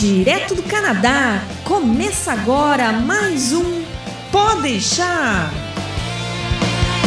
[0.00, 3.82] Direto do Canadá, começa agora mais um
[4.30, 5.50] Pode deixar.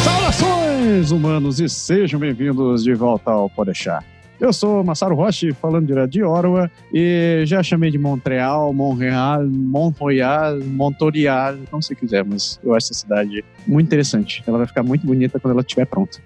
[0.04, 4.04] Saudações, humanos, e sejam bem-vindos de volta ao Pode deixar.
[4.42, 10.60] Eu sou Massaro Roche, falando direto de Ottawa, e já chamei de Montreal, Montreal, Montreal,
[10.60, 14.44] Montorial, como você quiser, mas eu acho essa cidade muito interessante.
[14.46, 16.20] Ela vai ficar muito bonita quando ela estiver pronta.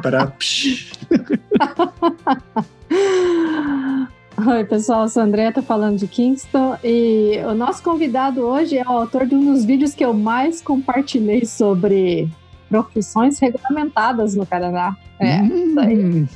[0.00, 0.32] Para...
[4.46, 8.78] Oi, pessoal, eu sou a Andrea, tô falando de Kingston e o nosso convidado hoje
[8.78, 12.28] é o autor de um dos vídeos que eu mais compartilhei sobre
[12.68, 14.96] profissões regulamentadas no Canadá.
[15.18, 16.26] É, hum.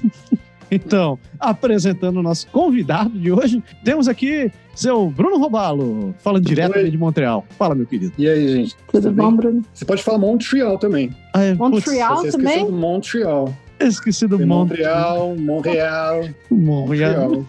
[0.71, 6.99] Então, apresentando o nosso convidado de hoje, temos aqui seu Bruno Robalo, falando direto de
[6.99, 7.45] Montreal.
[7.57, 8.13] Fala, meu querido.
[8.19, 8.77] E aí, gente?
[8.91, 9.63] Tudo bom, Bruno?
[9.73, 11.15] Você pode falar Montreal também.
[11.33, 12.69] Ah, é, Montreal putz, também?
[12.71, 13.55] Montreal.
[13.81, 15.35] Esqueci do Montreal.
[15.39, 17.47] Montreal, Montreal.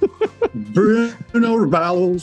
[0.53, 2.17] Bruno Robalo,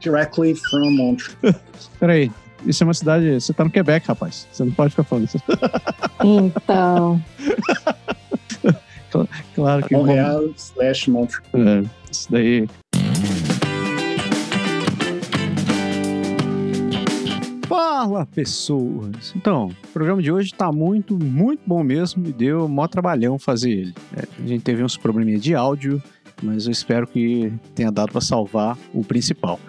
[0.00, 1.54] directly from Montreal.
[1.98, 2.30] Peraí,
[2.64, 3.34] isso é uma cidade.
[3.34, 4.46] Você tá no Quebec, rapaz.
[4.52, 5.38] Você não pode ficar falando isso.
[6.24, 7.22] Então.
[9.54, 9.94] claro que.
[9.94, 11.42] Montreal slash Montreal.
[11.54, 12.68] É, isso daí.
[18.00, 19.34] Fala pessoas!
[19.36, 23.70] Então, o programa de hoje tá muito, muito bom mesmo e deu mó trabalhão fazer
[23.70, 23.94] ele.
[24.16, 26.02] É, a gente teve uns probleminhas de áudio,
[26.42, 29.60] mas eu espero que tenha dado para salvar o principal.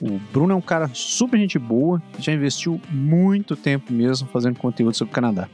[0.00, 4.96] O Bruno é um cara super gente boa, já investiu muito tempo mesmo fazendo conteúdo
[4.96, 5.48] sobre o Canadá.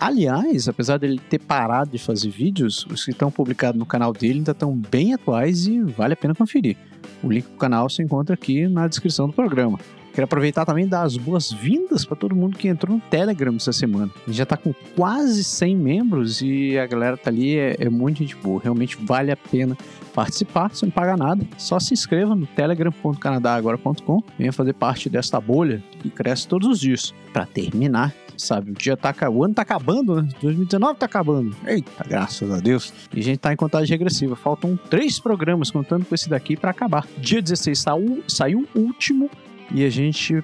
[0.00, 4.38] Aliás, apesar dele ter parado de fazer vídeos, os que estão publicados no canal dele
[4.38, 6.78] ainda estão bem atuais e vale a pena conferir.
[7.22, 9.78] O link do canal se encontra aqui na descrição do programa.
[10.16, 13.70] Quero aproveitar também e dar as boas-vindas para todo mundo que entrou no Telegram essa
[13.70, 14.10] semana.
[14.24, 17.90] A gente já está com quase 100 membros e a galera tá ali, é, é
[17.90, 18.58] muito gente boa.
[18.62, 19.76] Realmente vale a pena
[20.14, 21.46] participar, você não paga nada.
[21.58, 24.22] Só se inscreva no telegram.canadagora.com.
[24.38, 27.12] Venha fazer parte desta bolha que cresce todos os dias.
[27.30, 28.70] Para terminar, sabe?
[28.70, 30.28] O dia tá o ano tá acabando, né?
[30.40, 31.54] 2019 tá acabando.
[31.66, 32.90] Eita, graças a Deus.
[33.14, 34.34] E a gente tá em contagem regressiva.
[34.34, 37.06] Faltam três programas contando com esse daqui para acabar.
[37.18, 39.28] Dia 16 saiu, saiu o último
[39.72, 40.42] e a gente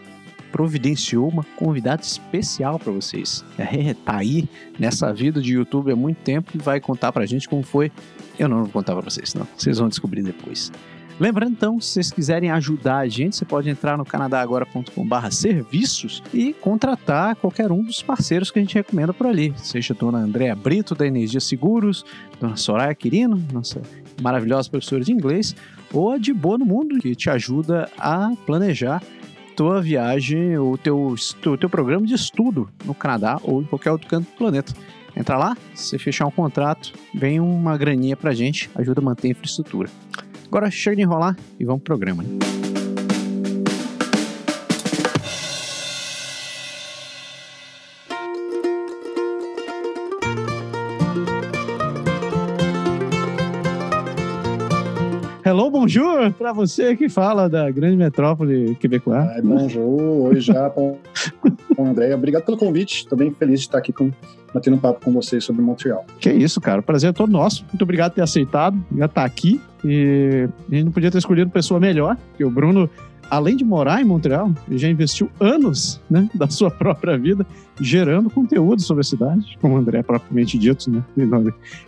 [0.50, 3.44] providenciou uma convidada especial para vocês.
[3.58, 7.48] É, tá aí nessa vida de YouTube há muito tempo e vai contar pra gente
[7.48, 7.90] como foi.
[8.38, 9.48] Eu não vou contar para vocês, não.
[9.56, 10.70] Vocês vão descobrir depois.
[11.20, 16.52] Lembrando então, se vocês quiserem ajudar a gente, você pode entrar no canadagora.com.br serviços e
[16.52, 19.54] contratar qualquer um dos parceiros que a gente recomenda por ali.
[19.56, 22.04] Seja a dona Andréa Brito, da Energia Seguros,
[22.40, 23.80] dona Soraya Quirino, nossa
[24.20, 25.54] maravilhosa professora de inglês,
[25.92, 29.02] ou a de Boa no Mundo, que te ajuda a planejar
[29.56, 31.14] tua viagem, o teu,
[31.58, 34.72] teu programa de estudo no Canadá ou em qualquer outro canto do planeta.
[35.14, 39.30] Entra lá, se fechar um contrato, vem uma graninha pra gente, ajuda a manter a
[39.32, 39.90] infraestrutura.
[40.46, 42.22] Agora chega de enrolar e vamos pro programa.
[42.22, 42.61] Né?
[55.52, 59.18] Hello, bonjour, para você que fala da grande metrópole quebecois.
[59.18, 60.96] Ai, bonjour, oi já com,
[61.78, 62.14] André.
[62.14, 64.10] Obrigado pelo convite, estou bem feliz de estar aqui com,
[64.54, 66.06] batendo um papo com vocês sobre Montreal.
[66.18, 67.66] Que isso, cara, o prazer é todo nosso.
[67.70, 69.60] Muito obrigado por ter aceitado, já estar aqui.
[69.84, 72.88] E a gente não podia ter escolhido pessoa melhor, porque o Bruno
[73.32, 77.46] além de morar em Montreal, já investiu anos né, da sua própria vida
[77.80, 81.02] gerando conteúdo sobre a cidade, como o André propriamente dito, né?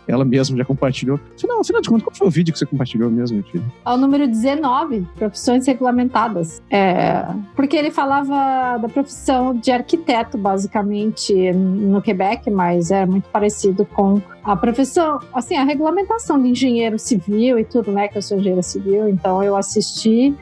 [0.06, 1.20] Ela mesma já compartilhou.
[1.36, 3.64] Afinal, afinal de contas, qual foi o vídeo que você compartilhou mesmo, filho?
[3.84, 6.62] É o número 19, profissões regulamentadas.
[6.70, 13.84] É, porque ele falava da profissão de arquiteto, basicamente, no Quebec, mas é muito parecido
[13.84, 18.08] com a profissão, assim, a regulamentação de engenheiro civil e tudo, né?
[18.08, 20.34] Que eu sou engenheiro civil, então eu assisti,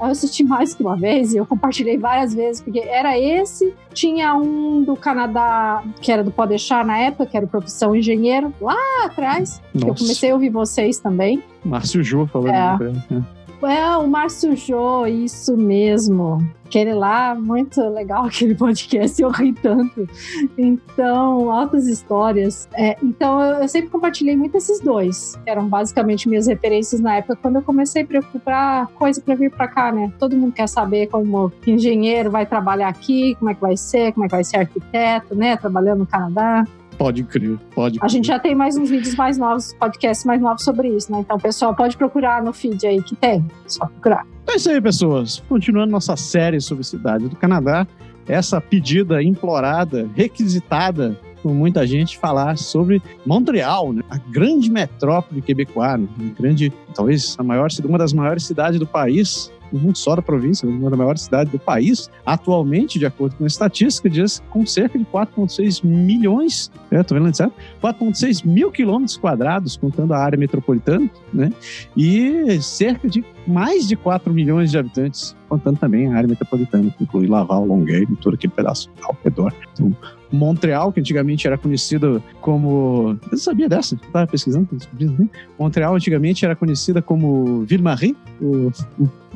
[0.00, 4.32] eu assisti mais que uma vez e eu compartilhei várias vezes, porque era esse, tinha
[4.36, 8.76] um do Canadá, que era do Pode Deixar na época, que era Profissão Engenheiro, lá
[9.04, 9.86] atrás, Nossa.
[9.86, 11.42] que eu comecei a ouvir vocês também.
[11.64, 12.84] Márcio Jô falando.
[12.84, 13.37] É.
[13.62, 16.38] É, o Márcio Jô, isso mesmo.
[16.64, 20.08] Aquele lá, muito legal aquele podcast, eu ri tanto.
[20.56, 22.68] Então, altas histórias.
[22.74, 27.16] É, então, eu, eu, sempre compartilhei muito esses dois, que eram basicamente minhas referências na
[27.16, 30.12] época, quando eu comecei a preocupar coisa para vir para cá, né?
[30.18, 34.26] Todo mundo quer saber como engenheiro vai trabalhar aqui, como é que vai ser, como
[34.26, 35.56] é que vai ser arquiteto, né?
[35.56, 36.64] Trabalhando no Canadá.
[36.98, 37.98] Pode crer, pode.
[38.02, 41.20] A gente já tem mais uns vídeos mais novos, podcasts mais novos sobre isso, né?
[41.20, 43.46] Então, pessoal pode procurar no feed aí que tem.
[43.66, 44.26] Só procurar.
[44.48, 45.42] É isso aí, pessoas.
[45.48, 47.86] Continuando nossa série sobre cidade do Canadá,
[48.26, 54.02] essa pedida implorada, requisitada com muita gente falar sobre Montreal, né?
[54.10, 56.32] a grande metrópole quebecoana, né?
[56.38, 60.90] grande, talvez a maior, uma das maiores cidades do país, não só da província, uma
[60.90, 65.04] das maiores cidades do país, atualmente, de acordo com a estatística, diz com cerca de
[65.04, 67.54] 4,6 milhões, é, tô vendo certo?
[67.82, 71.52] 4,6 mil quilômetros quadrados, contando a área metropolitana, né?
[71.96, 77.04] E cerca de mais de 4 milhões de habitantes, contando também a área metropolitana, que
[77.04, 79.52] inclui Laval, Longueuil todo aquele pedaço ao redor.
[79.72, 79.96] Então,
[80.30, 83.18] Montreal, que antigamente era conhecido como.
[83.30, 84.68] Eu sabia dessa, estava pesquisando.
[85.00, 85.28] Né?
[85.58, 88.70] Montreal antigamente era conhecida como Ville-Marie, o...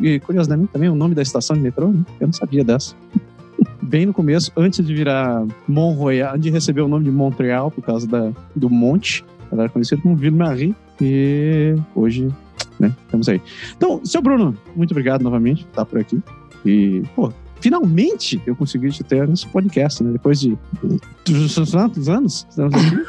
[0.00, 2.04] e curiosamente também o nome da estação de metrô, né?
[2.20, 2.94] eu não sabia dessa.
[3.82, 8.06] Bem no começo, antes de virar Mont-Royal, de receber o nome de Montreal por causa
[8.06, 12.32] da, do monte, ela era conhecida como Ville-Marie, e hoje
[12.82, 12.92] né?
[13.04, 13.40] Estamos aí.
[13.76, 16.20] Então, seu Bruno, muito obrigado novamente por estar por aqui.
[16.64, 17.32] E, pô,
[17.62, 20.12] finalmente eu consegui te ter nesse podcast, né?
[20.12, 20.58] Depois de
[21.24, 22.46] tantos anos.
[22.50, 23.06] Estamos aqui.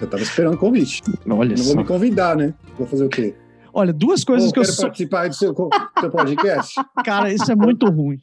[0.00, 1.02] Eu tava esperando o convite.
[1.28, 1.74] Olha Não só.
[1.74, 2.54] vou me convidar, né?
[2.78, 3.34] Vou fazer o quê?
[3.72, 4.84] Olha, duas coisas Pô, que eu sou.
[4.84, 5.54] participar do seu,
[6.00, 6.74] seu podcast.
[7.04, 8.20] Cara, isso é muito ruim.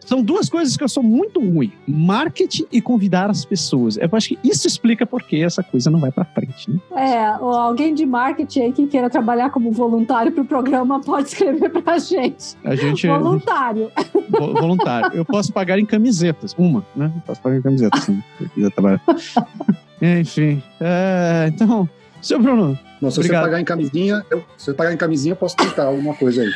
[0.00, 3.96] São duas coisas que eu sou muito ruim: marketing e convidar as pessoas.
[3.96, 6.78] Eu acho que isso explica por que essa coisa não vai pra frente, né?
[6.96, 11.28] É, ou alguém de marketing aí que queira trabalhar como voluntário para o programa pode
[11.28, 12.56] escrever para a gente.
[12.64, 13.06] A gente.
[13.06, 13.90] Voluntário.
[14.30, 15.16] vo- voluntário.
[15.16, 16.54] Eu posso pagar em camisetas.
[16.56, 17.12] Uma, né?
[17.14, 18.04] Eu posso pagar em camisetas.
[18.04, 19.02] sim, se eu quiser trabalhar.
[20.00, 20.62] Enfim.
[20.80, 21.88] é, então,
[22.22, 23.42] seu Bruno, Não, se Obrigado.
[23.42, 26.42] você pagar em camisinha, eu, se você pagar em camisinha, eu posso tentar alguma coisa
[26.42, 26.50] aí.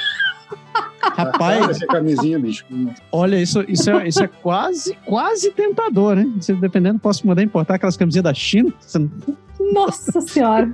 [1.02, 2.64] rapaz, Essa camisinha, bicho.
[3.12, 6.26] olha, isso, isso, é, isso é quase, quase tentador, né?
[6.40, 8.72] Se dependendo, posso mandar importar aquelas camisinhas da China.
[9.72, 10.72] Nossa Senhora.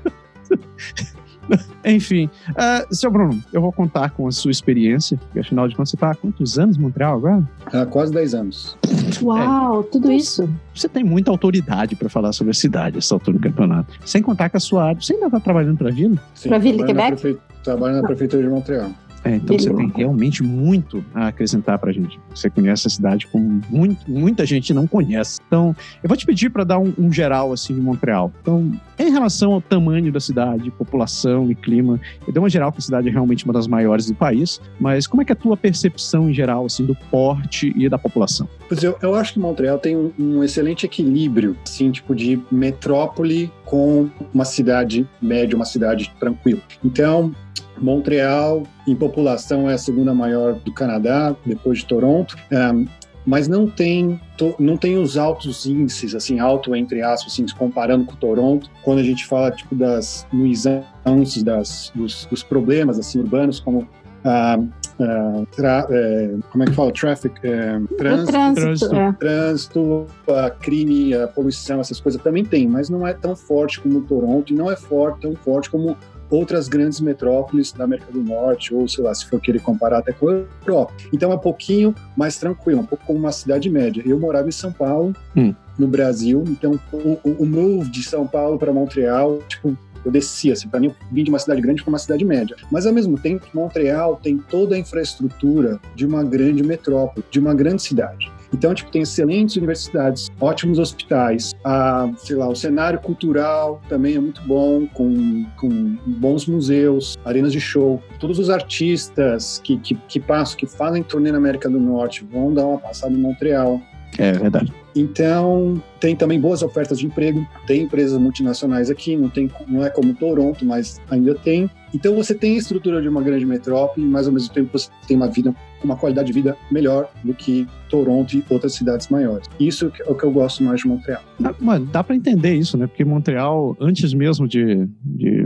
[1.85, 5.91] Enfim, é, seu Bruno, eu vou contar com a sua experiência, porque afinal de contas,
[5.91, 7.49] você está há quantos anos em Montreal agora?
[7.73, 8.77] Há quase 10 anos.
[9.23, 10.49] Uau, tudo isso.
[10.75, 13.95] Você tem muita autoridade para falar sobre a cidade, essa altura do campeonato.
[14.05, 15.01] Sem contar que a sua área.
[15.01, 16.17] Você ainda está trabalhando para a Vila?
[16.35, 17.21] Sim, Pra Ville de na Quebec?
[17.21, 18.91] prefe- Trabalho na Prefeitura de Montreal.
[19.25, 22.17] É, então você tem realmente muito a acrescentar pra gente.
[22.33, 25.41] Você conhece a cidade como muito, muita gente não conhece.
[25.49, 28.31] Então, eu vou te pedir para dar um, um geral assim de Montreal.
[28.41, 32.79] Então, em relação ao tamanho da cidade, população e clima, eu dei uma geral que
[32.79, 35.37] a cidade é realmente uma das maiores do país, mas como é que é a
[35.37, 38.49] tua percepção em geral assim do porte e da população?
[38.69, 43.51] Pois eu, eu acho que Montreal tem um, um excelente equilíbrio, assim, tipo de metrópole
[43.65, 46.61] com uma cidade média, uma cidade tranquila.
[46.85, 47.33] Então,
[47.79, 52.37] Montreal, em população, é a segunda maior do Canadá, depois de Toronto.
[52.51, 52.87] Ahn,
[53.27, 58.05] mas não tem, to- não tem os altos índices, assim, alto entre aspas, assim, comparando
[58.05, 63.59] com Toronto, quando a gente fala, tipo, das nuisances, das, dos, dos problemas, assim, urbanos,
[63.59, 63.87] como
[64.25, 64.59] ah,
[65.01, 66.93] ah, tra- é, como é que fala?
[66.93, 68.55] Traffic, é, trânsito, trânsito.
[68.55, 68.97] trânsito.
[68.97, 69.13] é.
[69.13, 74.01] trânsito, a crime, a poluição, essas coisas também tem, mas não é tão forte como
[74.03, 75.97] Toronto e não é forte, tão forte como
[76.31, 80.13] outras grandes metrópoles da América do Norte, ou sei lá, se for querer comparar até
[80.13, 80.93] com a Europa.
[81.13, 84.03] Então é um pouquinho mais tranquilo, um pouco como uma cidade média.
[84.05, 85.55] Eu morava em São Paulo, Hum.
[85.79, 90.53] no Brasil, então o, o- o move de São Paulo para Montreal, tipo, eu descia,
[90.53, 92.55] assim, para mim eu vim de uma cidade grande para uma cidade média.
[92.71, 97.53] Mas ao mesmo tempo, Montreal tem toda a infraestrutura de uma grande metrópole, de uma
[97.55, 98.31] grande cidade.
[98.53, 104.21] Então, tipo, tem excelentes universidades, ótimos hospitais, a, sei lá, o cenário cultural também é
[104.21, 108.03] muito bom, com, com bons museus, arenas de show.
[108.19, 112.53] Todos os artistas que, que, que passam, que fazem turnê na América do Norte, vão
[112.53, 113.81] dar uma passada em Montreal.
[114.19, 114.73] É verdade.
[114.95, 119.91] Então, tem também boas ofertas de emprego, tem empresas multinacionais aqui, não, tem, não é
[119.91, 121.71] como Toronto, mas ainda tem.
[121.95, 125.17] Então, você tem a estrutura de uma grande metrópole, mas ao mesmo tempo você tem
[125.17, 125.55] uma vida,
[125.85, 129.49] uma qualidade de vida melhor do que Toronto e outras cidades maiores.
[129.61, 131.23] Isso é o que eu gosto mais de Montreal.
[131.39, 132.87] Dá, mano, dá para entender isso, né?
[132.87, 135.46] Porque Montreal, antes mesmo de, de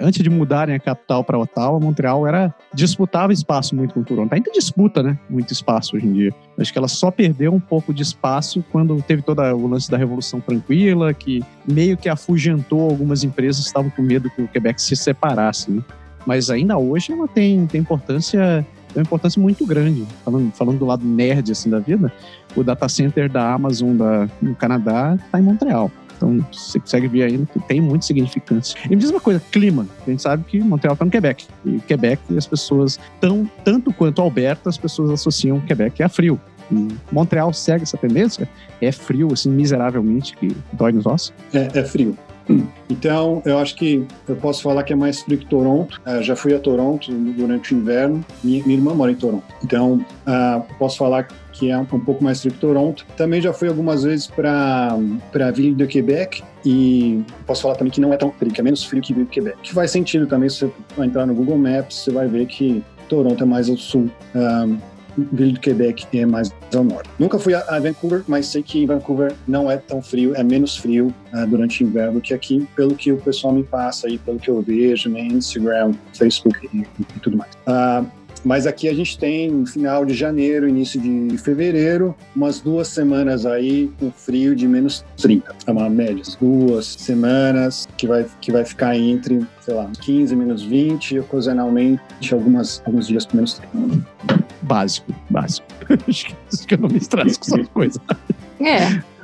[0.00, 4.32] antes de mudarem a capital para Ottawa, Montreal era disputava espaço muito com Toronto.
[4.32, 5.18] Ainda disputa, né?
[5.28, 6.34] Muito espaço hoje em dia.
[6.58, 9.96] Acho que ela só perdeu um pouco de espaço quando teve todo o lance da
[9.96, 14.80] Revolução Tranquila, que meio que afugentou algumas empresas que estavam com medo que o Quebec
[14.80, 15.70] se separasse.
[15.70, 15.82] Né?
[16.26, 20.06] Mas ainda hoje ela tem, tem importância tem uma importância muito grande.
[20.24, 22.12] Falando, falando do lado nerd assim da vida,
[22.56, 25.90] o data center da Amazon da, no Canadá está em Montreal.
[26.18, 28.78] Então, você consegue ver ainda que tem muita significância.
[28.84, 29.86] E me diz uma coisa, clima.
[30.06, 31.46] A gente sabe que Montreal está no Quebec.
[31.64, 36.38] E Quebec, as pessoas, tão, tanto quanto Alberta, as pessoas associam Quebec a frio.
[36.70, 38.48] E Montreal segue essa tendência.
[38.80, 41.32] É frio, assim, miseravelmente, que dói nos ossos.
[41.54, 42.16] É, é frio.
[42.88, 46.00] Então, eu acho que eu posso falar que é mais frio que Toronto.
[46.06, 48.24] Uh, já fui a Toronto durante o inverno.
[48.42, 49.44] Minha, minha irmã mora em Toronto.
[49.62, 53.06] Então, uh, posso falar que é um, um, pouco mais frio que Toronto.
[53.16, 54.96] Também já fui algumas vezes para
[55.34, 58.64] a Ville de Quebec e posso falar também que não é tão frio, que é
[58.64, 59.58] menos frio que Ville de Quebec.
[59.62, 63.42] Que faz sentido também, se você entrar no Google Maps, você vai ver que Toronto
[63.42, 64.10] é mais ao sul.
[64.34, 64.78] Um,
[65.32, 67.08] Ville de Quebec é mais ao norte.
[67.18, 70.76] Nunca fui a, Vancouver, mas sei que em Vancouver não é tão frio, é menos
[70.76, 74.38] frio uh, durante o inverno que aqui, pelo que o pessoal me passa aí, pelo
[74.38, 77.52] que eu vejo no Instagram, Facebook e, e tudo mais.
[77.66, 83.46] Uh, mas aqui a gente tem final de janeiro, início de fevereiro, umas duas semanas
[83.46, 85.54] aí com frio de menos 30.
[85.66, 86.22] É uma média.
[86.40, 92.00] Duas semanas que vai, que vai ficar entre, sei lá, 15 menos 20 e ocasionalmente
[92.32, 94.48] algumas, alguns dias com menos 30.
[94.62, 95.66] Básico, básico.
[96.08, 98.00] Acho que eu não me estrago com essas coisas.
[98.60, 99.02] É.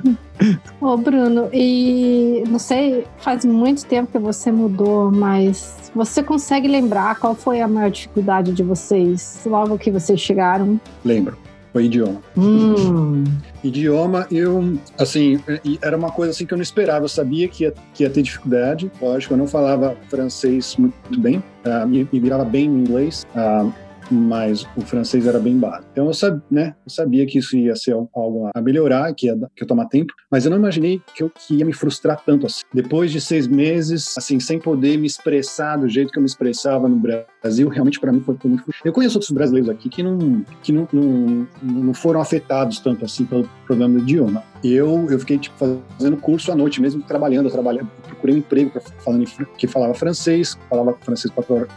[0.81, 7.19] Ô, Bruno, e não sei, faz muito tempo que você mudou, mas você consegue lembrar
[7.19, 10.81] qual foi a maior dificuldade de vocês logo que vocês chegaram?
[11.05, 11.39] Lembro.
[11.75, 12.23] Foi idioma.
[12.37, 13.25] Hum.
[13.65, 15.41] Idioma, eu, assim,
[15.83, 17.05] era uma coisa assim que eu não esperava.
[17.05, 18.89] Eu sabia que ia, que ia ter dificuldade.
[19.03, 23.27] Lógico, eu não falava francês muito bem, uh, me, me virava bem no inglês.
[23.35, 23.73] Uh,
[24.11, 25.89] mas o francês era bem básico.
[25.93, 29.37] Então eu, sabia, né, eu sabia que isso ia ser algo a melhorar, que ia,
[29.55, 32.47] que ia tomar tempo, mas eu não imaginei que eu que ia me frustrar tanto
[32.47, 32.63] assim.
[32.73, 36.89] Depois de seis meses, assim, sem poder me expressar do jeito que eu me expressava
[36.89, 40.73] no Brasil, realmente para mim foi muito Eu conheço outros brasileiros aqui que não, que
[40.73, 44.43] não, não, não foram afetados tanto assim pelo problema do idioma.
[44.65, 45.55] Eu, eu fiquei tipo,
[45.99, 48.73] fazendo curso à noite, mesmo trabalhando, eu trabalhava, procurei um emprego
[49.05, 49.27] falando
[49.59, 51.31] que falava francês, falava francês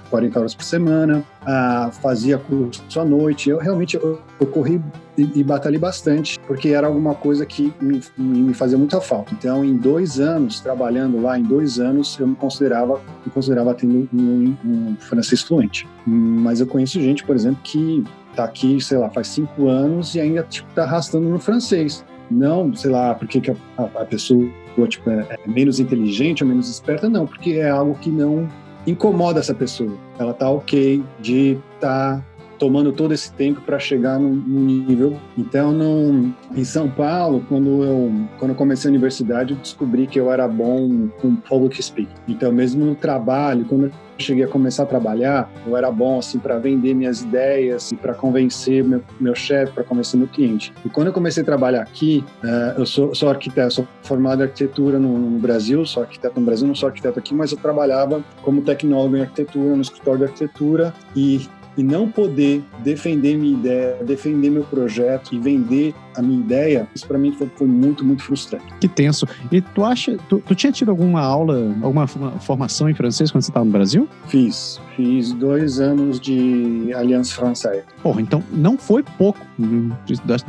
[0.09, 3.49] 40 horas por semana, ah, fazia curso à noite.
[3.49, 4.81] Eu realmente eu, eu corri
[5.17, 9.33] e, e, batalhei bastante, porque era alguma coisa que me, me, fazia muita falta.
[9.33, 14.07] Então, em dois anos, trabalhando lá, em dois anos, eu me considerava, me considerava tendo
[14.13, 15.87] um, um francês fluente.
[16.05, 18.03] Mas eu conheço gente, por exemplo, que
[18.35, 22.05] tá aqui, sei lá, faz cinco anos e ainda tipo, tá arrastando no francês.
[22.29, 24.47] Não, sei lá, porque que a, a, pessoa
[24.87, 28.47] tipo, é, é menos inteligente ou menos esperta, não, porque é algo que não
[28.85, 29.93] incomoda essa pessoa.
[30.19, 32.25] Ela tá ok de estar tá
[32.57, 35.17] tomando todo esse tempo para chegar num, nível.
[35.37, 40.19] Então, no, em São Paulo, quando eu, quando eu comecei a universidade, eu descobri que
[40.19, 42.09] eu era bom com public speaking.
[42.27, 46.57] Então, mesmo no trabalho, quando cheguei a começar a trabalhar, eu era bom assim para
[46.57, 50.73] vender minhas ideias e para convencer meu, meu chefe, para convencer meu cliente.
[50.85, 54.45] E quando eu comecei a trabalhar aqui, uh, eu sou, sou arquiteto, sou formado em
[54.45, 58.23] arquitetura no, no, Brasil, sou arquiteto no Brasil, não sou arquiteto aqui, mas eu trabalhava
[58.41, 61.47] como tecnólogo em arquitetura, no escritório de arquitetura e
[61.77, 67.07] e não poder defender minha ideia, defender meu projeto e vender a minha ideia, isso
[67.07, 68.65] para mim foi, foi, muito, muito frustrante.
[68.81, 69.27] Que tenso.
[69.51, 73.51] E tu acha, tu, tu tinha tido alguma aula, alguma formação em francês quando você
[73.51, 74.09] estava no Brasil?
[74.27, 74.81] Fiz.
[74.97, 77.83] Fiz dois anos de Aliança Française.
[78.01, 79.39] Porra, então não foi pouco.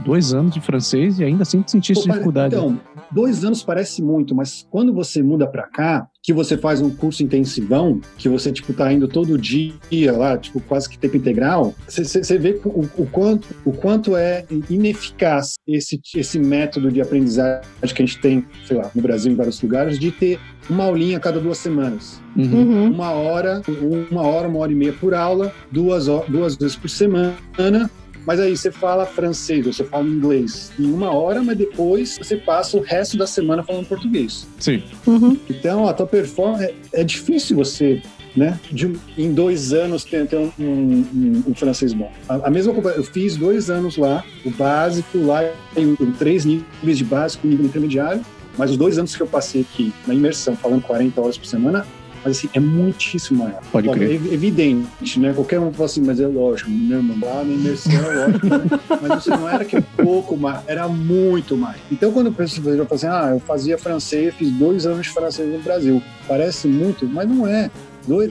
[0.02, 2.54] Dois anos de francês e ainda assim sentiste Pô, dificuldade.
[2.54, 2.80] Então,
[3.12, 7.22] dois anos parece muito, mas quando você muda para cá, que você faz um curso
[7.22, 9.72] intensivão, que você, tipo, tá indo todo dia
[10.16, 15.54] lá, tipo, quase que tempo integral, você vê o, o, quanto, o quanto é ineficaz
[15.66, 19.60] esse, esse método de aprendizagem que a gente tem, sei lá, no Brasil, em vários
[19.62, 20.38] lugares, de ter
[20.68, 22.20] uma aulinha a cada duas semanas.
[22.36, 22.92] Uhum.
[22.92, 23.62] Uma hora,
[24.10, 27.90] uma hora, uma hora e meia por aula, duas, duas vezes por semana,
[28.28, 32.76] mas aí você fala francês, você fala inglês em uma hora, mas depois você passa
[32.76, 34.47] o resto da semana falando português.
[34.59, 34.83] Sim.
[35.07, 35.38] Uhum.
[35.49, 38.02] Então a tua performance é, é difícil você
[38.37, 38.61] né?
[38.71, 42.12] De, em dois anos ter, ter um, um, um, francês bom.
[42.28, 45.42] A, a, mesma coisa, eu fiz dois anos lá, o básico lá,
[45.76, 48.23] em, em três níveis de básico, nível intermediário,
[48.57, 51.87] mas os dois anos que eu passei aqui na imersão, falando 40 horas por semana,
[52.28, 53.61] mas assim, é muitíssimo maior.
[53.73, 54.11] Pode crer.
[54.11, 55.32] É evidente, né?
[55.32, 58.47] Qualquer um fala assim, mas é lógico, meu irmão, lá na imersão é lógico.
[58.47, 58.61] Né?
[59.00, 61.78] mas assim, não era que é pouco mais, era muito mais.
[61.90, 65.12] Então, quando eu penso, eu falo assim, ah, eu fazia francês, fiz dois anos de
[65.12, 66.02] francês no Brasil.
[66.26, 67.70] Parece muito, mas não é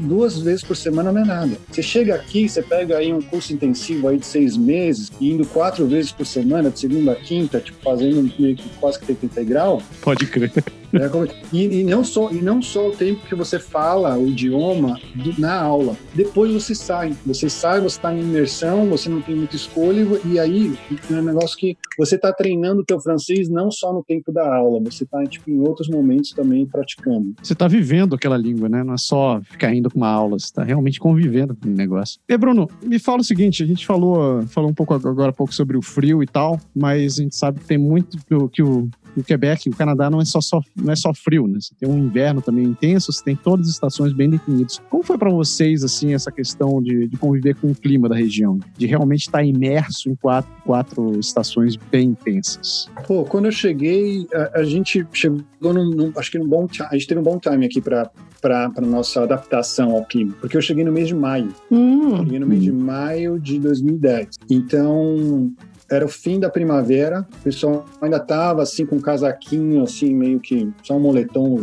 [0.01, 1.57] duas vezes por semana não é nada.
[1.69, 5.85] Você chega aqui, você pega aí um curso intensivo aí de seis meses, indo quatro
[5.85, 9.81] vezes por semana, de segunda a quinta, tipo, fazendo meio que quase que tempo integral.
[10.01, 10.51] Pode crer.
[10.93, 11.09] É,
[11.53, 15.39] e, e, não só, e não só o tempo que você fala o idioma do,
[15.39, 15.95] na aula.
[16.13, 17.15] Depois você sai.
[17.25, 20.77] Você sai, você está em imersão, você não tem muita escolha, e aí
[21.09, 24.55] é um negócio que você está treinando o teu francês não só no tempo da
[24.55, 27.33] aula, você está tipo, em outros momentos também praticando.
[27.41, 28.83] Você está vivendo aquela língua, né?
[28.83, 32.19] Não é só ficar indo com uma aula, você está realmente convivendo com o negócio.
[32.27, 35.53] E Bruno, me fala o seguinte: a gente falou, falou um pouco agora um pouco
[35.53, 38.89] sobre o frio e tal, mas a gente sabe que tem muito que que o
[39.19, 41.59] o Quebec, o Canadá não é só, só, não é só frio, né?
[41.59, 44.79] Você tem um inverno também intenso, você tem todas as estações bem definidas.
[44.89, 48.59] Como foi para vocês, assim, essa questão de, de, conviver com o clima da região?
[48.77, 52.89] De realmente estar imerso em quatro, quatro estações bem intensas?
[53.07, 56.93] Pô, quando eu cheguei, a, a gente chegou num, num, acho que num bom a
[56.93, 58.09] gente teve um bom time aqui para
[58.39, 61.49] para nossa adaptação ao clima, porque eu cheguei no mês de maio.
[61.71, 62.17] Hum.
[62.17, 64.29] Cheguei no mês de maio de 2010.
[64.49, 65.51] Então,
[65.89, 70.39] era o fim da primavera, o pessoal ainda tava assim com um casaquinho, assim, meio
[70.39, 71.57] que só um moletom,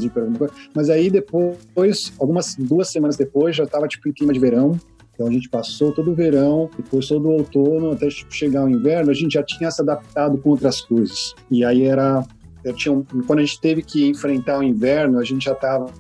[0.74, 4.78] mas aí depois, algumas duas semanas depois, já tava tipo em clima de verão.
[5.14, 9.10] Então a gente passou todo o verão, depois todo o outono, até chegar o inverno,
[9.10, 11.34] a gente já tinha se adaptado com outras coisas.
[11.48, 12.24] E aí era
[12.64, 15.92] eu tinha um, quando a gente teve que enfrentar o inverno, a gente já estava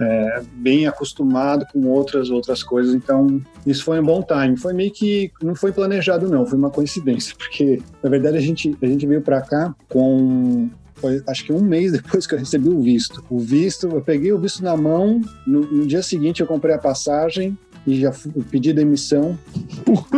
[0.00, 4.56] é, bem acostumado com outras outras coisas, então isso foi um bom time.
[4.56, 8.76] Foi meio que não foi planejado não, foi uma coincidência, porque na verdade a gente
[8.80, 12.68] a gente veio para cá com foi acho que um mês depois que eu recebi
[12.68, 13.24] o visto.
[13.28, 16.78] O visto, eu peguei o visto na mão, no, no dia seguinte eu comprei a
[16.78, 17.56] passagem,
[17.86, 18.12] e já
[18.50, 19.38] pedi demissão.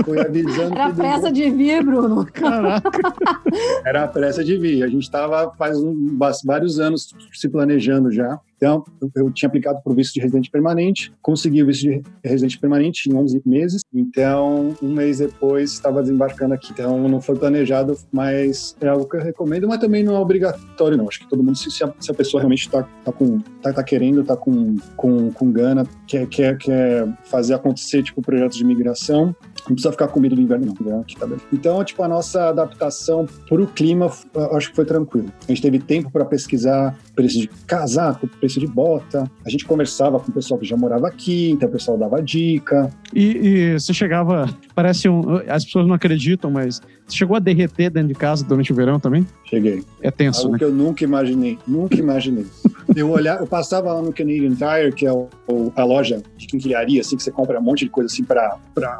[0.04, 0.74] Foi avisando.
[0.74, 2.26] Era a pressa de vir, Bruno.
[2.26, 2.90] Caraca.
[3.84, 4.82] Era a pressa de vir.
[4.82, 8.40] A gente estava faz um, vários anos se planejando já.
[8.58, 8.84] Então,
[9.14, 13.08] eu tinha aplicado para o visto de residente permanente, consegui o visto de residente permanente
[13.08, 13.82] em 11 meses.
[13.94, 16.72] Então, um mês depois, estava desembarcando aqui.
[16.72, 20.96] Então, não foi planejado, mas é algo que eu recomendo, mas também não é obrigatório,
[20.96, 21.08] não.
[21.08, 24.36] Acho que todo mundo, se a, pessoa realmente está tá com, tá, tá, querendo, está
[24.36, 29.34] com, com, com gana, quer, quer, quer fazer acontecer, tipo, projetos de migração,
[29.68, 31.02] não precisa ficar com medo do inverno, não.
[31.02, 34.10] Tá então, tipo, a nossa adaptação para o clima,
[34.52, 35.30] acho que foi tranquilo.
[35.46, 39.30] A gente teve tempo para pesquisar preço de casaco, preço de bota.
[39.44, 42.90] A gente conversava com o pessoal que já morava aqui, então o pessoal dava dica.
[43.14, 45.22] E, e você chegava, parece um.
[45.48, 49.26] As pessoas não acreditam, mas chegou a derreter dentro de casa durante o verão também?
[49.44, 49.84] Cheguei.
[50.00, 50.58] É tenso, Algo né?
[50.58, 52.46] que eu nunca imaginei, nunca imaginei.
[52.94, 55.28] eu olhar, eu passava lá no Canadian Tire, que é o,
[55.74, 58.58] a loja de quinquilharia, assim, que você compra um monte de coisa assim para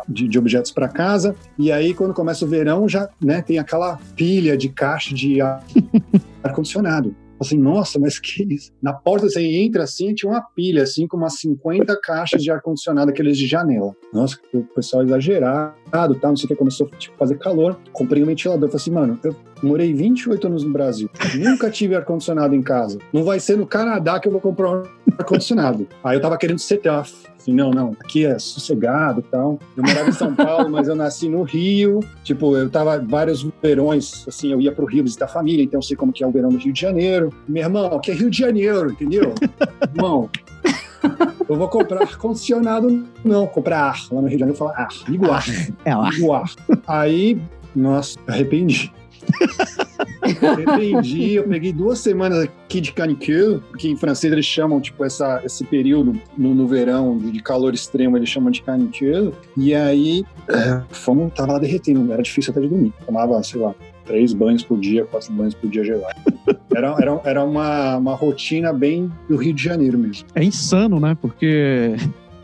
[0.09, 1.35] de, de objetos para casa.
[1.59, 5.41] E aí, quando começa o verão, já né, tem aquela pilha de caixa de
[6.43, 8.73] ar-condicionado assim, nossa, mas que isso?
[8.83, 13.11] Na porta você entra assim, tinha uma pilha, assim, com umas 50 caixas de ar-condicionado,
[13.11, 13.95] aqueles de janela.
[14.13, 16.29] Nossa, o pessoal exagerado, tá?
[16.29, 17.79] Não sei o que, começou a tipo, fazer calor.
[17.93, 18.69] Comprei um ventilador.
[18.69, 22.99] Falei assim, mano, eu morei 28 anos no Brasil, nunca tive ar-condicionado em casa.
[23.13, 24.83] Não vai ser no Canadá que eu vou comprar um
[25.19, 25.89] ar-condicionado.
[26.03, 27.09] Aí eu tava querendo ser tough
[27.49, 29.59] assim, não, não, aqui é sossegado e tal.
[29.77, 32.01] Eu morava em São Paulo, mas eu nasci no Rio.
[32.23, 35.83] Tipo, eu tava vários verões, assim, eu ia pro Rio visitar a família, então eu
[35.83, 37.33] sei como que é o verão do Rio de Janeiro.
[37.49, 39.35] Meu irmão, aqui é Rio de Janeiro, entendeu?
[39.95, 40.29] irmão,
[41.49, 44.01] eu vou comprar ar-condicionado, não, comprar ar.
[44.13, 45.45] Lá no Rio de Janeiro fala ar, ligo ar.
[45.85, 46.11] É ar.
[46.13, 46.51] Ligo ar.
[46.87, 47.41] Aí,
[47.75, 48.93] nossa, arrependi.
[50.31, 51.35] Entendi.
[51.35, 55.65] Eu peguei duas semanas aqui de canicule, que em francês eles chamam, tipo, essa, esse
[55.65, 59.33] período no, no verão de calor extremo, eles chamam de canicule.
[59.57, 62.93] E aí, é, fomos, tava lá derretendo, era difícil até de dormir.
[63.05, 66.17] Tomava, sei lá, três banhos por dia, quatro banhos por dia gelado.
[66.75, 70.27] Era, era, era uma, uma rotina bem do Rio de Janeiro mesmo.
[70.35, 71.17] É insano, né?
[71.21, 71.95] Porque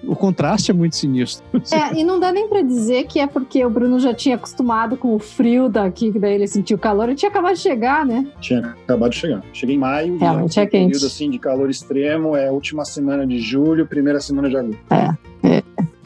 [0.06, 1.44] o contraste é muito sinistro.
[1.74, 4.96] É, e não dá nem para dizer que é porque o Bruno já tinha acostumado
[4.96, 7.08] com o frio daqui, que daí ele sentiu calor.
[7.08, 8.26] Ele tinha acabado de chegar, né?
[8.40, 9.42] Tinha acabado de chegar.
[9.52, 10.16] Cheguei em maio.
[10.18, 10.92] Realmente é quente.
[10.92, 14.78] período assim de calor extremo, é última semana de julho, primeira semana de agosto.
[14.90, 15.16] É,
[15.48, 15.62] é.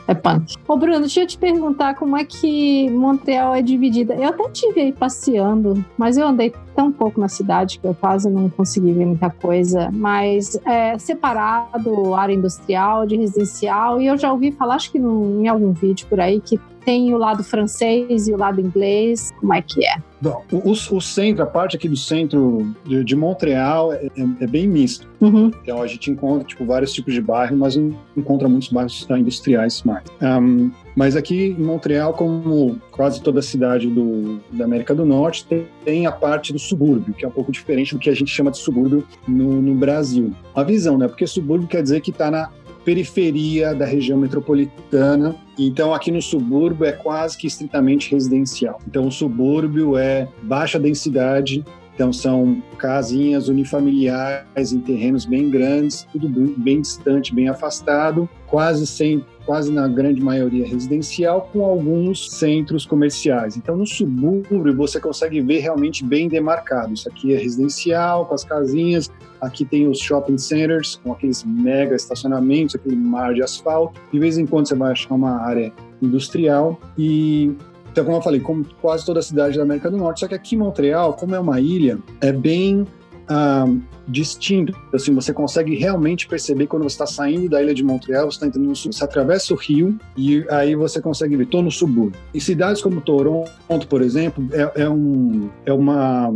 [0.08, 0.54] É punk.
[0.66, 4.14] Ô, Bruno, deixa eu te perguntar como é que Montreal é dividida.
[4.14, 8.30] Eu até tive aí passeando, mas eu andei tão pouco na cidade que eu quase
[8.30, 9.90] não consegui ver muita coisa.
[9.92, 14.00] Mas é separado área industrial de residencial.
[14.00, 16.58] E eu já ouvi falar, acho que no, em algum vídeo por aí, que
[16.88, 19.30] tem o lado francês e o lado inglês.
[19.38, 19.96] Como é que é?
[20.22, 24.46] Bom, o, o, centro, a parte aqui do centro de, de Montreal é, é, é,
[24.46, 25.06] bem misto.
[25.20, 25.50] Uhum.
[25.62, 29.82] Então a gente encontra tipo, vários tipos de bairros, mas não encontra muitos bairros industriais
[29.82, 30.02] mais.
[30.22, 35.66] Um, mas aqui em Montreal, como quase toda cidade do, da América do Norte, tem,
[35.84, 38.50] tem, a parte do subúrbio, que é um pouco diferente do que a gente chama
[38.50, 40.32] de subúrbio no, no Brasil.
[40.54, 41.06] A visão, né?
[41.06, 42.48] Porque subúrbio quer dizer que está na
[42.82, 45.36] periferia da região metropolitana.
[45.58, 48.80] Então, aqui no subúrbio é quase que estritamente residencial.
[48.86, 51.64] Então, o subúrbio é baixa densidade,
[51.98, 59.24] então são casinhas unifamiliares em terrenos bem grandes, tudo bem distante, bem afastado, quase sem
[59.48, 63.56] quase na grande maioria residencial, com alguns centros comerciais.
[63.56, 66.92] Então, no subúrbio, você consegue ver realmente bem demarcado.
[66.92, 69.10] Isso aqui é residencial, com as casinhas,
[69.40, 74.00] aqui tem os shopping centers, com aqueles mega estacionamentos, aquele mar de asfalto.
[74.12, 77.52] De vez em quando você vai achar uma área industrial e
[77.90, 80.34] então, como eu falei, como quase toda a cidade da América do Norte, só que
[80.34, 82.86] aqui em Montreal, como é uma ilha, é bem
[83.28, 83.66] ah,
[84.06, 84.72] distinto.
[84.92, 88.46] Assim, você consegue realmente perceber quando você está saindo da ilha de Montreal, você está
[88.46, 92.20] entrando no sul, você atravessa o rio e aí você consegue ver, estou no subúrbio.
[92.32, 93.48] E cidades como Toronto,
[93.88, 96.32] por exemplo, é, é um, é uma,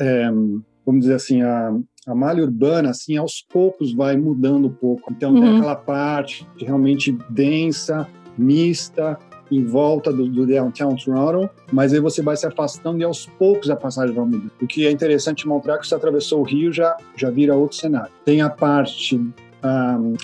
[0.00, 0.30] é,
[0.86, 1.74] vamos dizer assim, a,
[2.06, 5.12] a malha urbana, assim, aos poucos vai mudando um pouco.
[5.12, 5.40] Então, uhum.
[5.40, 9.18] tem aquela parte realmente densa, mista,
[9.50, 13.68] em volta do, do, Downtown Toronto, mas aí você vai se afastando e aos poucos
[13.68, 14.50] a passagem vai mudando.
[14.60, 18.10] O que é interessante mostrar que você atravessou o rio já já vira outro cenário.
[18.24, 19.20] Tem a parte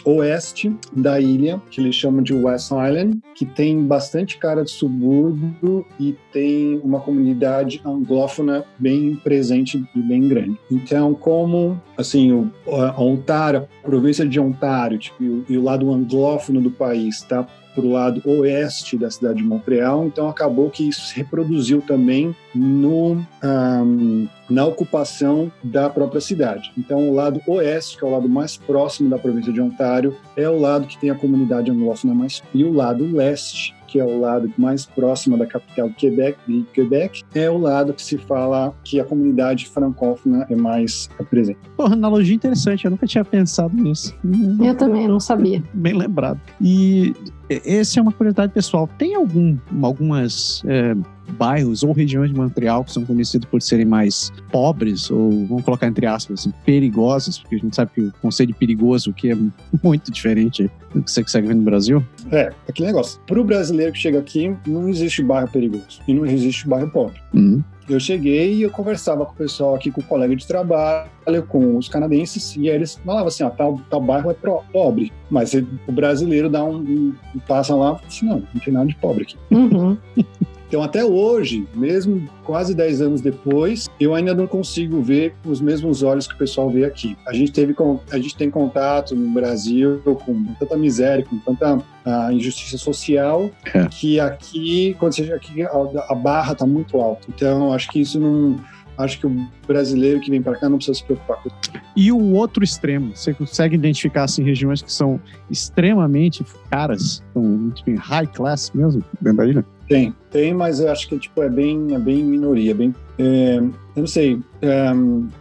[0.05, 5.87] oeste da ilha, que eles chamam de West Island, que tem bastante cara de subúrbio
[5.99, 10.59] e tem uma comunidade anglófona bem presente e bem grande.
[10.71, 15.63] Então, como assim, o, a Ontário, a província de Ontário tipo, e, o, e o
[15.63, 17.47] lado anglófono do país está
[17.79, 22.35] para o lado oeste da cidade de Montreal, então acabou que isso se reproduziu também
[22.53, 26.73] no, um, na ocupação da própria cidade.
[26.77, 30.49] Então, o lado oeste, que é o lado mais próximo da província de Ontário, é
[30.49, 34.21] o lado que tem a comunidade anglófona mais, e o lado leste, que é o
[34.21, 39.01] lado mais próximo da capital Quebec, de Quebec, é o lado que se fala que
[39.01, 41.59] a comunidade francófona é mais presente.
[41.77, 44.15] Pô, analogia interessante, eu nunca tinha pensado nisso.
[44.63, 45.63] Eu também não sabia.
[45.73, 46.41] Bem lembrado.
[46.61, 47.15] E
[47.49, 48.89] essa é uma curiosidade pessoal.
[48.99, 50.95] Tem algum, algumas é,
[51.33, 55.87] bairros ou regiões de Montreal que são conhecidos por serem mais pobres, ou vamos colocar
[55.87, 59.37] entre aspas, assim, perigosos, porque a gente sabe que o conceito de perigoso que é
[59.83, 62.05] muito diferente do que você consegue ver no Brasil?
[62.31, 63.21] É, aquele negócio.
[63.27, 67.21] Para o brasileiro que chega aqui, não existe bairro perigoso e não existe bairro pobre.
[67.35, 67.63] Uhum.
[67.89, 71.09] Eu cheguei e eu conversava com o pessoal aqui, com o colega de trabalho,
[71.49, 75.11] com os canadenses, e aí eles falavam assim, ó, tal, tal bairro é pro, pobre,
[75.31, 77.15] mas o brasileiro dá um, um,
[77.47, 79.39] passa lá e fala assim, não, não tem nada de pobre aqui.
[79.51, 79.97] Uhum.
[80.69, 85.63] Então, até hoje, mesmo quase 10 anos depois, eu ainda não consigo ver com os
[85.63, 87.17] mesmos olhos que o pessoal vê aqui.
[87.27, 87.75] A gente teve
[88.11, 93.87] a gente tem contato no Brasil com tanta miséria, com tanta uh, injustiça social, é.
[93.87, 95.71] que aqui, quando você aqui a,
[96.09, 97.27] a barra está muito alta.
[97.35, 98.57] Então, acho que isso não
[98.99, 101.71] acho que o brasileiro que vem para cá não precisa se preocupar com isso.
[101.97, 107.85] E o outro extremo, você consegue identificar assim, regiões que são extremamente caras, são muito
[107.85, 109.65] bem high class mesmo, dentro da ilha?
[109.89, 112.75] Tem, tem, mas eu acho que tipo, é, bem, é bem minoria.
[112.75, 114.39] Bem, é, eu não sei.
[114.61, 114.91] É,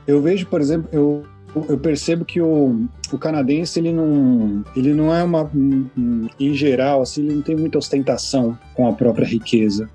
[0.07, 1.23] eu vejo, por exemplo, eu,
[1.67, 5.43] eu percebo que o, o canadense ele não, ele não é uma.
[5.53, 9.89] Um, em geral, assim, ele não tem muita ostentação com a própria riqueza.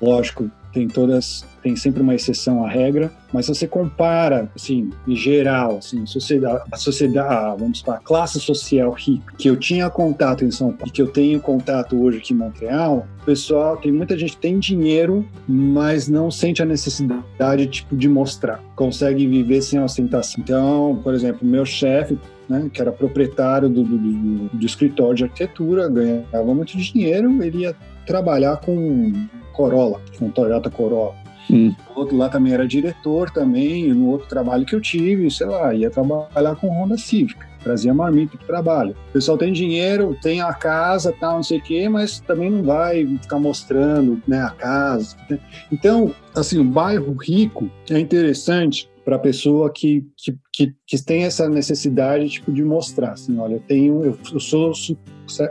[0.00, 5.16] Lógico, tem todas tem sempre uma exceção à regra, mas se você compara, assim, em
[5.16, 10.44] geral, assim, sociedade, a sociedade, vamos para a classe social rica, que eu tinha contato
[10.44, 14.18] em São Paulo, que eu tenho contato hoje aqui em Montreal, o pessoal, tem muita
[14.18, 18.60] gente que tem dinheiro, mas não sente a necessidade, tipo, de mostrar.
[18.74, 20.42] Consegue viver sem ostentação.
[20.42, 25.24] Então, por exemplo, meu chefe, né, que era proprietário do, do, do, do escritório de
[25.24, 29.12] arquitetura, ganhava muito dinheiro, ele ia trabalhar com
[29.52, 31.21] Corolla, com Toyota Corolla.
[31.50, 31.74] Hum.
[31.94, 35.74] O outro lá também era diretor também, no outro trabalho que eu tive, sei lá,
[35.74, 38.96] ia trabalhar com Honda Civic, trazia marmita o trabalho.
[39.10, 42.62] O pessoal tem dinheiro, tem a casa, tal, não sei o quê, mas também não
[42.62, 45.16] vai ficar mostrando né, a casa.
[45.70, 51.24] Então, assim, o bairro rico é interessante para a pessoa que, que, que, que, tem
[51.24, 54.72] essa necessidade tipo, de mostrar, assim, olha, eu tenho, eu, eu sou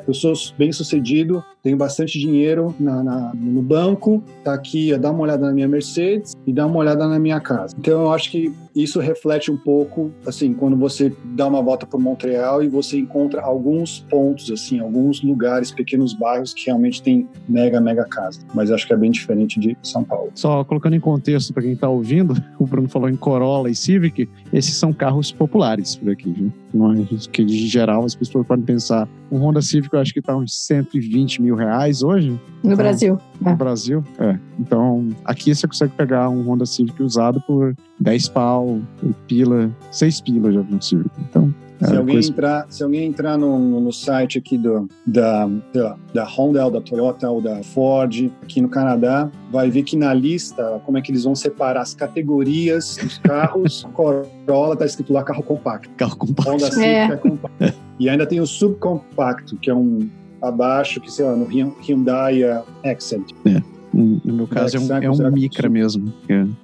[0.08, 5.22] eu sou bem sucedido, tenho bastante dinheiro na, na, no banco, tá aqui, dá uma
[5.22, 7.76] olhada na minha Mercedes e dá uma olhada na minha casa.
[7.78, 12.00] Então eu acho que isso reflete um pouco, assim, quando você dá uma volta por
[12.00, 17.82] Montreal e você encontra alguns pontos, assim, alguns lugares, pequenos bairros que realmente tem mega,
[17.82, 18.40] mega casa.
[18.54, 20.32] Mas acho que é bem diferente de São Paulo.
[20.36, 24.30] Só colocando em contexto para quem está ouvindo, o Bruno falou em Corolla e Civic,
[24.54, 26.52] esses são carros populares por aqui, viu?
[26.74, 30.36] Mas que de geral as pessoas podem pensar, um Honda Civic eu acho que está
[30.36, 32.30] uns 120 mil reais hoje.
[32.30, 33.18] No então, Brasil.
[33.40, 33.56] No é.
[33.56, 34.40] Brasil, é.
[34.60, 38.80] Então, aqui você consegue pegar um Honda Civic usado por 10 pau,
[39.28, 41.10] pila, 6 pila já no Civic.
[41.20, 41.54] Então,
[41.86, 42.30] se, alguém coisa...
[42.30, 47.30] entrar, se alguém entrar no, no site aqui do, da, da, da Honda, da Toyota
[47.30, 51.24] ou da Ford, aqui no Canadá, vai ver que na lista, como é que eles
[51.24, 53.88] vão separar as categorias dos carros.
[53.94, 55.90] Corolla tá escrito lá carro compacto.
[55.98, 56.52] Carro compacto.
[56.52, 57.04] Honda Civic é.
[57.06, 57.74] é compacto.
[58.00, 60.10] E ainda tem o subcompacto, que é um
[60.42, 62.42] abaixo, que sei lá, no Hyundai
[62.84, 63.32] Accent.
[63.46, 63.62] É.
[63.94, 66.56] No meu caso é um, é um Micra mesmo, é um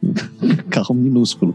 [0.70, 1.54] carro minúsculo.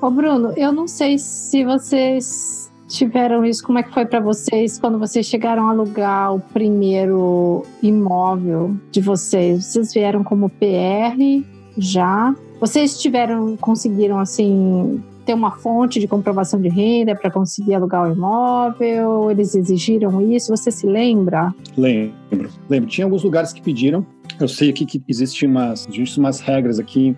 [0.00, 4.78] Ô Bruno, eu não sei se vocês tiveram isso, como é que foi para vocês
[4.78, 9.64] quando vocês chegaram a alugar o primeiro imóvel de vocês?
[9.66, 11.44] Vocês vieram como PR
[11.76, 12.34] já?
[12.60, 18.12] Vocês tiveram, conseguiram assim ter uma fonte de comprovação de renda para conseguir alugar o
[18.12, 19.30] imóvel?
[19.30, 20.56] Eles exigiram isso?
[20.56, 21.54] Você se lembra?
[21.76, 22.48] Lembro.
[22.68, 22.88] Lembro.
[22.88, 24.04] Tinha alguns lugares que pediram.
[24.40, 27.16] Eu sei aqui que existem umas, existe umas regras aqui,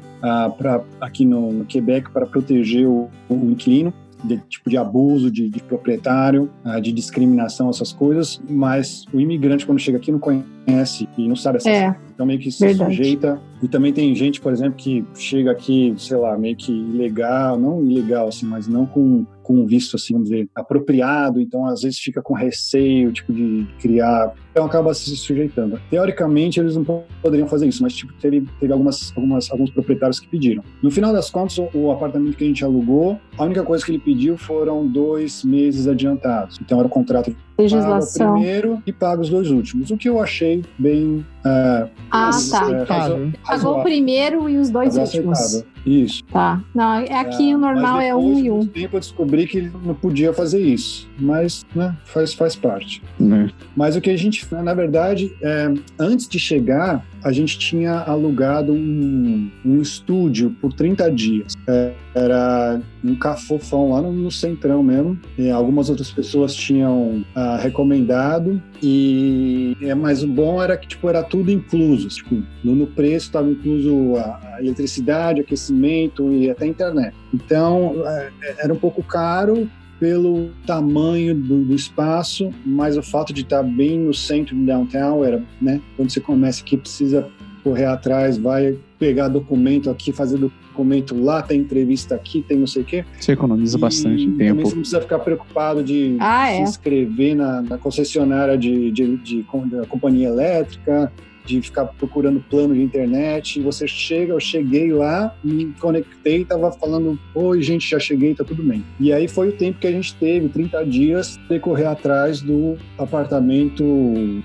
[0.57, 3.93] pra, aqui no, no Quebec para proteger o, o inquilino
[4.25, 9.65] de tipo de abuso de, de proprietário, uh, de discriminação, essas coisas, mas o imigrante,
[9.67, 12.97] quando chega aqui, não conhece e não sabe essas é, Então, meio que se verdade.
[12.97, 13.41] sujeita.
[13.63, 17.85] E também tem gente, por exemplo, que chega aqui, sei lá, meio que ilegal, não
[17.85, 21.99] ilegal, assim, mas não com com um visto, assim, vamos dizer, apropriado, então às vezes
[21.99, 25.81] fica com receio, tipo, de criar, então acaba se sujeitando.
[25.91, 26.85] Teoricamente, eles não
[27.21, 30.63] poderiam fazer isso, mas, tipo, teve, teve algumas, algumas, alguns proprietários que pediram.
[30.81, 33.99] No final das contas, o, apartamento que a gente alugou, a única coisa que ele
[33.99, 36.61] pediu foram dois meses adiantados.
[36.61, 38.27] Então era o contrato legislação.
[38.27, 41.25] Paga o primeiro e paga os dois últimos, o que eu achei bem.
[41.45, 43.09] Uh, ah, tá.
[43.09, 45.39] É, Pagou o primeiro e os dois últimos.
[45.39, 45.71] Aceitável.
[45.87, 46.23] Isso.
[46.25, 46.63] Tá.
[46.75, 48.67] Não, é aqui é, o normal é um e um.
[48.67, 53.03] tempo eu descobri que ele não podia fazer isso, mas né, faz, faz parte.
[53.19, 53.49] Uhum.
[53.75, 58.73] Mas o que a gente, na verdade, é, antes de chegar, a gente tinha alugado
[58.73, 61.55] um, um estúdio por 30 dias.
[61.67, 65.19] É, era um cafofão lá no, no centrão mesmo.
[65.39, 68.61] E algumas outras pessoas tinham ah, recomendado.
[68.83, 72.09] E é, mas o bom era que tipo era tudo incluso.
[72.09, 77.15] Tipo, no, no preço estava incluso a, a eletricidade, aquecimento e até a internet.
[77.33, 79.69] Então é, era um pouco caro,
[80.01, 85.23] pelo tamanho do, do, espaço, mas o fato de estar bem no centro do downtown
[85.23, 85.79] era, né?
[85.95, 87.29] Quando você começa aqui, precisa
[87.63, 92.81] correr atrás, vai pegar documento aqui, fazer documento lá, tem entrevista aqui, tem não sei
[92.81, 93.05] o quê.
[93.19, 94.63] Você economiza e bastante tempo.
[94.63, 96.61] Você não precisa ficar preocupado de ah, se é?
[96.63, 101.13] inscrever na, na concessionária de, de, de, de, companhia elétrica,
[101.51, 103.61] de ficar procurando plano de internet.
[103.61, 108.63] Você chega, eu cheguei lá, me conectei, tava falando, oi, gente, já cheguei, tá tudo
[108.63, 108.85] bem.
[108.99, 112.77] E aí foi o tempo que a gente teve, 30 dias, de correr atrás do
[112.99, 113.85] apartamento,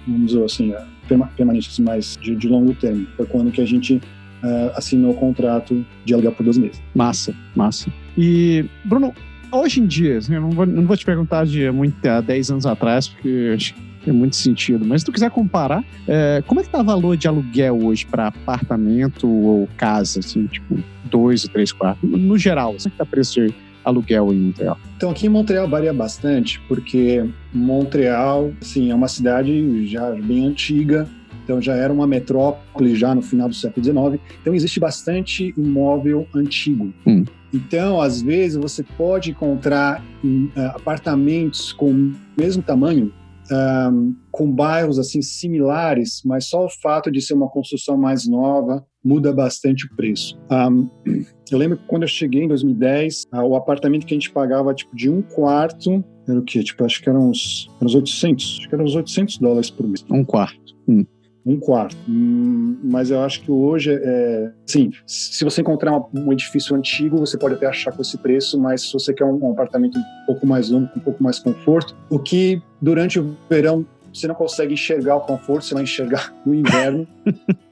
[0.08, 0.74] vamos dizer assim,
[1.08, 3.08] permanente, assim, mais de, de longo termo.
[3.15, 6.82] Foi quando que a gente uh, assinou o contrato de aluguel por dois meses.
[6.94, 7.91] Massa, massa.
[8.18, 9.13] E, Bruno,
[9.52, 12.52] hoje em dia, assim, eu não vou, não vou te perguntar de muito, há 10
[12.52, 13.74] anos atrás, porque acho
[14.06, 14.86] tem muito sentido.
[14.86, 18.06] Mas se tu quiser comparar, é, como é que tá o valor de aluguel hoje
[18.06, 22.10] para apartamento ou casa, assim, tipo, dois ou três quartos?
[22.10, 24.78] No, geral, como é que tá o preço de aluguel em Montreal?
[24.96, 31.08] Então, aqui em Montreal varia bastante, porque Montreal, assim, é uma cidade já bem antiga,
[31.44, 34.22] então já era uma metrópole já no final do século XIX.
[34.41, 36.94] Então existe bastante imóvel antigo.
[37.06, 37.24] Hum.
[37.54, 43.13] Então, às vezes, você pode encontrar uh, apartamentos com o mesmo tamanho,
[43.52, 48.86] um, com bairros assim similares, mas só o fato de ser uma construção mais nova
[49.04, 50.38] muda bastante o preço.
[50.52, 50.90] Um,
[51.52, 54.74] eu lembro que quando eu cheguei em 2010, uh, o apartamento que a gente pagava
[54.74, 56.64] tipo de um quarto era o quê?
[56.64, 59.88] Tipo, acho que eram uns, eram uns 800, acho que eram uns 800 dólares por
[59.88, 60.04] mês.
[60.10, 60.76] Um quarto.
[60.88, 61.06] Hum
[61.46, 61.96] um quarto.
[62.10, 67.38] Hum, mas eu acho que hoje, é, sim, se você encontrar um edifício antigo, você
[67.38, 70.48] pode até achar com esse preço, mas se você quer um, um apartamento um pouco
[70.48, 74.74] mais longo, com um pouco mais conforto, o que durante o verão você não consegue
[74.74, 77.06] enxergar o conforto, você vai enxergar no inverno,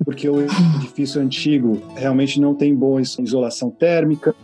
[0.03, 4.35] porque o edifício antigo realmente não tem boa isolação térmica,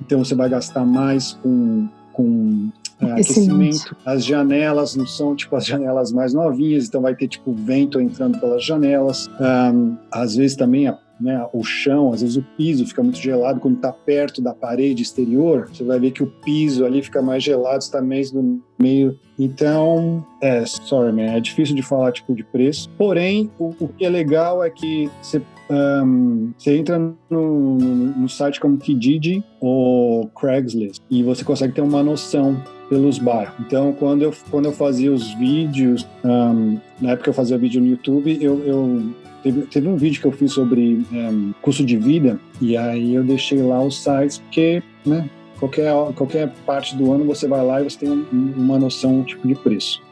[0.00, 3.96] então você vai gastar mais com, com é, aquecimento.
[4.04, 8.38] As janelas não são tipo as janelas mais novinhas, então vai ter tipo vento entrando
[8.38, 9.28] pelas janelas.
[9.40, 13.60] Um, às vezes também a né, o chão, às vezes o piso fica muito gelado
[13.60, 15.68] quando está perto da parede exterior.
[15.72, 19.18] Você vai ver que o piso ali fica mais gelado, está mais no meio.
[19.38, 22.88] Então, é, sorry, man, é difícil de falar tipo de preço.
[22.96, 26.98] Porém, o, o que é legal é que você um, você entra
[27.30, 33.54] no, no, site como Kijiji ou Craigslist e você consegue ter uma noção pelos bairros.
[33.60, 37.86] Então, quando eu, quando eu fazia os vídeos, um, na época eu fazia vídeo no
[37.86, 39.10] YouTube, eu, eu
[39.42, 43.22] teve, teve um vídeo que eu fiz sobre um, custo de vida e aí eu
[43.22, 45.28] deixei lá os sites porque, né,
[45.58, 49.46] qualquer, qualquer parte do ano você vai lá e você tem um, uma noção tipo
[49.46, 50.07] de preço.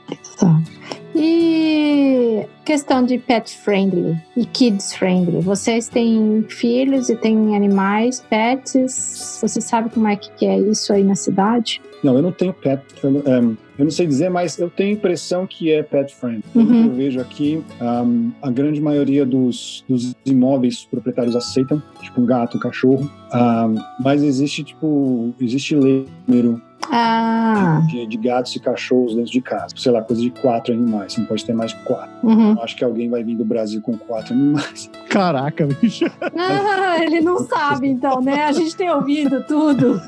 [1.14, 5.40] E questão de pet friendly e kids friendly.
[5.40, 9.38] Vocês têm filhos e têm animais, pets?
[9.40, 11.80] Você sabe como é que é isso aí na cidade?
[12.04, 12.82] Não, eu não tenho pet.
[13.02, 16.44] Eu, um, eu não sei dizer, mas eu tenho a impressão que é pet friendly.
[16.54, 16.84] Uhum.
[16.84, 22.58] Eu vejo aqui, um, a grande maioria dos, dos imóveis proprietários aceitam, tipo um gato,
[22.58, 23.10] um cachorro.
[23.32, 29.40] Um, mas existe, tipo, existe lei número Ah, de, de gatos e cachorros dentro de
[29.40, 29.74] casa.
[29.76, 31.12] Sei lá, coisa de quatro animais.
[31.12, 32.10] Você não pode ter mais de quatro.
[32.22, 32.52] uhum.
[32.52, 34.90] Eu acho que alguém vai vir do Brasil com quatro animais.
[35.08, 36.04] Caraca, bicho.
[36.36, 38.44] Ah, ele não sabe, então, né?
[38.44, 40.00] A gente tem ouvido tudo.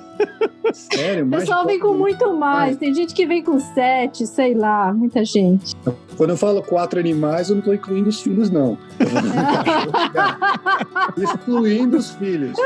[0.72, 1.26] Sério?
[1.26, 2.76] O pessoal vem com muito mais.
[2.76, 5.74] Tem gente que vem com sete, sei lá, muita gente.
[6.16, 8.76] Quando eu falo quatro animais, eu não estou incluindo os filhos, não.
[8.98, 9.09] Eu.
[11.22, 12.57] Excluindo os filhos.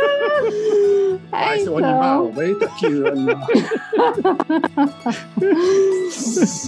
[1.31, 1.91] Vai, seu então.
[1.91, 2.33] animal.
[2.43, 3.47] Eita aqui, o animal.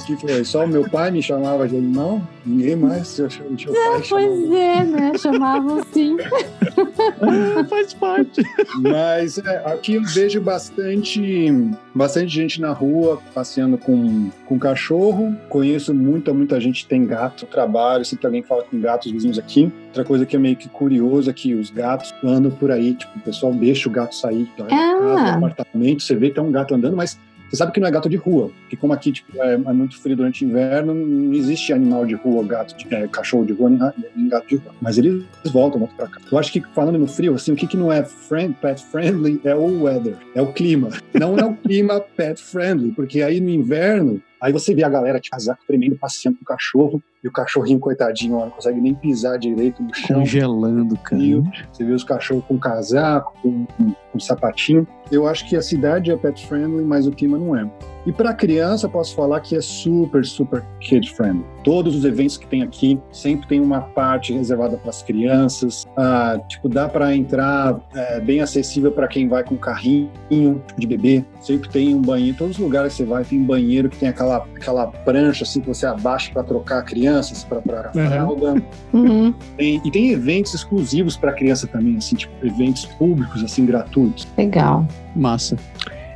[0.06, 0.44] que foi?
[0.44, 2.22] Só o meu pai me chamava de animal?
[2.44, 3.08] Ninguém mais.
[3.08, 4.02] Seu, seu chamava.
[4.08, 5.12] Pois é, né?
[5.18, 5.80] Chamavam.
[7.20, 8.42] Ah, faz parte.
[8.80, 10.73] Mas é, aqui eu vejo bastante,
[11.94, 15.36] bastante gente na rua passeando com, com cachorro.
[15.48, 17.46] Conheço muita, muita gente que tem gato.
[17.46, 19.72] Trabalho, sempre alguém fala com gatos vizinhos aqui.
[19.88, 22.94] Outra coisa que é meio que curiosa é que os gatos andam por aí.
[22.94, 24.68] Tipo, o pessoal deixa o gato sair da Ah.
[24.68, 26.02] casa, do apartamento.
[26.02, 27.18] Você vê que tem um gato andando, mas
[27.54, 28.50] você sabe que não é gato de rua.
[28.60, 32.14] Porque como aqui tipo, é, é muito frio durante o inverno, não existe animal de
[32.14, 33.80] rua, gato, de, é, cachorro de rua, nem,
[34.16, 34.74] nem gato de rua.
[34.80, 36.20] Mas eles voltam, voltam pra cá.
[36.30, 39.40] Eu acho que falando no frio, assim, o que, que não é friend, pet friendly
[39.44, 40.90] é o weather, é o clima.
[41.12, 45.20] Não é o clima pet friendly, porque aí no inverno, aí você vê a galera
[45.20, 49.38] de casaco tremendo passeando com o cachorro, e o cachorrinho, coitadinho, não consegue nem pisar
[49.38, 50.20] direito no chão.
[50.20, 51.16] Congelando, cara.
[51.16, 51.42] Frio.
[51.72, 54.86] Você vê os cachorros com casaco, com, com, com sapatinho.
[55.10, 57.66] Eu acho que a cidade é pet friendly, mas o clima não é.
[58.04, 61.53] E para criança, posso falar que é super, super kid friendly.
[61.64, 65.86] Todos os eventos que tem aqui sempre tem uma parte reservada para as crianças.
[65.96, 70.10] Ah, tipo, dá para entrar é, bem acessível para quem vai com carrinho
[70.78, 71.24] de bebê.
[71.40, 72.36] Sempre tem um banheiro.
[72.36, 75.60] Todos os lugares que você vai tem um banheiro que tem aquela, aquela prancha assim
[75.60, 78.06] que você abaixa para trocar a criança, para a Uhum.
[78.10, 78.62] fralda.
[78.92, 79.34] Uhum.
[79.56, 84.28] Tem- e tem eventos exclusivos para criança também, assim, tipo eventos públicos, assim, gratuitos.
[84.36, 84.86] Legal.
[85.16, 85.56] Massa.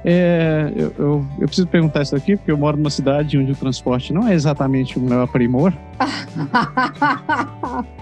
[0.04, 3.56] É, eu, eu, eu preciso perguntar isso aqui, porque eu moro numa cidade onde o
[3.56, 5.72] transporte não é exatamente o meu primor.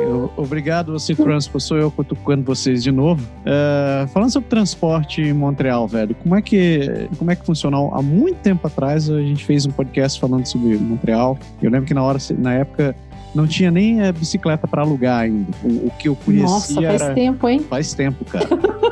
[0.00, 3.24] Eu- obrigado, você Transpo, sou eu cutucando vocês de novo.
[3.44, 7.94] É, falando sobre transporte em Montreal, velho, como é que como é que funcionou?
[7.94, 11.38] Há muito tempo atrás a gente fez um podcast falando sobre Montreal.
[11.62, 12.96] Eu lembro que na hora, na época,
[13.34, 15.52] não tinha nem eh, bicicleta para alugar ainda.
[15.62, 17.60] O, o que eu conhecia Nossa, faz era tempo, hein?
[17.60, 18.48] faz tempo, cara.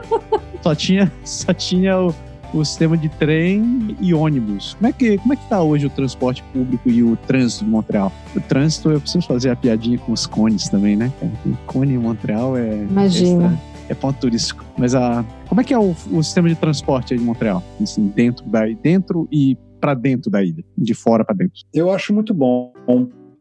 [0.62, 2.14] só tinha, só tinha o,
[2.54, 4.74] o sistema de trem e ônibus.
[4.74, 7.70] Como é que como é que tá hoje o transporte público e o trânsito de
[7.70, 8.12] Montreal?
[8.34, 11.12] O trânsito eu preciso fazer a piadinha com os cones também, né?
[11.46, 13.46] O cone em Montreal é Imagina.
[13.52, 14.64] extra- é ponto turístico.
[14.76, 17.62] Mas a como é que é o, o sistema de transporte aí de Montreal?
[17.82, 21.54] Assim, dentro da dentro e para dentro da ilha, de fora para dentro.
[21.72, 22.72] Eu acho muito bom.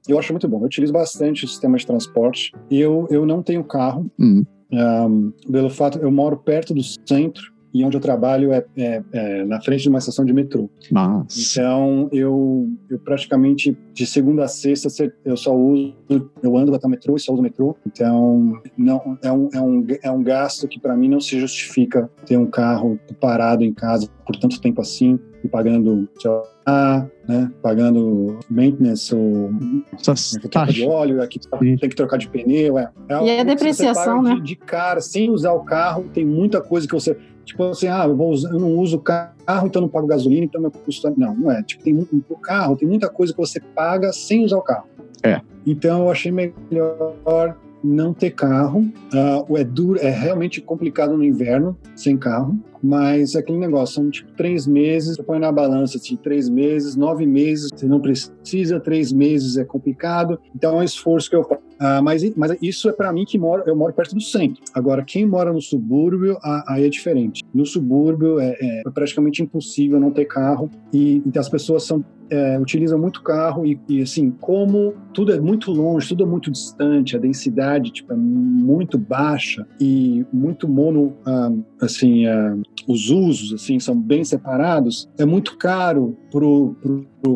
[0.08, 0.60] Eu acho muito bom.
[0.60, 2.52] Eu utilizo bastante o sistema de transporte.
[2.72, 4.10] Eu, eu não tenho carro.
[4.20, 4.44] Hum.
[4.72, 7.44] Um, pelo fato, eu moro perto do centro
[7.80, 10.70] e onde eu trabalho é, é- é na frente de uma estação de metrô.
[10.92, 15.94] Mas Então, eu, eu praticamente, de segunda a sexta, se- eu só uso,
[16.42, 17.76] eu ando até o metrô e só uso o metrô.
[17.86, 22.10] Então, não, é, um, é, um, é um gasto que para mim não se justifica
[22.26, 26.32] ter um carro parado em casa por tanto tempo assim e pagando, sei
[26.66, 29.52] lá, né, pagando maintenance ou
[29.94, 31.78] essas trocar de óleo, aqui Sim.
[31.78, 32.78] tem que trocar de pneu.
[32.78, 34.36] É, é E a que você depreciação, né?
[34.36, 37.16] De, de cara, sem usar o carro, tem muita coisa que você.
[37.48, 40.70] Tipo assim, ah, eu, vou eu não uso carro, então não pago gasolina, então meu
[40.70, 41.12] custo.
[41.16, 41.64] Não, não é.
[41.64, 44.86] Tipo, tem muito, o carro, tem muita coisa que você paga sem usar o carro.
[45.24, 45.40] É.
[45.66, 48.92] Então eu achei melhor não ter carro.
[49.14, 54.10] Ah, é duro, é realmente complicado no inverno sem carro, mas é aquele negócio, são
[54.10, 58.80] tipo três meses, você põe na balança assim, três meses, nove meses, você não precisa,
[58.80, 61.68] três meses é complicado, então é um esforço que eu faço.
[61.80, 64.64] Ah, mas, mas isso é para mim que moro, eu moro perto do centro.
[64.74, 66.38] Agora, quem mora no subúrbio,
[66.68, 67.44] aí é diferente.
[67.54, 72.60] No subúrbio é, é praticamente impossível não ter carro e então as pessoas são é,
[72.60, 77.16] utilizam muito carro e, e, assim, como tudo é muito longe, tudo é muito distante,
[77.16, 82.56] a densidade tipo, é muito baixa e muito mono, ah, assim, ah,
[82.88, 86.18] os usos assim são bem separados, é muito caro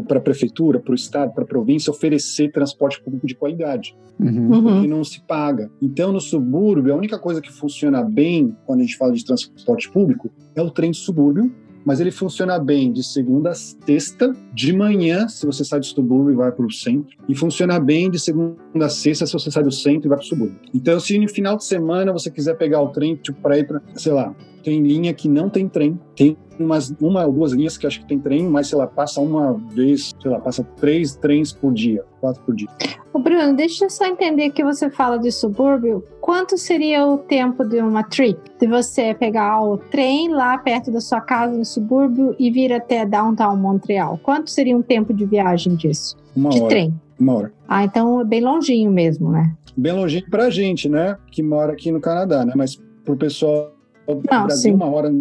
[0.08, 4.52] para a prefeitura, para o estado, para a província oferecer transporte público de qualidade Uhum.
[4.52, 4.82] Uhum.
[4.82, 5.72] que não se paga.
[5.82, 9.92] Então, no subúrbio, a única coisa que funciona bem quando a gente fala de transporte
[9.92, 11.52] público é o trem de subúrbio,
[11.86, 16.34] mas ele funciona bem de segunda a sexta, de manhã, se você sai do subúrbio
[16.34, 19.64] e vai para o centro, e funciona bem de segunda a sexta se você sai
[19.64, 20.60] do centro e vai para o subúrbio.
[20.74, 23.82] Então, se no final de semana você quiser pegar o trem tipo, para ir para,
[23.96, 27.88] sei lá, tem linha que não tem trem, tem umas, uma ou duas linhas que
[27.88, 31.52] acho que tem trem, mas, sei lá, passa uma vez, sei lá, passa três trens
[31.52, 32.68] por dia, quatro por dia.
[33.14, 36.04] Ô Bruno, deixa eu só entender que você fala de subúrbio.
[36.22, 38.40] Quanto seria o tempo de uma trip?
[38.60, 43.06] De você pegar o trem lá perto da sua casa no subúrbio e vir até
[43.06, 44.20] downtown Montreal?
[44.24, 46.16] Quanto seria um tempo de viagem disso?
[46.36, 46.70] Uma de hora.
[46.70, 46.94] trem?
[47.20, 47.54] Uma hora.
[47.68, 49.54] Ah, então é bem longinho mesmo, né?
[49.76, 51.18] Bem longinho pra gente, né?
[51.32, 52.54] Que mora aqui no Canadá, né?
[52.56, 53.74] Mas pro pessoal
[54.16, 54.74] Não, Brasil, sim.
[54.74, 55.12] uma hora,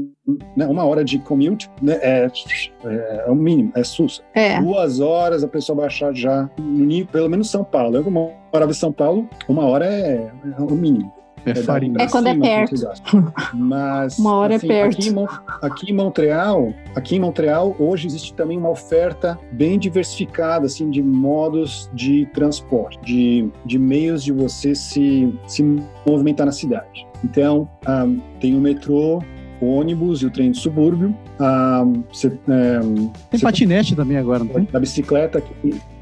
[0.56, 0.66] né?
[0.66, 1.98] uma hora de commute né?
[2.02, 2.30] é,
[2.84, 4.22] é, é o mínimo, é SUS.
[4.34, 4.60] É.
[4.60, 7.96] Duas horas a pessoa baixar já, no nível, pelo menos São Paulo.
[7.96, 11.12] Eu, como morava em São Paulo, uma hora é, é o mínimo.
[11.46, 11.94] É farinha.
[11.94, 13.32] pra É quando é cima que perto.
[13.54, 14.98] Mas Uma hora é assim, perto.
[14.98, 15.26] Aqui em,
[15.62, 21.02] aqui em Montreal, aqui em Montreal hoje existe também uma oferta bem diversificada assim de
[21.02, 25.62] modos de transporte, de, de meios de você se, se
[26.06, 27.06] movimentar na cidade.
[27.24, 28.06] Então ah,
[28.40, 29.22] tem o metrô,
[29.60, 31.14] o ônibus e o trem de subúrbio.
[31.38, 32.80] Ah, você, é,
[33.30, 34.64] Tem patinete também agora, não tem?
[34.64, 35.42] da bicicleta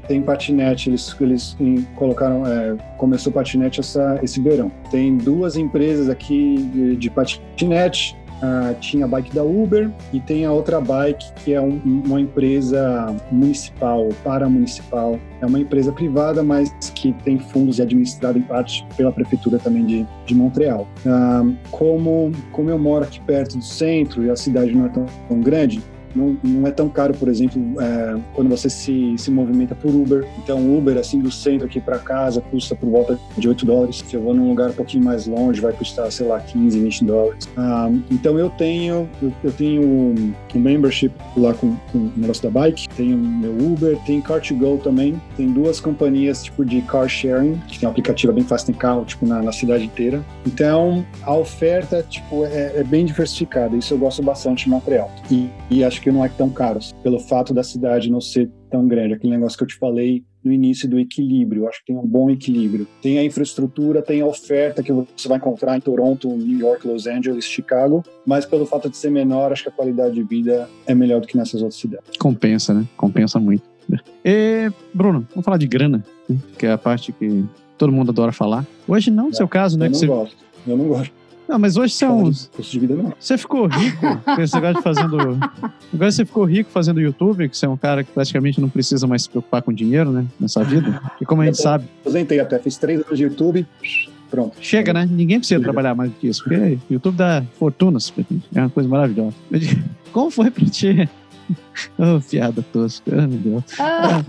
[0.07, 1.55] tem patinete eles eles
[1.95, 8.73] colocaram é, começou patinete essa esse verão tem duas empresas aqui de, de patinete ah,
[8.79, 13.15] tinha a bike da Uber e tem a outra bike que é um- uma empresa
[13.31, 15.19] municipal paramunicipal.
[15.41, 19.57] É uma empresa privada mas que tem fundos e é administrada em parte pela prefeitura
[19.59, 20.87] também de, de Montreal.
[21.05, 25.05] Ah, como como eu moro aqui perto do centro e a cidade não é tão,
[25.27, 25.81] tão grande
[26.15, 30.27] não, não é tão caro, por exemplo, é, quando você se, se movimenta por Uber.
[30.37, 34.03] Então, Uber, assim, do centro aqui para casa, custa por volta de 8 dólares.
[34.07, 37.05] Se eu vou num lugar um pouquinho mais longe, vai custar, sei lá, 15, 20
[37.05, 37.49] dólares.
[37.57, 42.43] Ah, então, eu tenho eu, eu tenho um, um membership lá com, com o negócio
[42.43, 45.21] da bike, tenho meu Uber, tem Car2Go também.
[45.35, 49.05] Tem duas companhias, tipo, de car sharing, que tem um aplicativo bem fácil, tem carro,
[49.05, 50.23] tipo, na, na cidade inteira.
[50.45, 53.75] Então, a oferta, tipo, é, é bem diversificada.
[53.75, 55.11] Isso eu gosto bastante de Montreal.
[55.29, 58.87] E, e acho que não é tão caro, pelo fato da cidade não ser tão
[58.87, 59.13] grande.
[59.13, 61.63] Aquele negócio que eu te falei no início do equilíbrio.
[61.63, 62.87] Eu acho que tem um bom equilíbrio.
[63.01, 67.07] Tem a infraestrutura, tem a oferta que você vai encontrar em Toronto, New York, Los
[67.07, 68.03] Angeles, Chicago.
[68.25, 71.27] Mas pelo fato de ser menor, acho que a qualidade de vida é melhor do
[71.27, 72.17] que nessas outras cidades.
[72.17, 72.85] Compensa, né?
[72.95, 73.63] Compensa muito.
[74.23, 76.37] E, Bruno, vamos falar de grana, né?
[76.57, 77.43] que é a parte que
[77.77, 78.65] todo mundo adora falar.
[78.87, 79.87] Hoje não, no seu caso, né?
[79.87, 80.07] eu não você...
[80.07, 80.37] gosto.
[80.67, 81.18] Eu não gosto.
[81.49, 82.23] Não, mas hoje você é um...
[82.25, 83.11] custo de vida, não.
[83.19, 85.17] Você ficou rico com esse negócio de fazendo.
[85.91, 89.07] Agora você ficou rico fazendo YouTube, que você é um cara que praticamente não precisa
[89.07, 90.27] mais se preocupar com dinheiro, né?
[90.39, 91.01] Nessa vida.
[91.19, 93.65] E como a gente sabe, Aposentei até, fiz três anos de YouTube,
[94.29, 94.55] pronto.
[94.61, 95.09] chega, né?
[95.09, 98.45] Ninguém precisa trabalhar mais do que isso, porque YouTube dá fortunas pra gente.
[98.53, 99.33] É uma coisa maravilhosa.
[100.13, 101.09] Como foi pra ti?
[101.97, 103.11] Oh, piada tosca.
[103.11, 103.63] Oh, meu Deus.
[103.79, 104.23] Ah,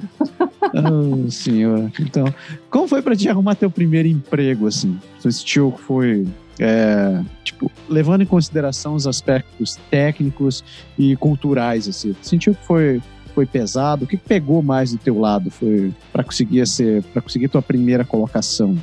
[0.73, 1.93] Oh, senhor.
[2.01, 2.33] Então,
[2.71, 4.99] como foi pra te arrumar teu primeiro emprego, assim?
[5.19, 6.27] Sentiu que foi,
[6.61, 10.63] é, tipo, levando em consideração os aspectos técnicos
[10.99, 12.15] e culturais, assim?
[12.21, 13.01] Sentiu que foi,
[13.35, 14.05] foi pesado?
[14.05, 15.51] O que pegou mais do teu lado?
[15.51, 18.77] Foi para conseguir ser, para conseguir tua primeira colocação?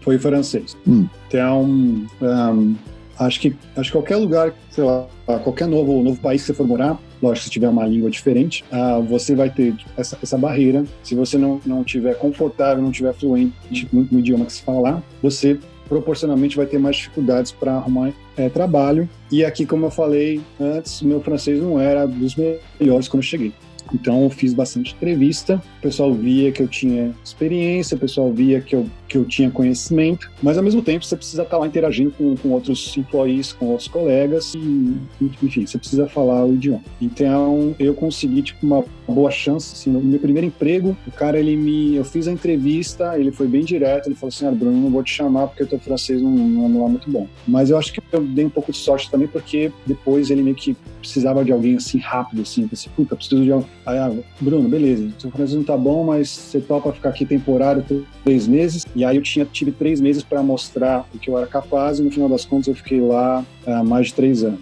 [0.00, 0.74] Foi francês.
[0.88, 1.06] Hum.
[1.28, 2.74] Então, um,
[3.18, 5.06] acho que acho que qualquer lugar, sei lá,
[5.44, 8.98] qualquer novo novo país que você for morar, lógico, se tiver uma língua diferente, ah,
[8.98, 10.84] você vai ter essa, essa barreira.
[11.02, 14.80] Se você não não tiver confortável, não tiver fluente no, no idioma que se fala
[14.80, 15.58] lá, você
[15.90, 19.08] proporcionalmente vai ter mais dificuldades para arrumar eh, trabalho.
[19.30, 23.52] E aqui, como eu falei antes, meu francês não era dos melhores quando eu cheguei.
[23.92, 28.60] Então eu fiz bastante entrevista, o pessoal via que eu tinha experiência, o pessoal via
[28.60, 32.10] que eu, que eu tinha conhecimento, mas ao mesmo tempo você precisa estar lá interagindo
[32.12, 36.82] com, com outros employees, com outros colegas, e enfim, você precisa falar o idioma.
[37.00, 41.56] Então eu consegui tipo, uma boa chance, assim, no meu primeiro emprego, o cara ele
[41.56, 44.90] me, eu fiz a entrevista, ele foi bem direto, ele falou assim, ah, Bruno, não
[44.90, 47.26] vou te chamar porque o teu francês não, não é muito bom.
[47.46, 50.56] Mas eu acho que eu dei um pouco de sorte também, porque depois ele meio
[50.56, 53.68] que precisava de alguém assim rápido, assim, pensei, puta, preciso de alguém.
[53.86, 57.84] Aí, ah, Bruno, beleza, seu francês não tá bom, mas você topa ficar aqui temporário
[58.24, 58.86] três meses.
[58.94, 62.02] E aí eu tinha, tive três meses para mostrar o que eu era capaz, e
[62.02, 64.60] no final das contas eu fiquei lá há mais de três anos.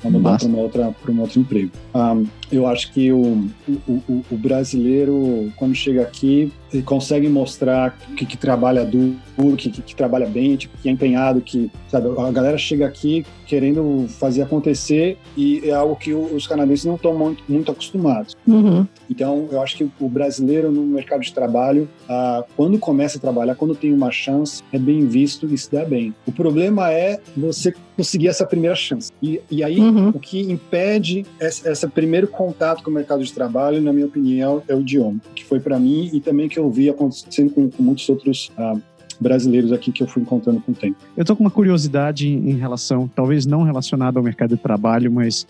[0.00, 1.72] Pra mudar para uma outra para um outro emprego.
[1.94, 3.48] Um, eu acho que o,
[3.86, 9.16] o, o, brasileiro quando chega aqui ele consegue mostrar que, que trabalha duro,
[9.56, 13.24] que, que, que trabalha bem, tipo, que é empenhado, que sabe, a galera chega aqui
[13.46, 18.36] querendo fazer acontecer e é algo que os canadenses não estão muito, muito acostumados.
[18.46, 18.86] uhum.
[19.10, 23.54] Então, eu acho que o brasileiro no mercado de trabalho, ah, quando começa a trabalhar,
[23.54, 26.14] quando tem uma chance, é bem visto e se dá bem.
[26.26, 29.10] O problema é você conseguir essa primeira chance.
[29.22, 30.10] E, e aí, Uhum.
[30.10, 34.62] o que impede esse, esse primeiro contato com o mercado de trabalho, na minha opinião,
[34.68, 37.82] é o idioma, que foi para mim e também que eu vi acontecendo com, com
[37.82, 38.76] muitos outros ah,
[39.20, 40.96] brasileiros aqui que eu fui encontrando com o tempo.
[41.16, 45.48] Eu tô com uma curiosidade em relação, talvez não relacionada ao mercado de trabalho, mas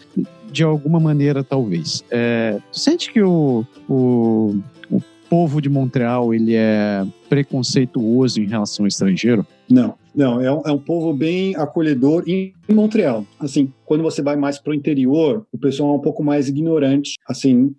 [0.51, 2.03] de alguma maneira talvez.
[2.11, 4.59] É, tu sente que o, o,
[4.91, 9.47] o povo de Montreal ele é preconceituoso em relação ao estrangeiro?
[9.69, 13.25] Não, não, é um, é um povo bem acolhedor em Montreal.
[13.39, 17.15] Assim, quando você vai mais para o interior, o pessoal é um pouco mais ignorante,
[17.25, 17.73] assim,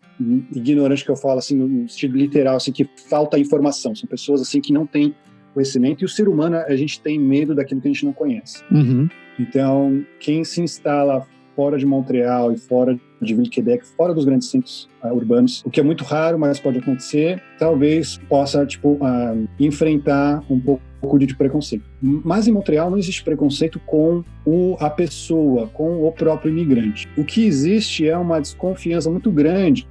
[0.55, 3.93] ignorante que eu falo assim no sentido literal, assim que falta informação.
[3.93, 5.13] São pessoas assim que não têm
[5.53, 8.63] conhecimento e o ser humano a gente tem medo daquilo que a gente não conhece.
[8.71, 9.09] Uhum.
[9.37, 11.27] Então, quem se instala
[11.59, 15.81] fora de Montreal e fora de Ville-Québec, fora dos grandes centros uh, urbanos, o que
[15.81, 21.83] é muito raro, mas pode acontecer, talvez possa tipo uh, enfrentar um pouco de preconceito.
[22.01, 27.09] Mas em Montreal não existe preconceito com o, a pessoa, com o próprio imigrante.
[27.17, 29.85] O que existe é uma desconfiança muito grande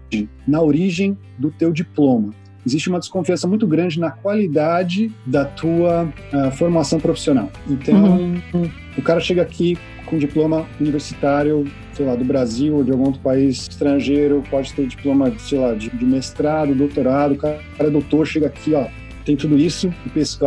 [0.47, 2.31] na origem do teu diploma
[2.66, 7.51] existe uma desconfiança muito grande na qualidade da tua uh, formação profissional.
[7.66, 8.71] Então, uhum.
[8.97, 9.79] o cara chega aqui
[10.09, 14.87] com diploma universitário, sei lá, do Brasil ou de algum outro país estrangeiro, pode ter
[14.87, 18.87] diploma, sei lá, de, de mestrado, doutorado, o cara é doutor, chega aqui, ó,
[19.29, 19.93] tem tudo isso.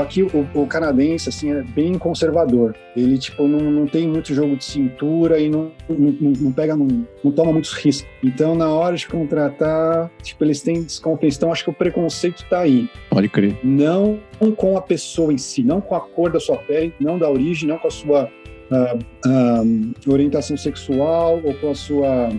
[0.02, 2.76] Aqui o, o, canadense assim é bem conservador.
[2.96, 6.88] Ele tipo não, não tem muito jogo de cintura e não, não, não pega não,
[7.24, 8.10] não toma muitos riscos.
[8.24, 11.38] Então na hora de contratar, tipo eles têm desconfiança.
[11.38, 12.90] Então acho que o preconceito está aí.
[13.12, 13.56] Pode crer.
[13.64, 14.20] Não
[14.58, 17.70] com a pessoa em si, não com a cor da sua pele, não da origem,
[17.70, 18.32] não com a sua
[18.72, 18.98] uh,
[19.28, 22.30] uh, orientação sexual ou com a sua,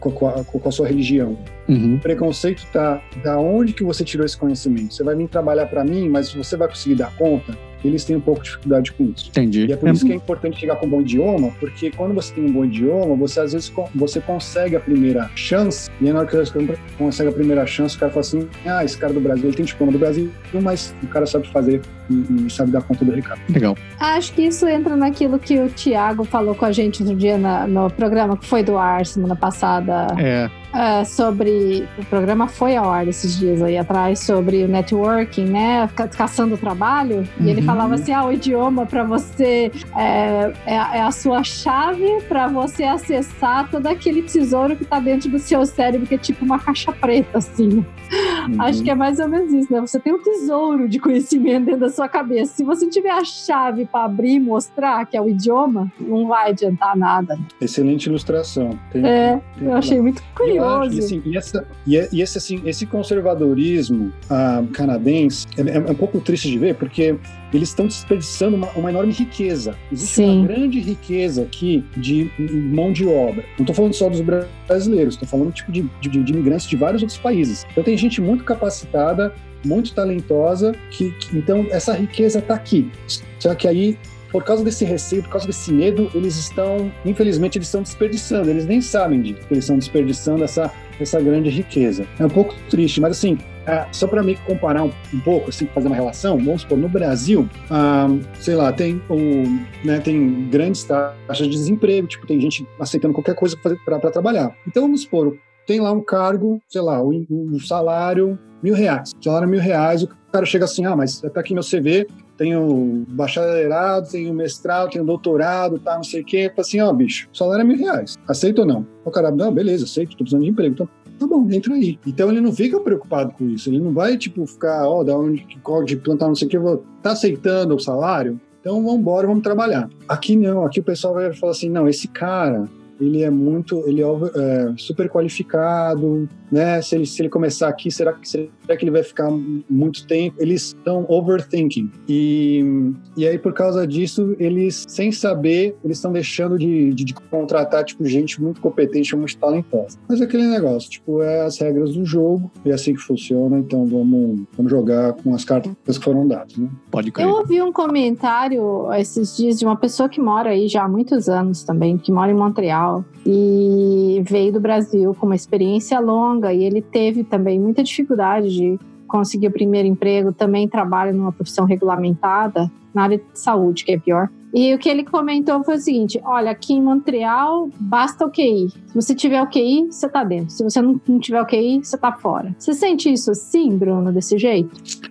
[0.00, 1.38] com, a, com, a, sua religião.
[1.68, 1.96] Uhum.
[1.96, 4.94] O preconceito está da onde que você tirou esse conhecimento.
[4.94, 7.56] Você vai vir trabalhar para mim, mas você vai conseguir dar conta?
[7.84, 9.28] Eles têm um pouco de dificuldade com isso.
[9.30, 9.66] Entendi.
[9.66, 9.92] E é por é...
[9.92, 12.64] isso que é importante chegar com um bom idioma, porque quando você tem um bom
[12.64, 17.30] idioma, você às vezes você consegue a primeira chance, e na hora que você consegue
[17.30, 19.92] a primeira chance, o cara fala assim: ah, esse cara do Brasil, ele tem diploma
[19.92, 21.80] do Brasil, mas o cara sabe fazer
[22.10, 23.40] e, e sabe dar conta do recado.
[23.48, 23.76] Legal.
[23.98, 27.66] Acho que isso entra naquilo que o Tiago falou com a gente no dia na,
[27.66, 30.06] no programa que foi do ar semana passada.
[30.18, 30.50] É.
[30.72, 31.86] Uh, sobre.
[31.98, 35.88] O programa foi ao ar esses dias aí atrás sobre o networking, né?
[36.16, 37.18] Caçando trabalho.
[37.38, 37.46] Uhum.
[37.46, 37.66] E ele uhum.
[37.66, 42.84] falava assim: ah, o idioma para você é, é, é, a sua chave para você
[42.84, 46.90] acessar todo aquele tesouro que tá dentro do seu cérebro, que é tipo uma caixa
[46.92, 47.68] preta, assim.
[47.68, 48.60] Uhum.
[48.60, 49.80] Acho que é mais ou menos isso, né?
[49.80, 52.54] Você tem um tesouro de conhecimento dentro da sua cabeça.
[52.54, 56.50] Se você tiver a chave para abrir e mostrar que é o idioma, não vai
[56.50, 57.38] adiantar nada.
[57.60, 58.78] Excelente ilustração.
[58.90, 60.61] Tem, é, tem, eu achei muito curioso.
[60.94, 66.20] E, assim, e, essa, e, esse, assim, esse conservadorismo ah, canadense é, é, um pouco
[66.20, 67.16] triste de ver, porque
[67.52, 69.76] eles estão desperdiçando uma, uma, enorme riqueza.
[69.90, 70.38] Existe Sim.
[70.38, 73.44] uma grande riqueza aqui de mão de obra.
[73.58, 77.02] Não estou falando só dos brasileiros, estou falando tipo de, de, de imigrantes de vários
[77.02, 77.66] outros países.
[77.70, 79.34] Então tem gente muito capacitada,
[79.64, 82.90] muito talentosa, que, que então essa riqueza está aqui.
[83.38, 83.98] Só que aí
[84.32, 88.48] por causa desse receio, por causa desse medo, eles estão, infelizmente, eles estão desperdiçando.
[88.48, 92.06] Eles nem sabem disso, que eles estão desperdiçando essa, essa grande riqueza.
[92.18, 95.66] É um pouco triste, mas assim, é, só para me comparar um, um, pouco, assim,
[95.66, 98.08] fazer uma relação, vamos supor, no Brasil, ah,
[98.40, 103.34] sei lá, tem, o, né, tem grandes taxas de desemprego, tipo, tem gente aceitando qualquer
[103.34, 104.56] coisa para trabalhar.
[104.66, 109.12] Então, vamos supor, tem lá um cargo, sei lá, um, um salário mil reais.
[109.20, 112.06] Salário mil reais, o cara chega assim, ah, mas tá aqui meu CV,
[112.36, 116.48] tenho bacharelado, tenho mestrado, tenho doutorado, tá, não sei o quê.
[116.48, 118.16] Fala assim, ó, oh, bicho, salário é mil reais.
[118.26, 118.86] Aceita ou não?
[119.04, 120.74] O cara, não, beleza, aceito, tô precisando de emprego.
[120.74, 121.98] Então, tá bom, entra aí.
[122.06, 123.68] Então ele não fica preocupado com isso.
[123.70, 125.46] Ele não vai, tipo, ficar, ó, oh, da onde,
[125.86, 128.40] de plantar, não sei o quê, vou, tá aceitando o salário?
[128.60, 129.90] Então vamos embora, vamos trabalhar.
[130.08, 132.68] Aqui não, aqui o pessoal vai falar assim, não, esse cara,
[133.00, 136.82] ele é muito, ele é, é super qualificado, né?
[136.82, 140.36] Se ele, se ele começar aqui, será que, será que ele vai ficar muito tempo?
[140.38, 141.90] Eles estão overthinking.
[142.06, 147.14] E, e aí, por causa disso, eles, sem saber, eles estão deixando de, de, de,
[147.14, 149.98] contratar, tipo, gente muito competente, muito talentosa.
[150.06, 153.58] Mas é aquele negócio, tipo, é as regras do jogo, e é assim que funciona,
[153.58, 156.68] então vamos, vamos jogar com as cartas que foram dadas, né?
[156.90, 157.26] Pode crer.
[157.26, 161.28] Eu ouvi um comentário esses dias de uma pessoa que mora aí já há muitos
[161.28, 166.64] anos também, que mora em Montreal, e veio do Brasil com uma experiência longa e
[166.64, 172.70] ele teve também muita dificuldade de conseguir o primeiro emprego, também trabalha numa profissão regulamentada
[172.94, 174.30] na área de saúde, que é pior.
[174.54, 178.68] E o que ele comentou foi o seguinte: olha, aqui em Montreal basta o QI.
[178.68, 180.50] Se você tiver o QI, você tá dentro.
[180.50, 182.54] Se você não, tiver o QI, você tá fora.
[182.58, 184.70] Você sente isso assim, Bruno, desse jeito?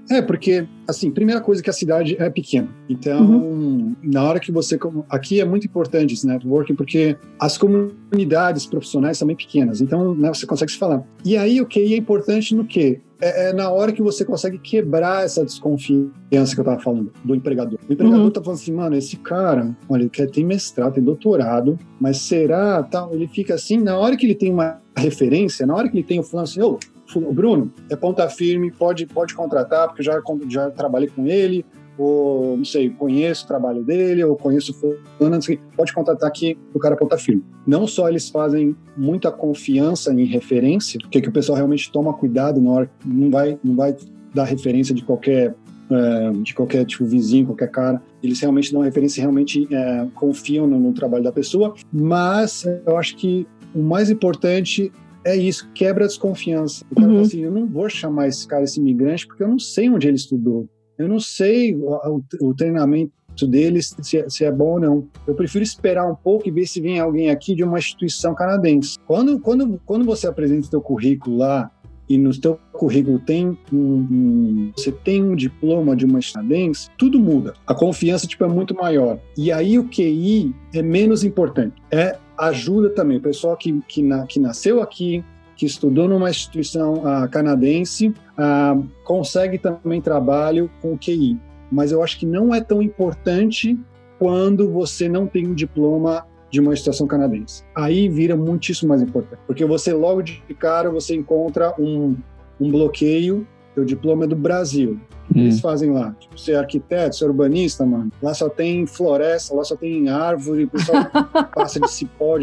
[0.10, 2.70] É, porque, assim, primeira coisa que a cidade é pequena.
[2.88, 3.96] Então, uhum.
[4.04, 4.78] na hora que você.
[5.10, 9.82] Aqui é muito importante esse networking, porque as comunidades profissionais são bem pequenas.
[9.82, 11.04] Então, né, você consegue se falar.
[11.26, 13.02] E aí, o QI é importante no quê?
[13.22, 17.36] é, é, na hora que você consegue quebrar essa desconfiança que eu tava falando do
[17.36, 17.80] empregador.
[17.88, 18.32] O empregador uhum.
[18.32, 22.84] tá falando assim, mano, esse cara, olha, ele quer ter mestrado, tem doutorado, mas será?
[22.84, 23.14] Tal?
[23.14, 26.20] Ele fica assim, na hora que ele tem uma referência, na hora que ele tem
[26.20, 26.78] o fulano assim, ô,
[27.16, 31.66] oh, Bruno, é ponta firme, pode, pode contratar, porque já, já trabalhei com ele,
[31.98, 35.40] ou não sei, conheço o trabalho dele, ou conheço fulano,
[35.78, 37.42] pode contatar aqui o cara ponta firme.
[37.66, 42.60] Não só eles fazem muita confiança em referência, porque que o pessoal realmente toma cuidado
[42.60, 43.96] na hora, não vai, não vai
[44.34, 45.56] dar referência de qualquer
[45.92, 50.80] é, de qualquer tipo vizinho, qualquer cara, eles realmente dão referência, realmente é, confiam no,
[50.80, 54.92] no trabalho da pessoa, mas eu acho que o mais importante
[55.24, 56.84] é isso, quebra a desconfiança.
[56.92, 57.14] O cara uhum.
[57.16, 60.08] fala assim, eu não vou chamar esse cara, esse imigrante, porque eu não sei onde
[60.08, 60.68] ele estudou.
[60.98, 63.12] Eu não sei o, o treinamento
[63.48, 65.08] deles se, é, se, é bom ou não.
[65.26, 68.98] Eu prefiro esperar um pouco e ver se vem alguém aqui de uma instituição canadense.
[69.08, 71.72] Quando, quando, quando você apresenta o seu currículo lá
[72.12, 77.18] e no seu currículo tem um, um, você tem um diploma de uma canadense, tudo
[77.18, 77.53] muda.
[77.66, 79.18] A confiança tipo é muito maior.
[79.38, 81.82] E aí o QI é menos importante.
[81.89, 85.24] É ajuda também o pessoal que que, na, que nasceu aqui,
[85.55, 91.38] que estudou numa instituição uh, canadense uh, consegue também trabalho com QI.
[91.72, 93.80] Mas eu acho que não é tão importante
[94.20, 97.64] quando você não tem um diploma de uma instituição canadense.
[97.76, 102.16] Aí vira muitíssimo mais importante, porque você logo de cara você encontra um,
[102.60, 104.99] um bloqueio teu diploma é do Brasil.
[105.30, 105.43] O que hum.
[105.43, 106.14] eles fazem lá?
[106.20, 108.12] Tipo, você é arquiteto, você é urbanista, mano.
[108.22, 111.06] Lá só tem floresta, lá só tem árvore, o pessoal
[111.56, 112.36] passa de cipó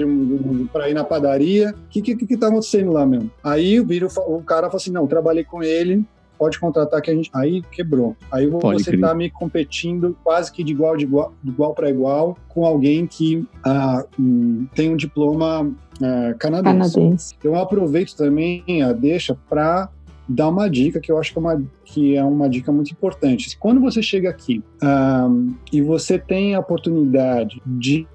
[0.73, 1.75] para ir na padaria.
[1.87, 3.31] O que, que, que tá acontecendo lá mesmo?
[3.45, 6.05] Aí vira, o cara fala assim: não, trabalhei com ele,
[6.39, 7.31] pode contratar que a gente.
[7.35, 8.17] Aí quebrou.
[8.31, 12.37] Aí você está me competindo quase que de igual de igual, de igual para igual
[12.49, 15.71] com alguém que ah, um, tem um diploma
[16.03, 16.95] ah, canadense.
[16.95, 17.35] canadense.
[17.43, 19.91] Eu aproveito também a deixa para
[20.29, 23.57] dar uma dica que eu acho que é uma, que é uma dica muito importante.
[23.59, 28.07] Quando você chega aqui um, e você tem a oportunidade de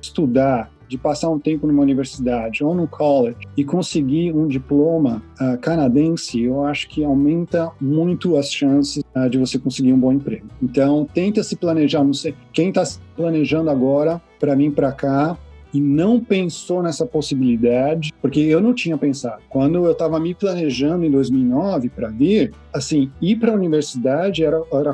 [0.00, 5.56] estudar, de passar um tempo numa universidade ou no college e conseguir um diploma uh,
[5.58, 10.46] canadense, eu acho que aumenta muito as chances uh, de você conseguir um bom emprego.
[10.62, 12.04] Então, tenta se planejar.
[12.04, 12.84] Não sei quem está
[13.16, 15.38] planejando agora para vir para cá
[15.72, 19.40] e não pensou nessa possibilidade, porque eu não tinha pensado.
[19.48, 24.62] Quando eu estava me planejando em 2009 para vir, assim, ir para a universidade era,
[24.70, 24.92] era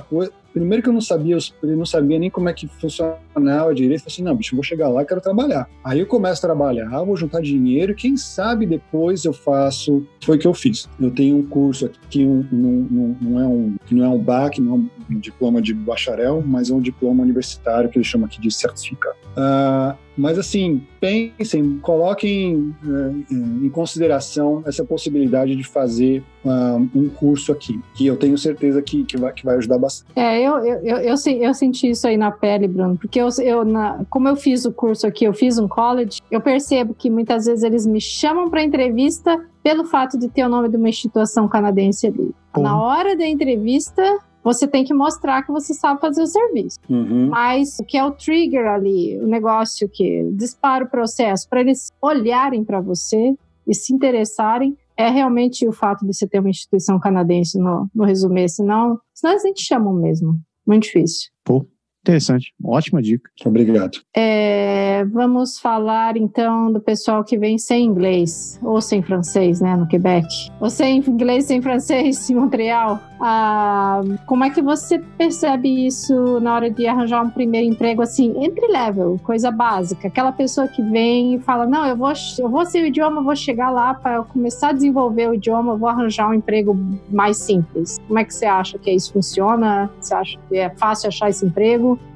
[0.52, 4.00] Primeiro que eu não sabia, não sabia nem como é que funcionava direito.
[4.00, 5.68] Eu falei assim, não, bicho, eu vou chegar lá, quero trabalhar.
[5.84, 10.06] Aí eu começo a trabalhar, vou juntar dinheiro, quem sabe depois eu faço.
[10.24, 10.88] Foi o que eu fiz.
[11.00, 15.14] Eu tenho um curso aqui que não, é um não é um BAC, não é
[15.14, 19.16] um diploma de bacharel, mas é um diploma universitário que eles chamam aqui de certificado.
[19.36, 27.52] Uh, mas assim, pensem, coloquem uh, em consideração essa possibilidade de fazer uh, um curso
[27.52, 30.10] aqui, que eu tenho certeza que, que, vai, que vai ajudar bastante.
[30.16, 33.64] É, eu, eu, eu, eu, eu senti isso aí na pele, Bruno, porque eu, eu
[33.64, 37.46] na, como eu fiz o curso aqui, eu fiz um college, eu percebo que muitas
[37.46, 41.46] vezes eles me chamam para entrevista pelo fato de ter o nome de uma instituição
[41.46, 42.34] canadense ali.
[42.56, 44.02] Na hora da entrevista,
[44.42, 46.78] você tem que mostrar que você sabe fazer o serviço.
[46.88, 47.28] Uhum.
[47.28, 51.90] Mas o que é o trigger ali, o negócio que dispara o processo, para eles
[52.00, 53.34] olharem para você
[53.66, 58.04] e se interessarem, é realmente o fato de você ter uma instituição canadense no, no
[58.04, 60.40] resumê, senão, senão eles nem te chamam mesmo.
[60.66, 61.30] Muito difícil.
[61.44, 61.64] Pô,
[62.02, 63.30] Interessante, ótima dica.
[63.44, 63.98] Obrigado.
[64.16, 69.86] É, vamos falar então do pessoal que vem sem inglês ou sem francês, né, no
[69.86, 70.26] Quebec,
[70.60, 73.00] ou sem inglês, sem francês em Montreal.
[73.20, 78.32] Ah, como é que você percebe isso na hora de arranjar um primeiro emprego assim,
[78.42, 80.08] entre level, coisa básica?
[80.08, 83.34] Aquela pessoa que vem e fala: Não, eu vou, eu vou ser o idioma, vou
[83.34, 86.78] chegar lá para começar a desenvolver o idioma, vou arranjar um emprego
[87.10, 87.98] mais simples.
[88.06, 89.90] Como é que você acha que isso funciona?
[90.00, 91.44] Você acha que é fácil achar esse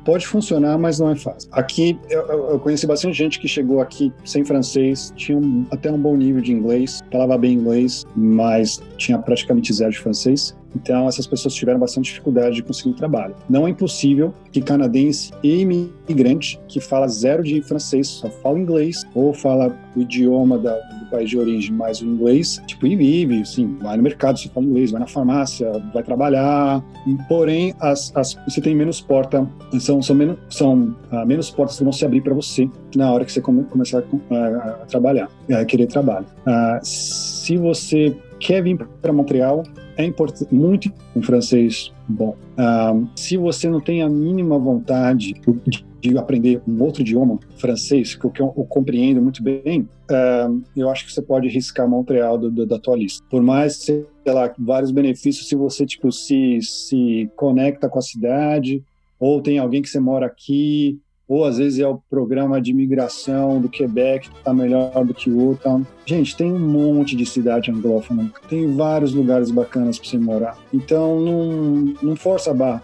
[0.04, 1.48] Pode funcionar, mas não é fácil.
[1.52, 5.98] Aqui, eu, eu conheci bastante gente que chegou aqui sem francês, tinha um, até um
[5.98, 10.56] bom nível de inglês, falava bem inglês, mas tinha praticamente zero de francês.
[10.74, 13.34] Então, essas pessoas tiveram bastante dificuldade de conseguir trabalho.
[13.48, 19.02] Não é impossível que canadense e imigrante que fala zero de francês, só fala inglês,
[19.14, 23.42] ou fala o idioma da, do país de origem mais o inglês, tipo, e vive,
[23.42, 26.82] assim, vai no mercado, você fala inglês, vai na farmácia, vai trabalhar.
[27.28, 29.46] Porém, as, as, você tem menos porta,
[29.78, 33.24] são, são, menos, são uh, menos portas que vão se abrir para você na hora
[33.24, 36.26] que você come, começar a, a, trabalhar, a querer trabalho.
[36.46, 39.62] Uh, se você quer vir para Montreal,
[40.08, 42.36] é muito um francês bom.
[42.58, 45.34] Uh, se você não tem a mínima vontade
[45.66, 50.62] de, de aprender um outro idioma, francês, que eu, que eu compreendo muito bem, uh,
[50.76, 53.24] eu acho que você pode riscar Montreal do, do, da tua lista.
[53.30, 58.82] Por mais, sei lá, vários benefícios, se você tipo se, se conecta com a cidade,
[59.18, 61.00] ou tem alguém que você mora aqui,
[61.32, 65.30] ou às vezes é o programa de imigração do Quebec que está melhor do que
[65.30, 65.86] o outro.
[66.04, 70.58] Gente, tem um monte de cidade anglófona, tem vários lugares bacanas para você morar.
[70.74, 72.82] Então, não, não força a barra.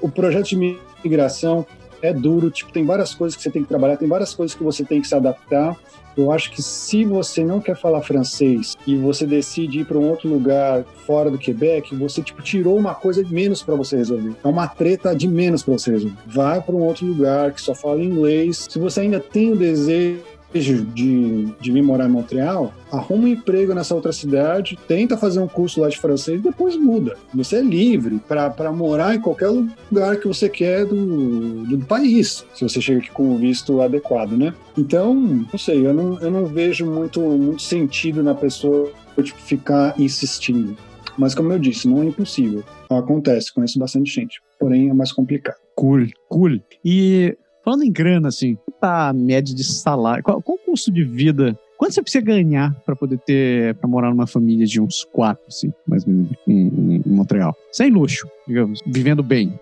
[0.00, 1.66] O, projeto de imigração
[2.00, 4.62] é duro, tipo, tem várias coisas que você tem que trabalhar, tem várias coisas que
[4.62, 5.76] você tem que se adaptar.
[6.16, 10.08] Eu acho que se você não quer falar francês e você decide ir para um
[10.08, 14.34] outro lugar fora do Quebec, você tipo tirou uma coisa de menos para você resolver.
[14.42, 16.16] É uma treta de menos para você resolver.
[16.26, 18.66] Vai para um outro lugar que só fala inglês.
[18.68, 20.20] Se você ainda tem o desejo
[20.52, 25.46] de, de vir morar em Montreal, arruma um emprego nessa outra cidade, tenta fazer um
[25.46, 27.16] curso lá de francês e depois muda.
[27.34, 32.62] Você é livre para morar em qualquer lugar que você quer do, do país, se
[32.62, 34.52] você chega aqui com o visto adequado, né?
[34.76, 38.90] Então, não sei, eu não, eu não vejo muito, muito sentido na pessoa
[39.22, 40.76] tipo, ficar insistindo.
[41.18, 42.64] Mas, como eu disse, não é impossível.
[42.88, 44.40] Acontece, conheço bastante gente.
[44.58, 45.56] Porém, é mais complicado.
[45.76, 46.60] Cool, cool.
[46.84, 50.22] E falando em grana, assim, tá a média de salário?
[50.22, 51.58] Qual, qual o custo de vida?
[51.76, 55.72] Quanto você precisa ganhar para poder ter, para morar numa família de uns quatro, assim,
[55.86, 57.56] mais ou menos, em, em Montreal?
[57.72, 59.58] Sem luxo, digamos, vivendo bem.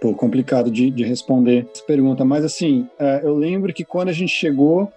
[0.00, 4.12] Pô, complicado de, de responder essa pergunta, mas assim, é, eu lembro que quando a
[4.12, 4.90] gente chegou,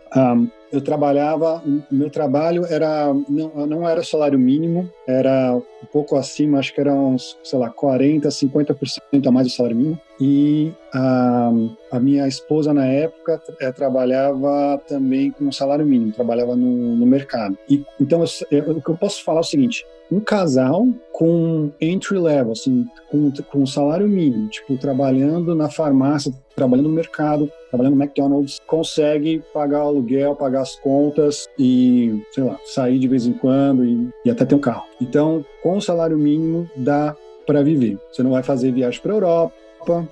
[0.72, 6.60] eu trabalhava, o meu trabalho era não, não era salário mínimo, era um pouco acima,
[6.60, 10.00] acho que era uns, sei lá, 40, 50% a mais do salário mínimo.
[10.22, 11.52] E a,
[11.92, 17.58] a minha esposa, na época, é, trabalhava também com salário mínimo, trabalhava no, no mercado.
[17.68, 21.72] E, então, eu, eu, o que eu posso falar é o seguinte: um casal com
[21.80, 27.96] entry level, assim, com, com salário mínimo, tipo, trabalhando na farmácia, trabalhando no mercado, trabalhando
[27.96, 33.28] no McDonald's, consegue pagar o aluguel, pagar as contas e, sei lá, sair de vez
[33.28, 34.86] em quando e, e até ter um carro.
[35.02, 37.98] Então, com o salário mínimo, dá para viver.
[38.12, 39.54] Você não vai fazer viagem para Europa,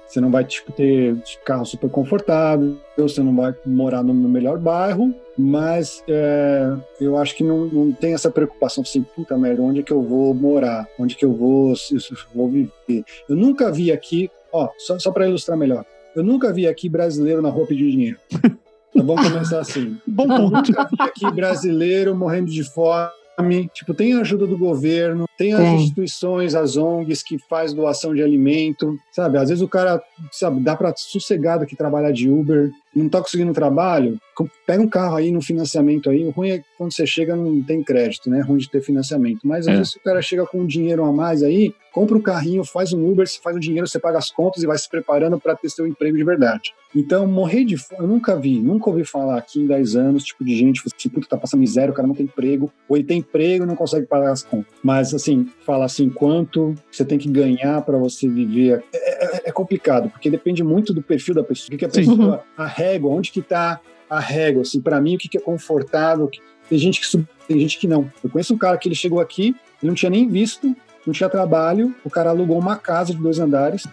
[0.08, 1.16] você não vai tipo, ter
[1.46, 7.44] carro super confortável, você não vai morar no, melhor bairro, mas é, eu acho que
[7.44, 10.88] não, não, tem essa preocupação assim, puta merda, onde é que eu vou morar?
[11.00, 13.04] Onde que eu vou, eu vou viver?
[13.30, 17.42] Eu nunca vi aqui, ó, só, só para ilustrar melhor, eu nunca vi aqui brasileiro
[17.42, 18.18] na rua pedir dinheiro.
[18.90, 19.96] Então vamos começar assim.
[20.08, 20.42] Bom ponto.
[20.42, 23.12] Eu nunca vi aqui brasileiro morrendo de fome
[23.72, 28.98] Tipo, tem ajuda do governo, tem as instituições, as ONGs que faz doação de alimento,
[29.12, 29.38] sabe?
[29.38, 33.54] Às vezes o cara, sabe, dá para sossegado aqui trabalhar de Uber, não tá conseguindo
[33.54, 34.20] trabalho,
[34.66, 36.26] pega um carro aí no financiamento aí.
[36.26, 38.40] O ruim é que quando você chega não tem crédito, né?
[38.40, 39.42] É ruim de ter financiamento.
[39.44, 39.78] Mas às é.
[39.78, 43.10] vezes o cara chega com um dinheiro a mais aí, compra um carrinho, faz um
[43.10, 45.70] Uber, você faz o dinheiro, você paga as contas e vai se preparando para ter
[45.70, 46.74] seu emprego de verdade.
[46.96, 50.44] Então, morrer de fome, eu nunca vi, nunca ouvi falar aqui em 10 anos, tipo,
[50.44, 53.20] de gente, assim, puta, tá passando miséria, o cara não tem emprego, ou ele tem
[53.20, 54.72] emprego e não consegue pagar as contas.
[54.84, 55.27] Mas, assim,
[55.66, 58.84] fala assim, quanto você tem que ganhar para você viver.
[58.94, 61.68] É, é, é, complicado, porque depende muito do perfil da pessoa.
[61.68, 62.44] O que, que a pessoa, Sim.
[62.58, 66.30] a régua, onde que tá a régua, assim, para mim, o que, que é confortável.
[66.70, 68.12] Tem gente que tem gente que não.
[68.24, 70.76] Eu conheço um cara que ele chegou aqui, ele não tinha nem visto,
[71.08, 73.88] não tinha trabalho, o cara alugou uma casa de dois andares,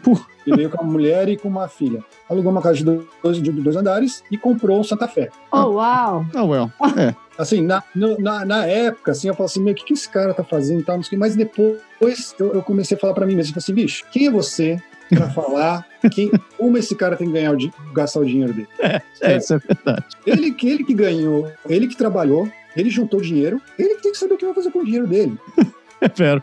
[0.46, 2.04] ele veio com uma mulher e com uma filha.
[2.28, 5.30] Alugou uma casa de dois, de dois andares e comprou um Santa Fé.
[5.52, 6.26] Oh, uau!
[6.34, 6.70] Oh, well.
[6.98, 7.14] É.
[7.38, 10.34] Assim, na, na, na, época, assim, eu falo assim, meu, o que, que esse cara
[10.34, 13.74] tá fazendo e tal, mas depois eu, eu comecei a falar para mim mesmo, assim,
[13.74, 18.20] bicho, quem é você para falar quem, como esse cara tem que ganhar o, gastar
[18.20, 18.68] o dinheiro dele.
[18.80, 20.06] É, é, isso é verdade.
[20.26, 24.34] Ele, ele que ganhou, ele que trabalhou, ele juntou dinheiro, ele que tem que saber
[24.34, 25.38] o que vai fazer com o dinheiro dele.
[26.00, 26.42] é vero.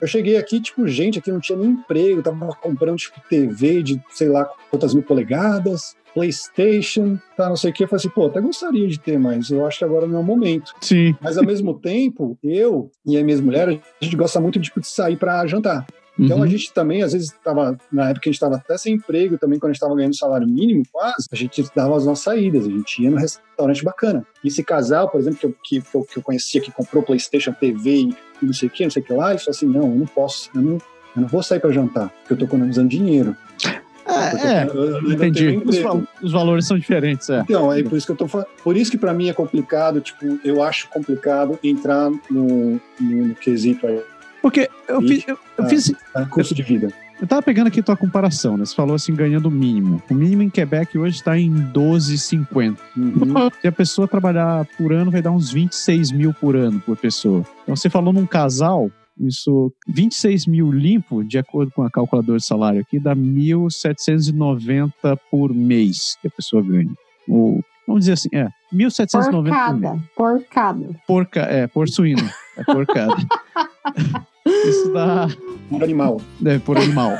[0.00, 4.00] Eu cheguei aqui, tipo, gente aqui não tinha nem emprego, tava comprando, tipo, TV de,
[4.10, 7.84] sei lá, quantas mil polegadas, PlayStation, tá, não sei o que.
[7.84, 10.20] Eu falei assim, pô, até gostaria de ter, mas eu acho que agora não é
[10.20, 10.72] o momento.
[10.80, 11.16] Sim.
[11.20, 14.86] Mas ao mesmo tempo, eu e a minha mulher, a gente gosta muito tipo, de
[14.86, 15.86] sair para jantar.
[16.18, 16.42] Então Uhum.
[16.42, 19.58] a gente também, às vezes, estava na época a gente estava até sem emprego, também
[19.58, 22.70] quando a gente estava ganhando salário mínimo, quase, a gente dava as nossas saídas, a
[22.70, 24.26] gente ia no restaurante bacana.
[24.42, 27.02] E esse casal, por exemplo, que eu, que, que eu, que eu conhecia, que comprou
[27.02, 29.66] PlayStation TV e não sei o que, não sei o que lá, ele falou assim:
[29.66, 30.72] não, eu não posso, eu não,
[31.16, 33.36] eu não vou sair para jantar, porque eu tô economizando dinheiro.
[34.04, 35.62] Porque É, é, eu- entendi.
[35.64, 37.40] Os, val- os valores são diferentes, é.
[37.40, 38.46] Então, é por isso que eu tô falando.
[38.64, 43.34] Por isso que para mim é complicado, tipo, eu acho complicado entrar no, no, no
[43.34, 44.00] quesito aí,
[44.42, 45.68] Porque eu, fiz, eu, eu ah.
[45.68, 45.92] fiz.
[46.12, 46.26] tá?
[46.26, 46.92] custo de vida.
[47.20, 48.64] Eu tava pegando aqui tua comparação, né?
[48.64, 50.00] Você falou assim, ganhando o mínimo.
[50.08, 52.78] O mínimo em Quebec hoje está em 12,50.
[52.96, 53.50] Uhum.
[53.60, 57.44] Se a pessoa trabalhar por ano, vai dar uns 26 mil por ano por pessoa.
[57.64, 62.44] Então você falou num casal, isso, 26 mil limpo, de acordo com a calculadora de
[62.44, 66.94] salário aqui, dá 1.790 por mês que a pessoa ganha.
[67.28, 69.54] Ou, vamos dizer assim, é, 1.790 por mês.
[69.54, 70.86] Porcada, porcada.
[71.06, 72.28] Porca, é, por suíno.
[72.56, 73.16] É porcada.
[74.46, 75.28] Isso dá
[75.68, 76.20] Por animal.
[76.44, 77.12] é, por animal.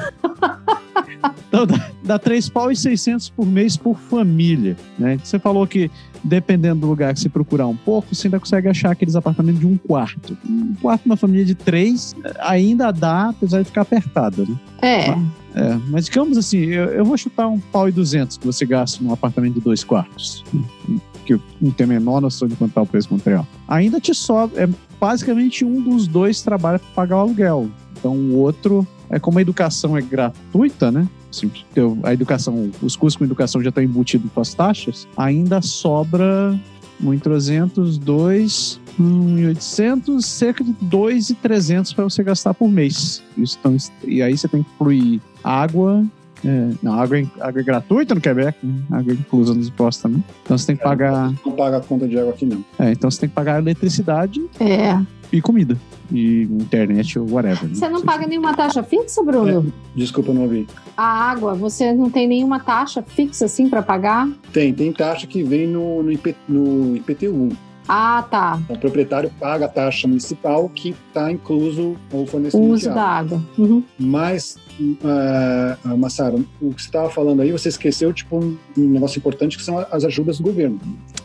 [1.48, 5.18] Então dá, dá 3 pau e 600 por mês por família, né?
[5.22, 5.90] Você falou que
[6.22, 9.66] dependendo do lugar que você procurar um pouco, você ainda consegue achar aqueles apartamentos de
[9.66, 10.36] um quarto.
[10.48, 14.56] Um quarto numa família de três ainda dá, apesar de ficar apertada, né?
[14.82, 15.10] É,
[15.54, 19.02] É, mas digamos assim, eu, eu vou chutar um pau e 200 que você gasta
[19.02, 20.44] num apartamento de dois quartos.
[21.36, 23.46] Que não tenho a menor noção de quanto tá o preço Montreal.
[23.68, 24.68] Ainda te sobra, é
[24.98, 27.68] basicamente um dos dois trabalha para pagar o aluguel.
[27.98, 31.06] Então o outro, é como a educação é gratuita, né?
[31.30, 31.50] Assim,
[32.02, 36.58] a educação, os custos com educação já estão embutidos com as taxas, ainda sobra
[37.02, 43.22] um em 300, dois, um em 800, cerca de 2,300 para você gastar por mês.
[43.36, 46.04] Isso tão, e aí você tem que incluir água.
[46.44, 48.74] É, não, água é, água é gratuita no Quebec, né?
[48.90, 50.22] água é inclusa nos impostos também.
[50.44, 51.32] Então você tem que pagar.
[51.44, 52.64] Não paga a conta de água aqui, não.
[52.78, 54.98] É, então você tem que pagar eletricidade é.
[55.32, 55.76] e comida.
[56.10, 57.64] E internet ou whatever.
[57.64, 57.74] né?
[57.74, 59.70] Você não paga nenhuma taxa fixa, Bruno?
[59.94, 60.66] Desculpa, eu não ouvi.
[60.96, 64.28] A água, você não tem nenhuma taxa fixa assim para pagar?
[64.52, 67.50] Tem, tem taxa que vem no, no, IP, no IPTU.
[67.86, 68.60] Ah, tá.
[68.68, 73.02] O proprietário paga a taxa municipal que está incluso o O fornecimento uso de da
[73.02, 73.38] água.
[73.38, 73.66] água.
[73.66, 73.82] Uhum.
[73.98, 79.18] Mas, uh, Massaro, o que você estava falando aí, você esqueceu tipo, um, um negócio
[79.18, 80.80] importante que são as ajudas do governo.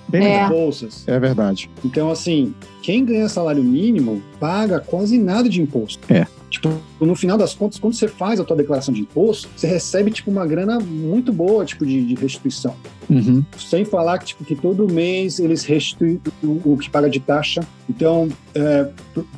[0.08, 0.44] Bem É.
[0.44, 1.08] As bolsas.
[1.08, 1.70] É verdade.
[1.84, 6.12] Então, assim, quem ganha salário mínimo paga quase nada de imposto.
[6.14, 6.28] É.
[6.54, 10.12] Tipo, no final das contas, quando você faz a tua declaração de imposto, você recebe,
[10.12, 12.76] tipo, uma grana muito boa, tipo, de, de restituição.
[13.10, 13.44] Uhum.
[13.58, 17.62] Sem falar que, tipo, que todo mês eles restituem o, o que paga de taxa.
[17.90, 18.88] Então, é,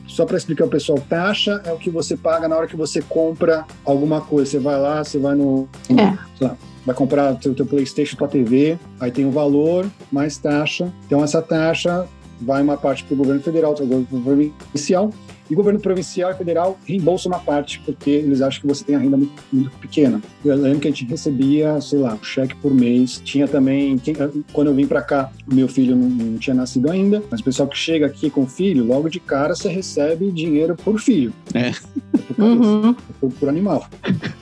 [0.06, 3.02] só para explicar ao pessoal, taxa é o que você paga na hora que você
[3.02, 4.52] compra alguma coisa.
[4.52, 5.70] Você vai lá, você vai no...
[5.92, 6.18] É.
[6.38, 10.38] sei lá, vai comprar o teu, teu Playstation, tua TV, aí tem o valor, mais
[10.38, 10.92] taxa.
[11.06, 12.06] Então, essa taxa
[12.42, 15.14] vai uma parte para o governo federal, outra para o governo provincial.
[15.50, 19.00] E governo provincial e federal reembolsam uma parte, porque eles acham que você tem a
[19.00, 20.20] renda muito, muito pequena.
[20.44, 23.22] Eu lembro que a gente recebia, sei lá, um cheque por mês.
[23.24, 24.16] Tinha também, quem-
[24.52, 27.70] quando eu vim para cá, meu filho não, não tinha nascido ainda, mas o pessoal
[27.70, 31.32] que chega aqui com filho, logo de cara você recebe dinheiro por filho.
[31.54, 31.72] É.
[31.72, 32.96] Por, cabeça, Uhum.
[33.20, 33.88] por, por animal.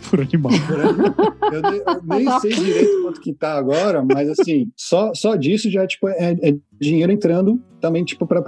[0.09, 0.51] Por animal.
[1.51, 5.85] Eu, eu nem sei direito quanto que tá agora, mas assim, só, só disso já
[5.85, 8.41] tipo, é, é dinheiro entrando também tipo, para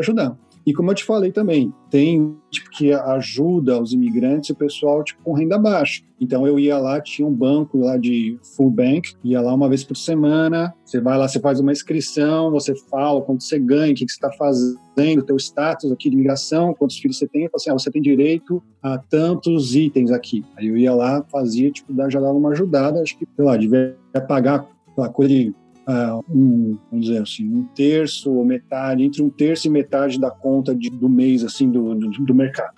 [0.00, 0.36] ajudar.
[0.68, 5.02] E como eu te falei também, tem tipo que ajuda os imigrantes e o pessoal
[5.02, 6.02] tipo com renda baixa.
[6.20, 9.82] Então eu ia lá, tinha um banco lá de full bank, ia lá uma vez
[9.82, 13.94] por semana, você vai lá, você faz uma inscrição, você fala quanto você ganha, o
[13.94, 17.56] que, você está fazendo, teu status aqui de imigração, quantos filhos você tem, e fala
[17.56, 20.44] assim, ah, você tem direito a tantos itens aqui.
[20.54, 23.96] Aí eu ia lá, fazia, tipo, já dava uma ajudada, acho que, sei lá, devia
[24.28, 25.54] pagar uma coisa de
[25.88, 30.30] ah, um, vamos dizer assim, um terço ou metade, entre um terço e metade da
[30.30, 32.74] conta de- do mês, assim, do, do, do mercado.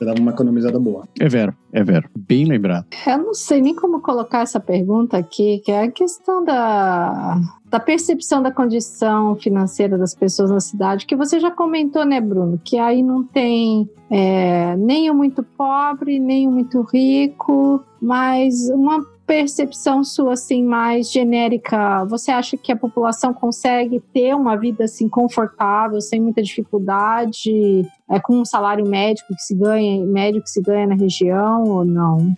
[0.00, 1.06] Eu dava uma economizada boa.
[1.20, 2.08] É vero, é vero.
[2.16, 2.86] Bem lembrado.
[3.06, 7.38] Eu não sei nem como colocar essa pergunta aqui, que é a questão da,
[7.70, 12.58] da percepção da condição financeira das pessoas na cidade, que você já comentou, né, Bruno?
[12.64, 19.04] Que aí não tem é, nem o muito pobre, nem o muito rico, mas uma
[19.26, 25.08] percepção sua assim mais genérica, você acha que a população consegue ter uma vida assim
[25.08, 30.60] confortável, sem muita dificuldade, é com um salário médico que se ganha, médio que se
[30.60, 32.34] ganha na região ou não?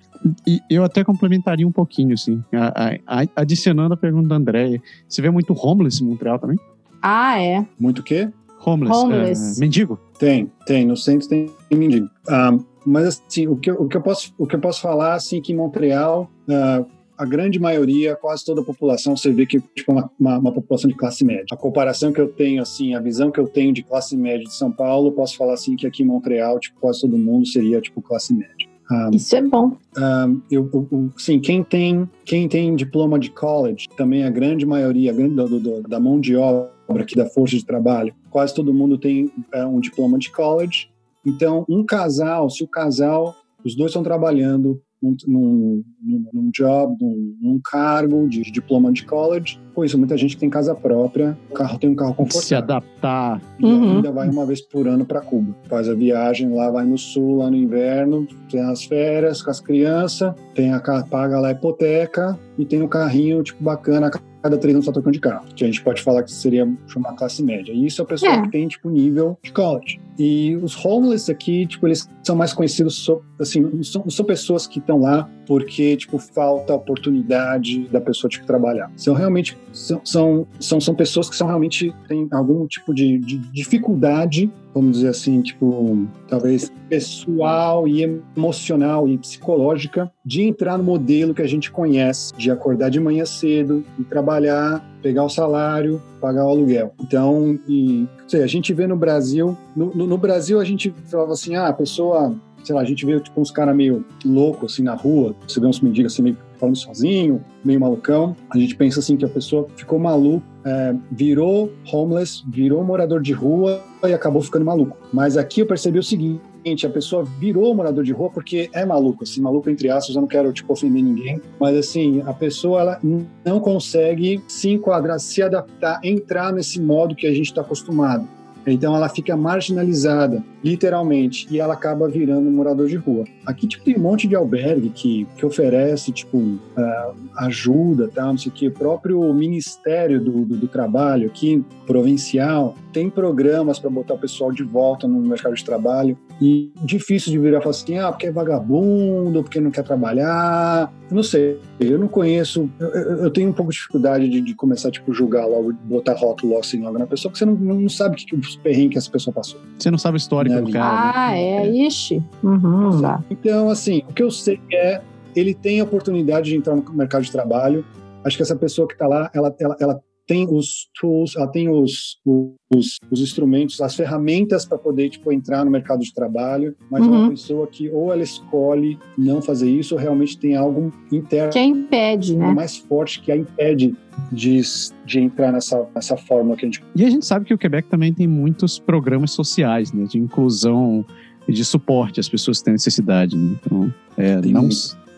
[0.46, 4.80] E eu até complementaria um pouquinho, assim, a- a- a- adicionando a pergunta da Andréia.
[5.08, 6.58] Você vê muito homeless em Montreal também?
[7.02, 7.64] Ah, é.
[7.78, 8.28] Muito o quê?
[8.64, 8.96] Homeless.
[8.98, 9.58] Homeless.
[9.58, 9.98] é, mendigo?
[10.18, 10.84] Tem, tem.
[10.86, 12.08] No centro tem mendigo.
[12.28, 12.56] Ah,
[12.86, 15.40] mas, assim, o que, eu, o, que eu posso, o que eu posso falar, assim,
[15.40, 16.84] que em Montreal, ah,
[17.18, 20.88] a grande maioria, quase toda a população, você vê que tipo uma, uma, uma população
[20.88, 21.46] de classe média.
[21.50, 24.52] A comparação que eu tenho, assim, a visão que eu tenho de classe média de
[24.54, 28.02] São Paulo, posso falar assim que aqui em Montreal, tipo, quase todo mundo seria tipo
[28.02, 28.68] classe média.
[28.90, 29.76] Ah, Isso é bom.
[29.96, 34.64] ah, eu, eu- eu- sim, quem tem, quem tem diploma de college, também a grande
[34.66, 36.70] maioria a grande, do- do- da mão de obra
[37.00, 40.88] aqui da força de trabalho, quase todo mundo tem é, um diploma de college.
[41.26, 45.84] Então, um casal, se o casal, os dois estão trabalhando num, num,
[46.32, 50.74] num- job, num, num cargo de diploma de college, com isso, muita gente tem casa
[50.74, 52.58] própria, o carro tem um carro Se confortável.
[52.58, 53.42] adaptar.
[53.60, 53.96] E Uhum.
[53.96, 55.54] ainda vai uma vez por ano para Cuba.
[55.68, 59.60] Faz a viagem lá, vai no sul, lá no inverno, tem as férias com as
[59.60, 64.10] crianças, tem a paga lá a hipoteca e tem um carrinho tipo bacana a
[64.42, 65.44] cada três anos tá trocando de carro.
[65.56, 66.64] Que a gente pode falar que seria
[66.96, 67.72] uma classe média.
[67.72, 68.42] E isso é a pessoa É.
[68.42, 70.00] que tem tipo nível de college.
[70.18, 74.66] E os homeless aqui, tipo, eles são mais conhecidos, so- assim, não são, são pessoas
[74.66, 78.90] que estão lá porque, tipo, falta oportunidade da pessoa, tipo, trabalhar.
[78.96, 83.38] São realmente, são, são, são, são pessoas que são realmente, têm algum tipo de, de
[83.52, 88.02] dificuldade, vamos dizer assim, tipo, talvez pessoal e
[88.36, 93.24] emocional e psicológica de entrar no modelo que a gente conhece, de acordar de manhã
[93.24, 96.92] cedo e trabalhar, pegar o salário, pagar o aluguel.
[97.00, 101.32] Então, e, sei, a gente vê no Brasil, no, no- no Brasil a gente falava
[101.32, 104.82] assim, ah, a pessoa, sei lá, a gente vê tipo uns caras meio loucos assim
[104.82, 108.36] na rua, você vê uns mendigos assim meio falando sozinho, meio malucão.
[108.50, 113.32] A gente pensa assim que a pessoa ficou maluca, é, virou homeless, virou morador de
[113.32, 114.96] rua e acabou ficando maluco.
[115.12, 119.22] Mas aqui eu percebi o seguinte, a pessoa virou morador de rua porque é maluco,
[119.22, 123.00] assim, maluco entre aspas, eu não quero, tipo, ofender ninguém, mas, assim, a pessoa, ela
[123.44, 128.26] não consegue se enquadrar, se adaptar, entrar nesse modo que a gente está acostumado.
[128.66, 133.24] Então ela fica marginalizada, literalmente, e ela acaba virando morador de rua.
[133.46, 138.36] Aqui tipo, tem um monte de albergue que, que oferece tipo ah, ajuda, tá, não
[138.36, 138.66] sei o.
[138.66, 144.50] O próprio Ministério do, do, do Trabalho aqui, provincial, tem programas para botar o pessoal
[144.50, 146.18] de volta no mercado de trabalho.
[146.40, 150.92] E difícil de virar e falar assim, ah, porque é vagabundo, porque não quer trabalhar.
[151.10, 154.54] Eu não sei, eu não conheço, eu, eu- tenho um pouco de dificuldade de, de
[154.54, 158.16] começar, tipo, julgar logo, botar rótulo assim logo na pessoa, porque você não, não sabe
[158.16, 159.60] que, que os perrengues que essa pessoa passou.
[159.78, 161.12] Você não sabe o histórico Cara.
[161.14, 161.66] Ah, né?
[161.66, 162.22] é, ixi.
[162.42, 163.00] Uhum.
[163.30, 165.00] Então, assim, o que eu sei é
[165.34, 167.84] ele tem a oportunidade de entrar no mercado de trabalho.
[168.24, 171.68] Acho que essa pessoa que está lá, ela, ela, ela tem os tools, ela tem
[171.68, 177.04] os, os, os instrumentos, as ferramentas para poder tipo, entrar no mercado de trabalho, mas
[177.04, 177.30] é uma Uhum.
[177.30, 182.36] pessoa que ou ela escolhe não fazer isso, ou realmente tem algo interno Que impede,
[182.36, 182.52] né?
[182.52, 183.94] mais forte que a impede
[184.32, 184.60] de,
[185.04, 187.88] de entrar nessa, nessa fórmula que a gente E a gente sabe que o Quebec
[187.88, 191.04] também tem muitos programas sociais, né, de inclusão
[191.48, 193.36] e de suporte às pessoas que têm necessidade.
[193.36, 193.56] né?
[193.64, 194.74] Então, é, Tem não, muito.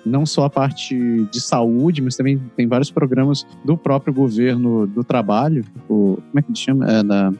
[0.08, 0.96] Não só a parte
[1.30, 6.42] de saúde, mas também tem vários programas do próprio governo do trabalho, o, como é
[6.42, 6.90] que ele chama?
[6.90, 7.32] É, da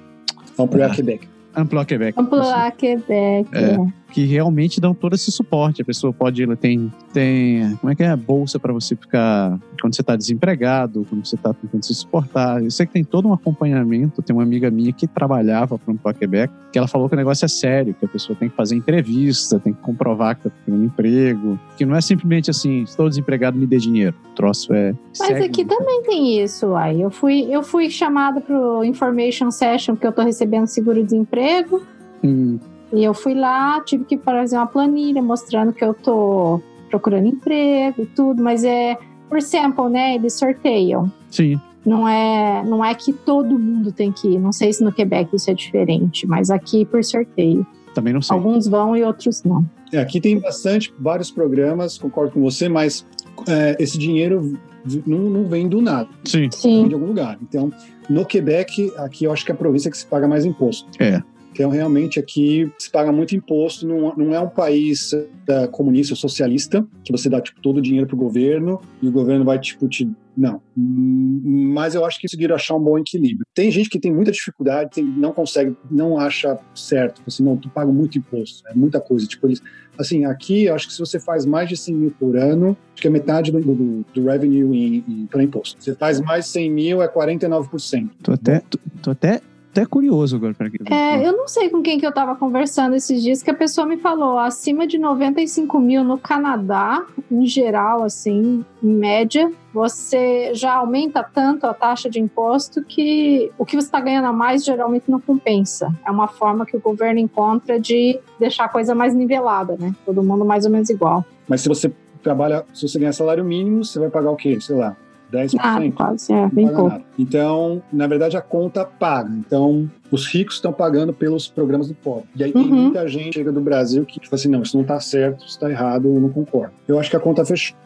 [0.90, 0.94] Ah.
[0.94, 1.28] Quebec.
[1.56, 2.20] Amplo Quebec.
[2.20, 3.48] Amplar Quebec.
[3.52, 3.76] É.
[4.10, 5.82] que realmente dão todo esse suporte.
[5.82, 9.94] A pessoa pode, ela tem, tem, como é que é, bolsa para você ficar quando
[9.94, 12.62] você está desempregado, quando você está tentando se suportar.
[12.62, 14.22] Eu sei que tem todo um acompanhamento.
[14.22, 17.44] Tem uma amiga minha que trabalhava para um Quebec, que ela falou que o negócio
[17.44, 20.84] é sério, que a pessoa tem que fazer entrevista, tem que comprovar que está tendo
[20.84, 24.14] emprego, que não é simplesmente assim, estou desempregado, me dê dinheiro.
[24.32, 24.94] O troço é.
[25.18, 27.02] Mas segue aqui também tem isso, uai.
[27.02, 31.82] Eu fui, eu fui chamada pro information session porque eu tô recebendo seguro-desemprego.
[32.24, 32.58] Hum,
[32.92, 38.02] E eu fui lá, tive que fazer uma planilha mostrando que eu tô procurando emprego
[38.02, 38.96] e tudo, mas é
[39.28, 40.14] por sample, né?
[40.14, 41.10] Eles sorteiam.
[41.30, 41.60] sim.
[41.86, 44.38] Não é, não é que todo mundo tem que ir.
[44.38, 47.66] Não sei se no Quebec isso é diferente, mas aqui por sorteio.
[47.94, 48.36] Também não sei.
[48.36, 49.64] Alguns vão e outros não.
[49.90, 53.06] É, aqui tem bastante, vários programas, concordo com você, mas
[53.48, 54.58] é, esse dinheiro
[55.06, 56.40] não, não vem do nada, Sim.
[56.40, 56.88] vem Sim.
[56.88, 57.38] de algum lugar.
[57.40, 57.72] Então,
[58.08, 60.88] no Quebec, aqui eu acho que é a província que se paga mais imposto.
[60.98, 61.22] É.
[61.58, 65.12] Então, realmente, aqui se paga muito imposto, não, não é um país
[65.48, 69.10] é, comunista ou socialista, que você dá, tipo, todo o dinheiro pro governo e o
[69.10, 70.08] governo vai, tipo, te...
[70.36, 70.62] Não.
[70.76, 73.44] Hum, Mas eu acho que conseguiram achar um bom equilíbrio.
[73.52, 77.20] Tem gente que tem muita dificuldade, tem- não consegue, não acha certo.
[77.26, 79.26] Assim, não, tu paga muito imposto, é muita coisa.
[79.26, 79.60] Tipo, eles...
[79.98, 83.02] Assim, aqui, eu acho que se você faz mais de 100 mil por ano, acho
[83.02, 85.82] que é metade do, do, do revenue para imposto.
[85.82, 88.08] Você faz mais de 100 mil, é 49%.
[88.22, 89.40] Tô até, tô, tô até,
[89.78, 90.54] até curioso agora.
[90.54, 90.68] Pra.
[90.90, 93.86] É, eu não sei com quem que eu tava conversando esses dias que a pessoa
[93.86, 100.74] me falou acima de 95 mil no Canadá, em geral, assim, em média, você já
[100.74, 105.04] aumenta tanto a taxa de imposto que o que você está ganhando a mais geralmente
[105.08, 105.94] não compensa.
[106.04, 109.94] É uma forma que o governo encontra de deixar a coisa mais nivelada, né?
[110.04, 111.24] Todo mundo mais ou menos igual.
[111.46, 114.58] Mas se você trabalha, se você ganhar salário mínimo, você vai pagar o quê?
[114.60, 114.96] Sei lá,
[115.32, 115.56] 10%.
[115.58, 116.88] Ah, quase, é, bem pouco.
[116.88, 117.04] Nada.
[117.18, 119.30] Então, na verdade, a conta paga.
[119.30, 122.28] Então, os ricos estão pagando pelos programas do pobre.
[122.34, 122.62] E aí uhum.
[122.62, 125.48] tem muita gente chega do Brasil que tipo assim, não, isso não está certo, isso
[125.48, 126.72] está errado, eu não concordo.
[126.86, 127.76] Eu acho que a conta fechou.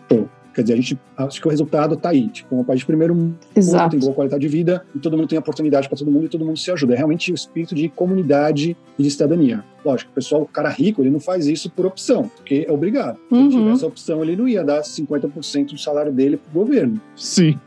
[0.55, 2.28] Quer dizer, a gente acho que o resultado está aí.
[2.28, 3.36] Tipo, um país de primeiro mundo
[3.90, 6.44] tem boa qualidade de vida e todo mundo tem oportunidade para todo mundo e todo
[6.44, 6.94] mundo se ajuda.
[6.94, 9.64] É realmente o espírito de comunidade e de cidadania.
[9.84, 13.16] Lógico, o pessoal, o cara rico, ele não faz isso por opção, porque é obrigado.
[13.16, 13.40] Se uhum.
[13.46, 17.00] ele tivesse opção, ele não ia dar 50% do salário dele para o governo.
[17.16, 17.59] Sim.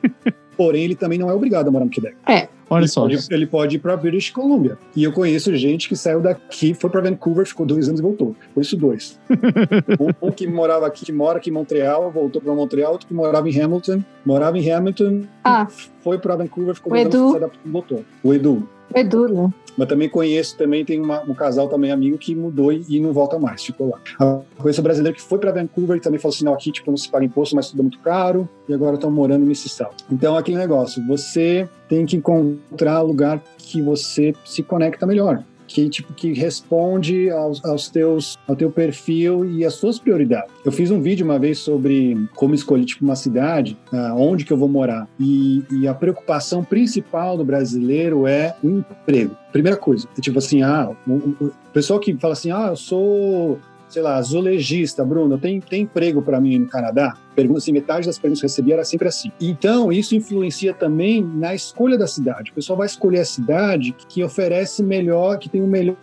[0.56, 2.16] Porém, ele também não é obrigado a morar no Quebec.
[2.28, 2.48] É.
[2.70, 3.02] Olha ele só.
[3.02, 4.78] Pode, ele pode ir para British Columbia.
[4.96, 8.36] E eu conheço gente que saiu daqui, foi para Vancouver, ficou dois anos e voltou.
[8.54, 9.20] Conheço dois.
[10.00, 13.14] um, um, que morava aqui, que mora aqui em Montreal, voltou para Montreal, outro que
[13.14, 15.68] morava em Hamilton, morava em Hamilton, ah.
[16.02, 18.04] foi para Vancouver, ficou dois anos e voltou.
[18.24, 18.68] O Edu.
[18.94, 19.54] O Edu, né?
[19.78, 23.12] Mas também conheço, também tem uma, um casal também amigo que mudou e, e, não
[23.12, 24.00] volta mais, ficou lá.
[24.20, 26.90] Eu conheço um brasileiro que foi para Vancouver e também falou assim, não, aqui tipo,
[26.90, 29.96] não se paga imposto, mas tudo é muito caro, e agora estão morando em Mississauga.
[30.12, 36.14] Então, aquele negócio, você tem que encontrar lugar que você se conecta melhor que tipo
[36.14, 40.52] que responde aos, aos, teus ao teu perfil e às suas prioridades.
[40.64, 44.54] Eu fiz um vídeo uma vez sobre como escolher tipo uma cidade, uh, onde que
[44.54, 49.36] eu vou morar e, e, a preocupação principal do brasileiro é o emprego.
[49.52, 51.14] Primeira coisa, é tipo assim, ah, o,
[51.46, 53.60] o pessoal que fala assim, ah, eu sou
[53.96, 57.18] sei lá, zoologista, Bruno, tem, tem emprego para mim no Canadá?
[57.34, 59.32] Pergunta assim, metade das perguntas que recebi era sempre assim.
[59.40, 62.52] Então, isso influencia também na escolha da cidade.
[62.52, 65.98] O pessoal vai escolher a cidade que oferece melhor, que tem o melhor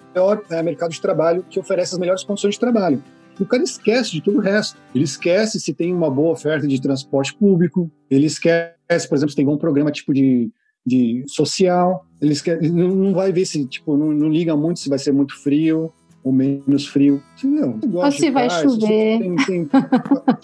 [0.49, 3.05] é, mercado de trabalho, que oferece as melhores condições de trabalho.
[3.38, 4.78] O cara esquece de tudo o resto.
[4.95, 9.36] Ele esquece se tem uma boa oferta de transporte público, ele esquece, por exemplo, se
[9.36, 10.51] tem um programa tipo de,
[10.86, 14.99] de social, ele esquece, não vai ver se, tipo, não, não liga muito se vai
[14.99, 15.93] ser muito frio,
[16.25, 17.23] ou menos frio.
[17.43, 19.18] Não, ou se vai chover.
[19.18, 19.68] Tem, tem,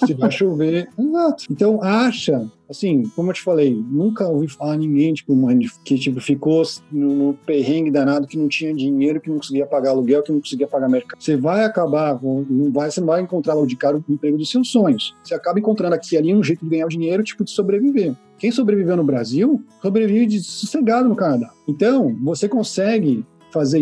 [0.05, 0.89] se vai chover.
[0.99, 1.45] Exato.
[1.51, 5.35] Então, acha, assim, como eu te falei, nunca ouvi falar ninguém, tipo,
[5.85, 9.91] que tipo, ficou no, no, perrengue danado, que não tinha dinheiro, que não conseguia pagar
[9.91, 11.21] aluguel, que não conseguia pagar mercado.
[11.23, 14.51] Você vai acabar, não vai, você não vai encontrar logo de cara o emprego dos
[14.51, 15.15] seus sonhos.
[15.23, 18.15] Você acaba encontrando aqui ali um jeito de ganhar o dinheiro, tipo, de sobreviver.
[18.39, 21.51] Quem sobreviveu no Brasil, sobrevive de sossegado no Canadá.
[21.67, 23.81] Então, você consegue fazer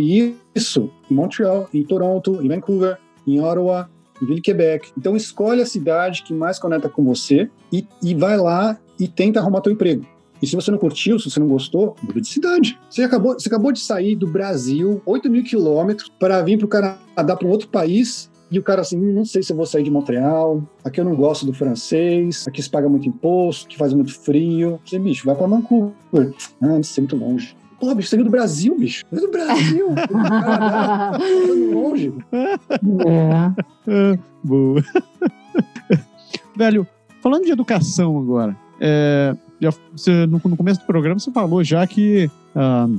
[0.55, 3.91] isso em Montreal, em Toronto, em Vancouver, em Ottawa,
[4.23, 4.91] em Ville Quebec.
[4.97, 9.41] Então escolhe a cidade que mais conecta com você e, e vai lá e tenta
[9.41, 10.07] arrumar teu emprego.
[10.41, 12.79] E se você não curtiu, se você não gostou, muda de cidade.
[12.91, 16.69] Você acabou, você acabou de sair do Brasil, 8 mil quilômetros, para vir para o
[16.69, 19.67] Canadá, para um outro país, e o cara assim, hum, não sei se eu vou
[19.67, 23.77] sair de Montreal, aqui eu não gosto do francês, aqui se paga muito imposto, aqui
[23.77, 24.79] faz muito frio.
[24.85, 25.93] Você, bicho, vai para Vancouver.
[26.61, 27.57] Ah, não sei, muito longe.
[27.79, 29.05] Pô, bicho, saiu do Brasil, bicho.
[29.11, 29.95] Saiu do Brasil.
[30.11, 32.15] Caralho, longe.
[32.33, 34.19] É.
[34.43, 34.83] Boa.
[36.57, 36.87] Velho,
[37.23, 41.87] falando de educação agora, é, já, você, no, no, começo do programa você falou já
[41.87, 42.99] que uh,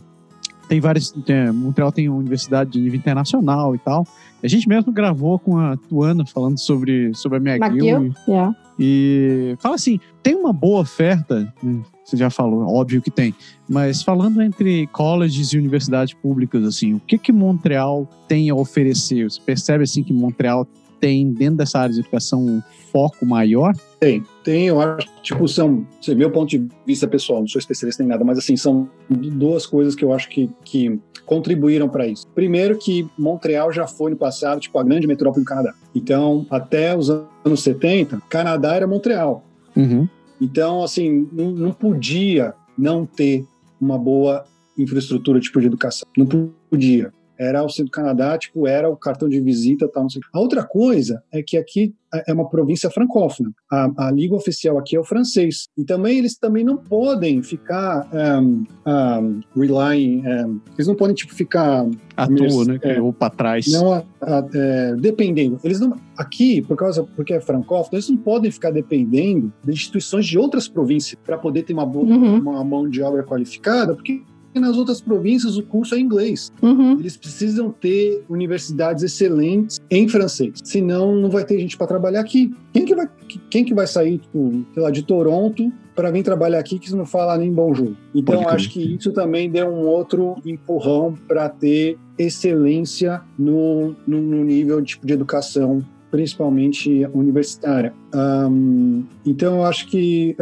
[0.67, 1.11] tem várias.
[1.11, 4.05] Tem, Montreal tem uma universidade de nível internacional e tal.
[4.43, 8.13] A gente mesmo gravou com a Tuana falando sobre, sobre a McGill.
[8.27, 8.55] E, yeah.
[8.79, 13.35] e fala assim: tem uma boa oferta né, você já falou, óbvio que tem.
[13.67, 19.29] Mas falando entre colleges e universidades públicas, assim, o que que Montreal tem a oferecer?
[19.29, 20.65] Você percebe assim que Montreal
[20.99, 23.73] tem dentro dessa área de educação um foco maior?
[23.99, 25.85] Tem, tem, eu acho, tipo, são,
[26.15, 29.95] meu ponto de vista pessoal, não sou especialista em nada, mas assim, são duas coisas
[29.95, 32.25] que eu acho que, que contribuíram para isso.
[32.33, 35.73] Primeiro que Montreal já foi no passado, tipo, a grande metrópole do Canadá.
[35.93, 39.43] Então, até os anos 70, Canadá era Montreal.
[39.75, 40.07] Uhum.
[40.39, 43.45] Então, assim, não, não podia não ter
[43.79, 44.45] uma boa
[44.77, 46.07] infraestrutura tipo de educação.
[46.15, 46.25] Não
[46.69, 50.21] podia era o centro do Canadá, tipo, era o cartão de visita, tal, não sei.
[50.33, 51.93] A outra coisa é que aqui
[52.25, 53.51] é uma província francófona.
[53.69, 55.67] A, a língua oficial aqui é o francês.
[55.77, 58.07] E também eles também não podem ficar
[58.41, 61.85] um, um, relying, um, eles não podem tipo ficar
[62.15, 62.79] à toa, né?
[62.81, 63.67] É, ou para trás.
[63.71, 65.59] Não, a, a, é, dependendo.
[65.63, 70.25] Eles não aqui por causa porque é francófono, eles não podem ficar dependendo de instituições
[70.25, 72.39] de outras províncias para poder ter uma boa uhum.
[72.39, 74.23] uma mão de obra qualificada, porque
[74.59, 76.51] nas outras províncias o curso é inglês.
[76.61, 76.93] Uhum.
[76.99, 82.53] Eles precisam ter universidades excelentes em francês, senão não vai ter gente para trabalhar aqui.
[82.73, 83.09] Quem que vai,
[83.49, 87.05] quem que vai sair, tipo, sei lá, de Toronto para vir trabalhar aqui que não
[87.05, 87.93] fala nem bonjour?
[88.13, 94.43] Então acho que isso também deu um outro empurrão para ter excelência no, no, no
[94.43, 97.93] nível tipo, de educação principalmente universitária.
[98.13, 100.35] Um, então, eu acho que,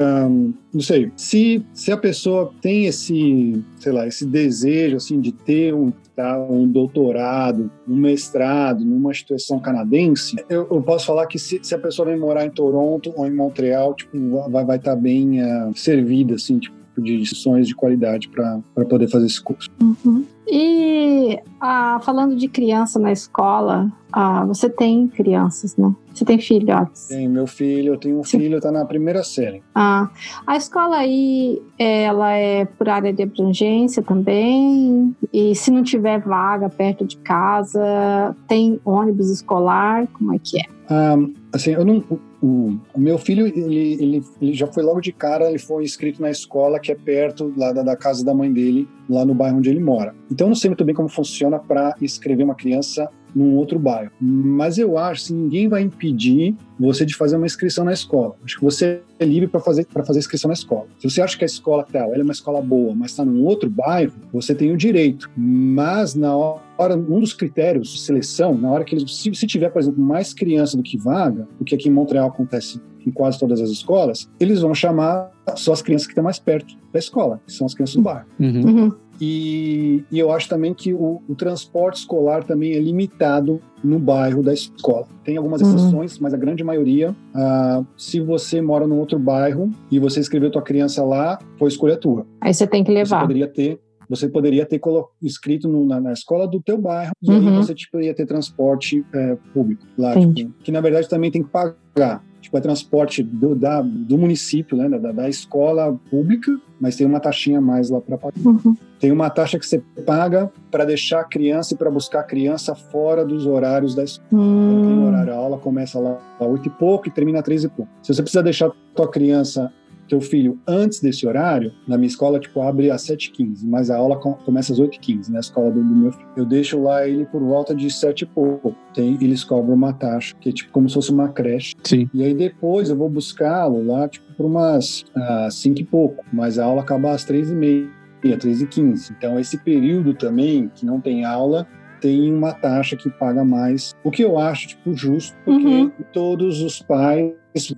[0.00, 5.32] um, não sei, se, se a pessoa tem esse, sei lá, esse desejo, assim, de
[5.32, 6.38] ter um tá?
[6.38, 11.78] um doutorado, um mestrado numa instituição canadense, eu, eu posso falar que se, se, a
[11.78, 15.72] pessoa vem morar em Toronto ou em Montreal, tipo, vai estar vai tá bem uh,
[15.74, 19.68] servida, assim, tipo, de instituições de qualidade para poder fazer esse curso.
[19.80, 20.24] Uhum.
[20.52, 25.94] E ah, falando de criança na escola, ah, você tem crianças, né?
[26.12, 27.06] Você tem filhotes?
[27.06, 28.40] Tenho meu filho, eu tenho um Sim.
[28.40, 29.62] filho, está na primeira série.
[29.72, 30.10] Ah,
[30.44, 35.14] a escola aí, ela é por área de abrangência também?
[35.32, 40.08] E se não tiver vaga perto de casa, tem ônibus escolar?
[40.14, 40.64] Como é que é?
[40.88, 41.16] Ah,
[41.52, 42.02] assim, eu não,
[42.42, 46.22] o, o, meu filho, ele, ele, ele, já foi logo de cara, ele foi inscrito
[46.22, 49.58] na escola que é perto lá da, da, casa da mãe dele, lá no bairro
[49.58, 50.14] onde ele mora.
[50.30, 54.10] Então eu não sei muito bem como funciona para inscrever uma criança num outro bairro.
[54.20, 58.34] Mas eu acho que ninguém vai impedir você de fazer uma inscrição na escola.
[58.44, 60.86] Acho que você é livre para fazer para fazer inscrição na escola.
[60.98, 63.44] Se você acha que a escola tal, ela é uma escola boa, mas está num
[63.44, 65.30] outro bairro, você tem o direito.
[65.36, 69.70] Mas na hora, um dos critérios de seleção, na hora que eles, se, se tiver,
[69.70, 73.38] por exemplo, mais criança do que vaga, o que aqui em Montreal acontece em quase
[73.38, 77.40] todas as escolas, eles vão chamar só as crianças que estão mais perto da escola,
[77.46, 78.26] que são as crianças do bairro.
[78.38, 78.62] Uhum.
[78.62, 78.92] Uhum.
[79.20, 84.42] E, e, eu acho também que o, o, transporte escolar também é limitado no bairro
[84.42, 85.06] da escola.
[85.24, 85.68] Tem algumas uhum.
[85.68, 90.50] exceções, mas a grande maioria, ah, se você mora num outro bairro e você escreveu
[90.50, 92.26] tua criança lá, foi escolha tua.
[92.40, 93.20] Aí você tem que levar.
[93.20, 94.80] Você poderia ter você poderia ter
[95.22, 97.62] inscrito no, na, na, escola do teu bairro e aí uhum.
[97.62, 101.48] você tipo, ia ter transporte é, público lá, tipo, que na verdade também tem que
[101.48, 106.50] pagar tipo, é transporte do, da, do município, né, da, da escola pública,
[106.80, 108.34] mas tem uma taxinha a mais lá para pagar.
[108.44, 108.76] Uhum.
[108.98, 112.74] Tem uma taxa que você paga para deixar a criança e para buscar a criança
[112.74, 114.42] fora dos horários da escola.
[114.42, 114.82] Uhum.
[114.82, 117.68] Tem horário, a aula começa lá às oito e pouco e termina às três e
[117.68, 117.90] pouco.
[118.02, 119.72] Se você precisa deixar a tua criança
[120.10, 124.16] teu filho antes desse horário, na minha escola, tipo, abre às 7h15, mas a aula
[124.16, 126.28] começa às 8h15, na escola do, meu filho.
[126.36, 128.74] Eu deixo lá ele por volta de 7 e pouco.
[128.92, 131.74] Tem, eles cobram uma taxa, que é tipo como se fosse uma creche.
[131.84, 132.10] Sim.
[132.12, 136.58] E aí depois eu vou buscá-lo lá, tipo, por umas ah, 5 e pouco, mas
[136.58, 139.14] a aula acaba às 3 e meia, 3 e 15.
[139.16, 141.66] Então, esse período também, que não tem aula,
[142.00, 143.94] tem uma taxa que paga mais.
[144.02, 145.92] O que eu acho, tipo, justo, porque uhum.
[146.12, 147.32] todos os pais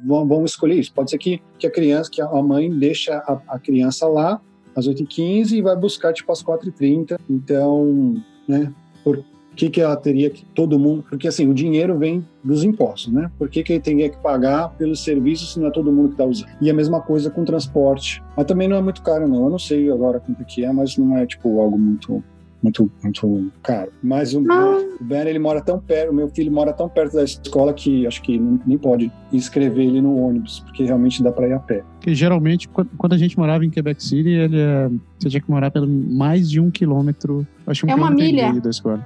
[0.04, 0.92] vão, vão, escolher isso.
[0.92, 4.40] Pode ser que, que a criança, que a mãe deixa a, a criança lá
[4.74, 7.18] às 8h15 e vai buscar, tipo, às 4h30.
[7.28, 8.14] Então,
[8.48, 8.72] né,
[9.04, 9.24] por
[9.54, 11.04] que, que ela teria que todo mundo.
[11.08, 13.30] Porque assim, o dinheiro vem dos impostos, né?
[13.38, 16.14] Por que, que ele teria que pagar pelos serviços se não é todo mundo que
[16.14, 16.50] está usando?
[16.60, 18.22] E a mesma coisa com transporte.
[18.36, 19.44] Mas também não é muito caro, não.
[19.44, 22.22] Eu não sei agora quanto que é, mas não é tipo algo muito
[22.62, 23.90] muito, muito caro.
[24.02, 24.78] Mas o, ah.
[25.01, 28.06] o Ben, ele mora tão perto, o meu filho mora tão perto da escola que
[28.06, 31.82] acho que nem pode inscrever ele no ônibus, porque realmente dá para ir a pé.
[31.94, 35.70] Porque geralmente, quando a gente morava em Quebec City, ele é, você tinha que morar
[35.70, 38.52] pelo mais de um quilômetro, acho um é uma milha.
[38.60, 39.05] da escola.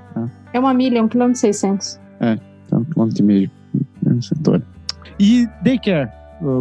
[0.52, 0.56] É.
[0.58, 1.98] é uma milha, um quilômetro e seiscentos.
[2.20, 3.50] É, então, um quilômetro e meio
[4.02, 4.62] no setor.
[5.18, 6.10] E daycare,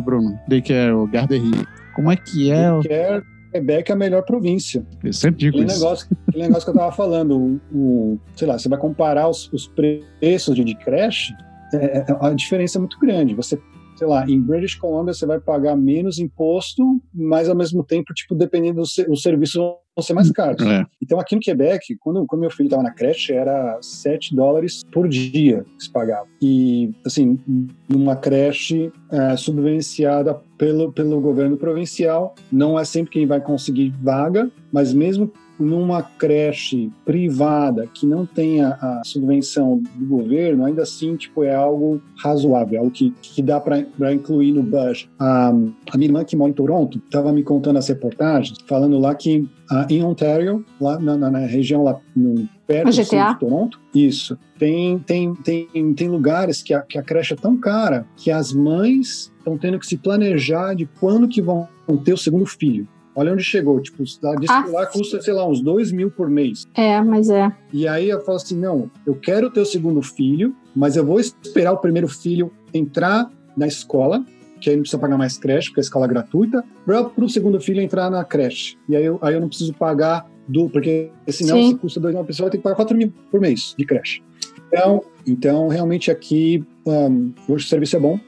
[0.04, 2.70] Bruno, daycare, o garderie, como é que é?
[2.70, 3.24] Daycare,
[3.56, 4.86] Quebec é a melhor província.
[5.04, 5.82] Eu sempre digo aquele isso.
[5.82, 9.52] Negócio, aquele negócio que eu estava falando, o, o, sei lá, você vai comparar os,
[9.54, 11.34] os preços de, de creche,
[11.74, 13.34] é, é, a diferença é muito grande.
[13.34, 13.60] Você
[13.96, 18.36] sei lá, em British Columbia você vai pagar menos imposto, mas ao mesmo tempo, tipo,
[18.36, 20.62] dependendo do ser, os serviços vão ser mais caros.
[20.66, 20.86] É.
[21.02, 25.08] Então aqui no Quebec, quando, quando meu filho estava na creche, era 7 dólares por
[25.08, 26.28] dia que se pagava.
[26.42, 27.40] E, assim,
[27.88, 34.52] numa creche é, subvenciada pelo, pelo governo provincial, não é sempre quem vai conseguir vaga,
[34.74, 41.44] mas mesmo numa creche privada que não tenha a subvenção do governo, ainda assim, tipo,
[41.44, 45.10] é algo razoável, é algo que, que dá para incluir no budget.
[45.20, 49.16] A, a minha irmã que mora em Toronto estava me contando as reportagens, falando lá
[49.16, 49.40] que
[49.72, 55.00] uh, em Ontario, lá na, na, na região lá no, perto de Toronto, isso, tem,
[55.00, 59.32] tem, tem, tem lugares que a, que a creche é tão cara que as mães
[59.38, 61.68] estão tendo que se planejar de quando que vão
[62.04, 62.88] ter o segundo filho.
[63.16, 66.66] Olha onde chegou, tipo, a lá custa, sei lá, uns dois mil por mês.
[66.76, 67.50] É, mas é.
[67.72, 71.20] E aí eu falo assim, não, eu quero ter o segundo filho, mas eu vou
[71.20, 74.26] esperar o primeiro filho entrar na escola,
[74.60, 77.60] que aí não precisa pagar mais creche, porque a escola é gratuita, para o segundo
[77.62, 78.78] filho entrar na creche.
[78.90, 81.70] E aí eu, aí eu não preciso pagar do, porque senão Sim.
[81.70, 84.22] se custa dois mil, a pessoa tem que pagar quatro mil por mês de creche.
[84.68, 88.20] Então, então realmente aqui, um, hoje o serviço é bom,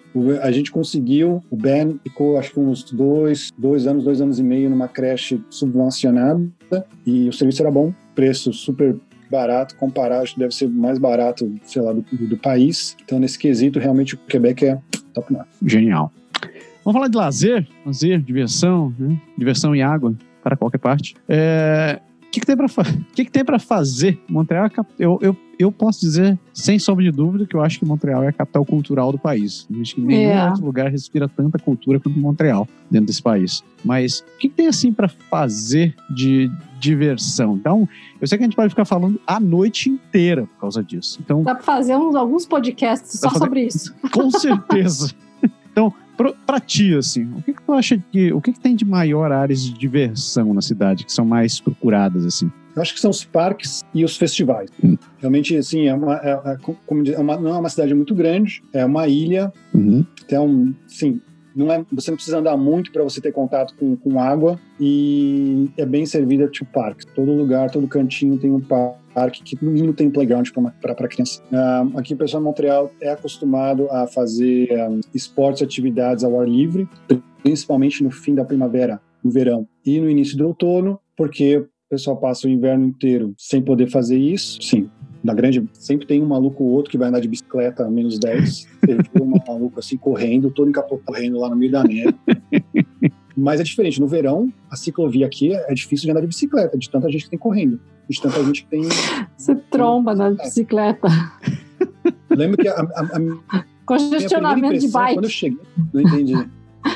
[0.42, 4.44] a gente conseguiu, o Ben ficou acho que uns dois, dois anos, dois anos e
[4.44, 6.48] meio numa creche subvencionada
[7.06, 8.96] e o serviço era bom, preço super
[9.30, 12.96] barato, comparado, deve ser mais barato, sei lá, do, do, país.
[13.04, 14.80] Então, nesse quesito, realmente o Quebec é
[15.14, 15.48] top notch.
[15.66, 16.12] Genial.
[16.84, 19.20] Vamos falar de lazer, lazer, diversão, né?
[19.38, 21.16] diversão e água para qualquer parte.
[21.28, 22.68] É, O que, que tem para
[23.16, 24.20] que, que para fazer?
[24.30, 27.86] Montreal é eu, eu, eu posso dizer, sem sombra de dúvida, que eu acho que
[27.86, 29.68] Montreal é a capital cultural do país.
[29.82, 30.50] Acho que nenhum É.
[30.50, 33.64] outro lugar respira tanta cultura quanto Montreal dentro desse país.
[33.84, 37.56] Mas o que, que tem assim para fazer de diversão?
[37.56, 37.88] Então,
[38.22, 41.20] eu sei que a gente pode ficar falando a noite inteira por causa disso.
[41.24, 43.96] Então, Dá pra fazer uns, alguns podcasts só fazer- sobre isso.
[44.12, 45.12] com certeza.
[45.72, 45.94] Então,
[46.46, 48.34] pra ti, assim, o que, que tu acha que.
[48.34, 52.26] O que, que tem de maior áreas de diversão na cidade, que são mais procuradas,
[52.26, 52.52] assim?
[52.76, 54.70] Eu acho que são os parques e os festivais.
[54.84, 54.96] Hum.
[55.20, 58.14] Realmente, assim, é uma, é- é- como diz- é uma- não é uma cidade muito
[58.14, 60.06] grande, é uma ilha, Uhum.
[60.24, 61.20] então, sim,
[61.58, 65.70] não é, você não precisa andar muito para você ter contato com, com água e
[65.76, 67.06] é bem servida tipo parque.
[67.16, 70.48] Todo lugar, todo cantinho tem um parque que no mínimo tem playground
[70.80, 71.42] para criança.
[71.52, 76.40] Ah, aqui o pessoal de Montreal é acostumado a fazer ah, esportes e atividades ao
[76.40, 76.88] ar livre,
[77.42, 82.18] principalmente no fim da primavera, no verão e no início do outono, porque o pessoal
[82.18, 84.62] passa o inverno inteiro sem poder fazer isso.
[84.62, 84.90] Sim,
[85.28, 88.18] na grande, sempre tem um maluco ou outro que vai andar de bicicleta a menos
[88.18, 88.50] 10.
[88.50, 92.16] Você vê um maluco assim correndo, todo encapotado correndo lá no meio da neve.
[93.36, 94.00] Mas é diferente.
[94.00, 97.30] No verão, a ciclovia aqui é difícil de andar de bicicleta, de tanta gente que
[97.32, 97.78] tem correndo,
[98.10, 98.84] de tanta gente que tem.
[99.38, 101.10] Você tromba na bicicleta.
[102.30, 103.18] Eu lembro que a, a,
[103.52, 105.30] a Congestionamento de impressão, quando eu bike.
[105.30, 105.60] cheguei,
[105.94, 106.50] não entendi.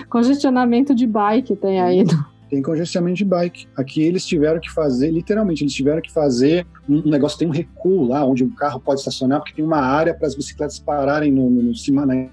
[0.09, 2.05] Congestionamento de bike tem aí.
[2.51, 3.65] Tem congestionamento de bike.
[3.75, 7.51] Aqui eles tiveram que fazer, literalmente, eles tiveram que fazer um um negócio, tem um
[7.51, 11.31] recuo lá, onde o carro pode estacionar, porque tem uma área para as bicicletas pararem
[11.31, 12.29] no, no, no, na-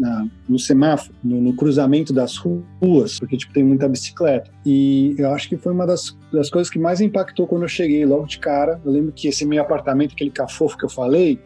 [0.00, 4.50] na- no semáforo, no, no cruzamento das ruas, porque tipo, tem muita bicicleta.
[4.64, 8.04] E eu acho que foi uma das, das coisas que mais impactou quando eu cheguei
[8.06, 8.80] logo de cara.
[8.84, 11.38] Eu lembro que esse meu apartamento, aquele cafofo que eu falei,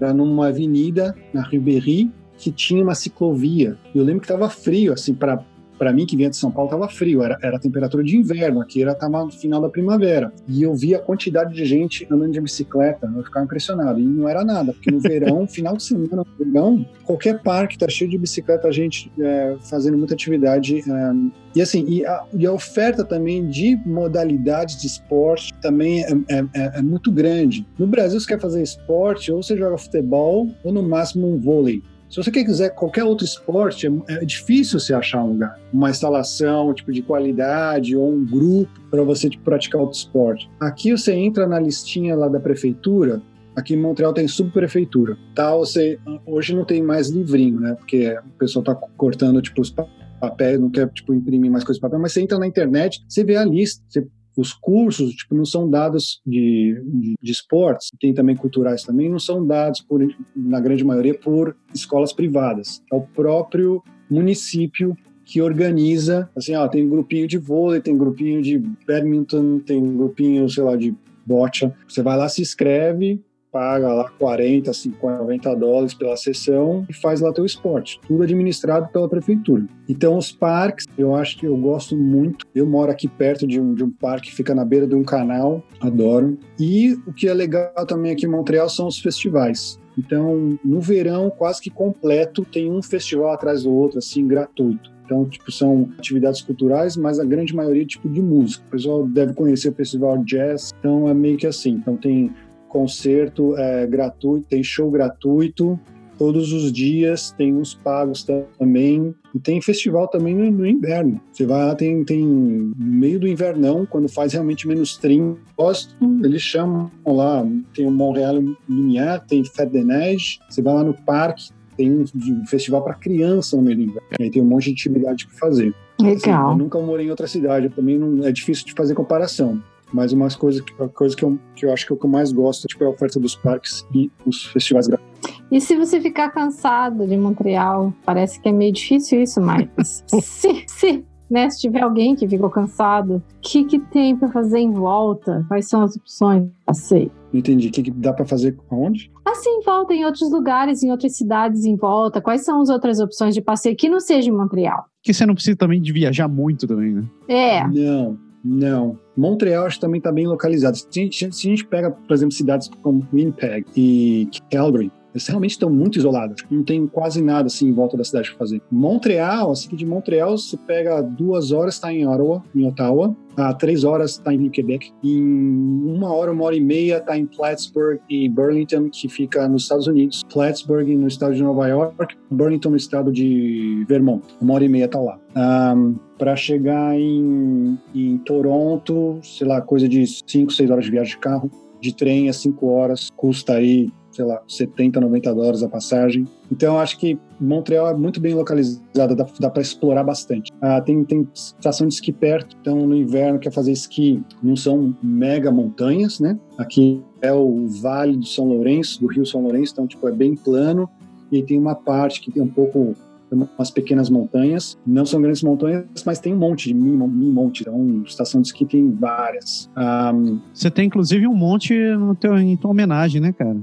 [0.00, 3.76] era numa avenida, na Ribéry, que tinha uma ciclovia.
[3.94, 5.44] E eu lembro que estava frio, assim, para
[5.78, 8.82] para mim que vinha de São Paulo estava frio, era, era temperatura de inverno, aqui
[8.82, 10.32] era tava no final da primavera.
[10.48, 14.00] E eu vi a quantidade de gente andando de bicicleta, eu ficava impressionado.
[14.00, 17.88] E não era nada, porque no verão, final de semana, no verão, qualquer parque tá
[17.88, 20.78] cheio de bicicleta, a gente é, fazendo muita atividade.
[20.80, 26.10] é, e assim, e a, e a oferta também de modalidades de esporte também é,
[26.28, 27.66] é- é- é muito grande.
[27.78, 31.82] No Brasil, você quer fazer esporte, ou você joga futebol, ou no máximo um vôlei.
[32.08, 36.72] Se você quiser qualquer outro esporte, é, é difícil você achar um lugar, uma instalação
[36.72, 40.48] tipo de qualidade ou um grupo para você tipo, praticar outro esporte.
[40.58, 43.20] Aqui você entra na listinha lá da prefeitura.
[43.54, 45.16] Aqui em Montreal tem subprefeitura.
[45.34, 47.74] Tá, você hoje não tem mais livrinho, né?
[47.74, 49.86] Porque o pessoal tá cortando tipo os pa-
[50.20, 53.22] papéis, não quer tipo imprimir mais coisas de papel, mas você entra na internet, você
[53.24, 54.06] vê a lista, você
[54.38, 59.18] os cursos tipo não são dados de, de, de esportes tem também culturais também não
[59.18, 60.00] são dados por
[60.34, 62.80] na grande maioria por escolas privadas.
[62.92, 68.58] É o próprio município que organiza assim ó tem grupinho de vôlei tem grupinho de
[68.86, 70.94] badminton tem grupinho sei lá de
[71.26, 71.74] bocha.
[71.86, 77.20] Você vai lá se inscreve paga lá 40, 50, 90 dólares pela sessão e faz
[77.20, 78.00] lá teu esporte.
[78.06, 79.66] Tudo administrado pela prefeitura.
[79.88, 82.46] Então, os parques, eu acho que eu gosto muito.
[82.54, 85.62] Eu moro aqui perto de um, de um parque, fica na beira de um canal,
[85.80, 86.38] adoro.
[86.58, 89.78] E o que é legal também aqui em Montreal são os festivais.
[89.96, 94.96] Então, no verão, quase que completo, tem um festival atrás do outro, assim, gratuito.
[95.04, 98.62] Então, tipo, são atividades culturais, mas a grande maioria, tipo, de música.
[98.68, 101.70] O pessoal deve conhecer o festival jazz, então é meio que assim.
[101.70, 102.30] Então, tem
[102.68, 105.78] concerto é, gratuito, tem show gratuito
[106.18, 108.26] todos os dias, tem uns pagos
[108.58, 111.20] também, e tem festival também no, no inverno.
[111.32, 115.94] Você vai lá, tem, tem no meio do invernão, quando faz realmente menos 30, gosto,
[116.24, 118.34] eles chamam lá, tem o Montreal
[118.68, 122.94] Lumière, tem Fête de Neige, você vai lá no parque, tem um, um festival para
[122.94, 125.72] criança no meio do inverno, aí tem um monte de atividade para fazer.
[126.00, 126.46] Legal.
[126.46, 129.62] Assim, eu nunca morei em outra cidade, também não, é difícil de fazer comparação.
[129.92, 132.04] Mas uma coisa, que, a coisa que, eu, que eu acho que é o que
[132.04, 135.08] eu mais gosto tipo, é a oferta dos parques e os festivais gratuitos.
[135.50, 140.64] E se você ficar cansado de Montreal, parece que é meio difícil isso, mas se,
[140.66, 144.72] se, né, se tiver alguém que ficou cansado, o que, que tem para fazer em
[144.72, 145.44] volta?
[145.48, 147.12] Quais são as opções de passeio?
[147.32, 147.68] Não entendi.
[147.68, 149.10] O que, que dá para fazer aonde?
[149.24, 152.20] Assim, em volta, em outros lugares, em outras cidades em volta.
[152.20, 154.84] Quais são as outras opções de passeio que não seja em Montreal?
[155.02, 157.04] Que você não precisa também de viajar muito também, né?
[157.28, 157.66] É.
[157.68, 158.98] Não, não.
[159.18, 160.76] Montreal acho que também está bem localizado.
[160.76, 165.68] Se, se a gente pega, por exemplo, cidades como Winnipeg e Calgary, Eles realmente estão
[165.68, 166.44] muito isolados.
[166.48, 168.62] Não tem quase nada assim em volta da cidade para fazer.
[168.70, 173.16] Montreal, assim de Montreal, você pega duas horas, está em Ottawa, em Ottawa.
[173.36, 174.92] A três horas está em Quebec.
[175.02, 179.62] Em uma hora, uma hora e meia está em Plattsburgh e Burlington, que fica nos
[179.62, 180.22] Estados Unidos.
[180.32, 184.24] Plattsburgh no estado de Nova York, Burlington no estado de Vermont.
[184.40, 185.18] Uma hora e meia está lá.
[185.36, 191.14] Um, para chegar em, em Toronto, sei lá, coisa de 5, 6 horas de viagem
[191.14, 191.50] de carro.
[191.80, 193.88] De trem a 5 horas, custa aí
[194.18, 196.26] sei lá, 70, 90 dólares a passagem.
[196.50, 200.52] Então, acho que Montreal é muito bem localizada, dá, dá para explorar bastante.
[200.60, 204.92] Ah, tem, tem estação de esqui perto, então no inverno quer fazer esqui, não são
[205.00, 206.36] mega montanhas, né?
[206.58, 210.34] Aqui é o Vale do São Lourenço, do Rio São Lourenço, então tipo é bem
[210.34, 210.90] plano
[211.30, 212.96] e tem uma parte que tem um pouco
[213.30, 214.78] umas pequenas montanhas.
[214.86, 217.62] Não são grandes montanhas, mas tem um monte de mini, mini monte.
[217.62, 219.70] Então, estação de esqui tem várias.
[220.14, 220.40] Um...
[220.52, 223.56] Você tem, inclusive, um monte no teu, em tua homenagem, né, cara?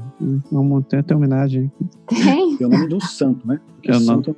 [0.51, 1.71] Uma montanha tem homenagem.
[2.07, 2.57] Tem?
[2.59, 3.59] É o nome de um santo, né?
[3.75, 4.05] Porque Eu não.
[4.05, 4.35] santo,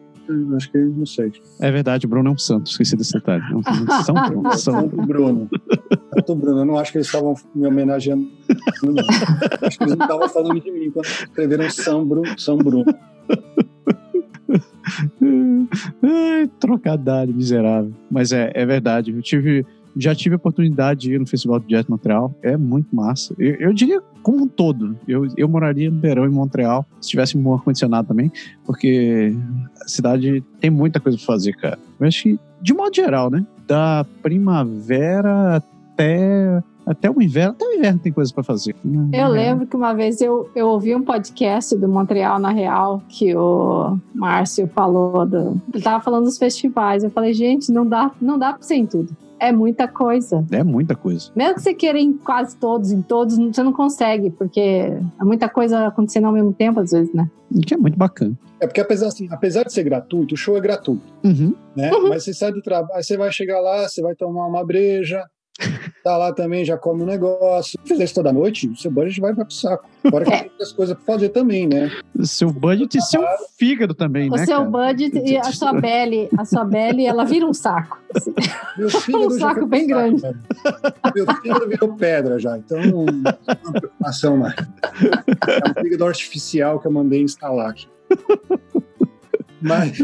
[0.56, 1.32] acho que não sei.
[1.60, 3.44] É verdade, o Bruno é um santo, esqueci desse detalhe.
[3.44, 4.52] É São Bruno.
[4.54, 5.50] São Santo Bruno.
[6.14, 6.60] Santo Bruno.
[6.60, 8.28] Eu não acho que eles estavam me homenageando.
[8.84, 8.94] Não.
[9.62, 12.40] Acho que eles não estavam falando de mim quando escreveram São Bruno.
[12.40, 12.86] São Bruno.
[16.04, 17.94] Ai, trocadilho miserável.
[18.10, 19.12] Mas é, é verdade.
[19.12, 19.66] Eu tive,
[19.96, 22.34] já tive a oportunidade de ir no Festival de Jazz Montreal.
[22.42, 23.36] É muito massa.
[23.38, 24.98] Eu, eu diria como um todo.
[25.08, 28.32] Eu, eu moraria no verão em Montreal, se tivesse um ar-condicionado também,
[28.66, 29.34] porque
[29.82, 31.80] a cidade tem muita coisa para fazer, cara.
[32.00, 33.46] Eu acho que, de modo geral, né?
[33.66, 38.76] Da primavera até até o inverno, até o inverno tem coisa para fazer.
[39.14, 43.36] Eu lembro que uma vez eu, eu ouvi um podcast do Montreal na Real que
[43.36, 47.04] o Márcio falou do, ele tava falando dos festivais.
[47.04, 49.16] Eu falei, gente, não dá, não dá para ser em tudo.
[49.40, 50.44] É muita coisa.
[50.50, 51.30] É muita coisa.
[51.36, 55.24] Mesmo que você queira ir em quase todos, em todos, você não consegue, porque é
[55.24, 57.30] muita coisa acontecendo ao mesmo tempo, às vezes, né?
[57.54, 58.34] O que é muito bacana.
[58.60, 61.54] É porque apesar, assim, apesar de ser gratuito, o show é gratuito, Uhum.
[61.76, 61.92] né?
[61.94, 62.10] Uhum.
[62.10, 65.24] Mas você sai do trabalho, você vai chegar lá, você vai tomar uma breja,
[66.04, 67.80] tá lá também, já come um negócio.
[67.82, 69.90] Se fizer isso toda noite, o seu budget vai pro saco.
[70.10, 70.38] Fora que É.
[70.44, 71.92] tem outras coisas pra fazer também, né?
[72.24, 73.24] Seu budget e seu
[73.58, 74.46] fígado também, O né?
[74.46, 74.70] seu cara?
[74.70, 78.00] budget e a sua belly, a sua belly, ela vira um saco.
[78.16, 78.34] assim.
[78.78, 80.22] Meu fígado já saco bem grande.
[80.22, 80.40] velho.
[81.16, 84.56] Meu fígado virou pedra já, então não não é uma preocupação mais.
[84.56, 87.88] É um fígado artificial que eu mandei instalar aqui.
[89.62, 89.98] Mas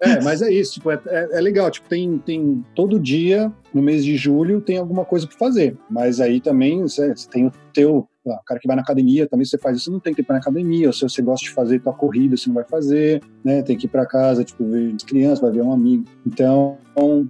[0.00, 3.82] é, mas é isso, tipo, é, é- é legal, tipo, tem, tem todo dia, no
[3.82, 5.76] mês de julho, tem alguma coisa para fazer.
[5.90, 9.44] Mas aí também você, você tem o teu, o cara que vai na academia, também
[9.44, 11.80] você faz isso, não tem que ir pra academia, ou se você gosta de fazer
[11.80, 13.62] tua corrida, você não vai fazer, né?
[13.62, 16.04] Tem que ir para casa, tipo, ver as crianças, vai ver um amigo.
[16.26, 16.76] Então,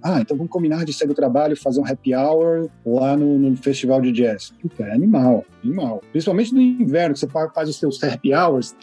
[0.03, 3.55] ah, então vamos combinar de sair do trabalho, fazer um happy hour lá no, no
[3.57, 4.51] festival de jazz.
[4.61, 6.01] Puta, é animal, animal.
[6.11, 8.75] Principalmente no inverno, que você fa- faz os seus happy hours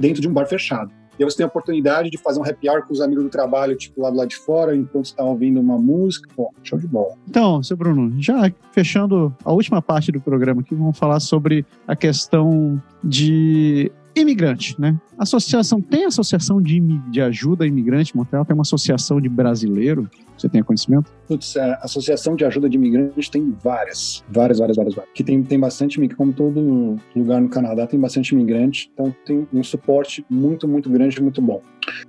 [0.00, 0.90] dentro de um bar fechado.
[1.20, 3.28] E aí você tem a oportunidade de fazer um happy hour com os amigos do
[3.28, 6.26] trabalho, tipo, lá do lado de fora, enquanto você tá ouvindo uma música.
[6.34, 7.12] Pô, show de bola.
[7.28, 11.94] Então, seu Bruno, já fechando a última parte do programa aqui, vamos falar sobre a
[11.94, 14.98] questão de imigrante, né?
[15.18, 16.80] Associação, tem associação de,
[17.10, 18.44] de ajuda a imigrante Montreal?
[18.44, 20.08] Tem uma associação de brasileiro?
[20.36, 21.12] Você tem conhecimento?
[21.28, 25.12] Putz, a Associação de Ajuda de Imigrantes tem várias, várias, várias, várias, várias.
[25.12, 29.62] Que tem, tem bastante como todo lugar no Canadá, tem bastante imigrante, então tem um
[29.62, 31.60] suporte muito, muito grande, muito bom.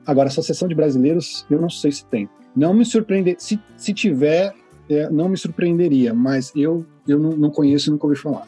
[0.06, 2.30] Agora, Associação de Brasileiros, eu não sei se tem.
[2.56, 4.54] Não me surpreender, se, se tiver,
[4.90, 8.48] é, não me surpreenderia, mas eu, eu não, não conheço e nunca ouvi falar.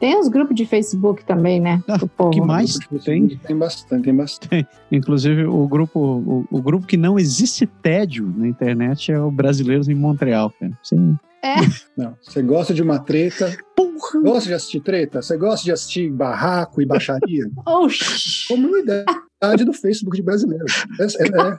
[0.00, 1.82] Tem os grupos de Facebook também, né?
[1.88, 2.30] Ah, Do povo.
[2.30, 3.28] que mais Grupo de tem?
[3.28, 4.66] Tem bastante, tem bastante.
[4.92, 9.88] Inclusive, o grupo, o, o grupo que não existe tédio na internet é o Brasileiros
[9.88, 10.72] em Montreal, cara.
[10.82, 11.16] Sim.
[11.96, 14.20] Não, você gosta de uma treta, Porra!
[14.24, 15.22] gosta de assistir treta?
[15.22, 17.48] Você gosta de assistir barraco e baixaria?
[17.64, 18.48] Oxi!
[18.48, 20.84] comunidade do Facebook de brasileiros.
[20.98, 21.58] É, é-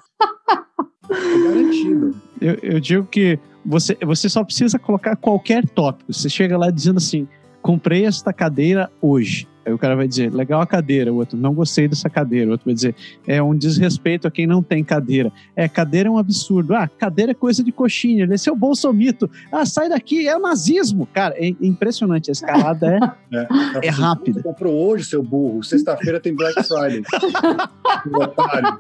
[1.11, 2.16] é garantido.
[2.41, 6.11] Eu, eu digo que você, você só precisa colocar qualquer tópico.
[6.11, 7.28] Você chega lá dizendo assim:
[7.61, 9.48] comprei esta cadeira hoje.
[9.65, 11.14] Aí o cara vai dizer, legal a cadeira.
[11.14, 12.48] O outro, não gostei dessa cadeira.
[12.48, 12.95] O outro vai dizer,
[13.27, 15.31] é um desrespeito a quem não tem cadeira.
[15.56, 16.73] É, cadeira é um absurdo.
[16.73, 18.27] Ah, cadeira é coisa de coxinha.
[18.31, 19.30] Esse é o bolsomito.
[19.52, 21.07] Ah, sai daqui, é o nazismo.
[21.14, 22.31] Cara, é impressionante.
[22.31, 22.99] A escalada é.
[23.84, 24.36] É, É rápido.
[24.36, 25.64] Você comprou hoje, seu burro.
[25.64, 27.03] Sexta-feira tem Black Friday.
[28.11, 28.80] Otário.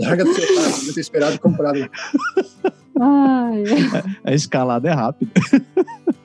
[0.00, 0.76] Larga do seu otário.
[0.78, 1.88] Devia ter esperado comprado.
[3.00, 3.64] Ai.
[4.24, 5.30] A escalada é rápida.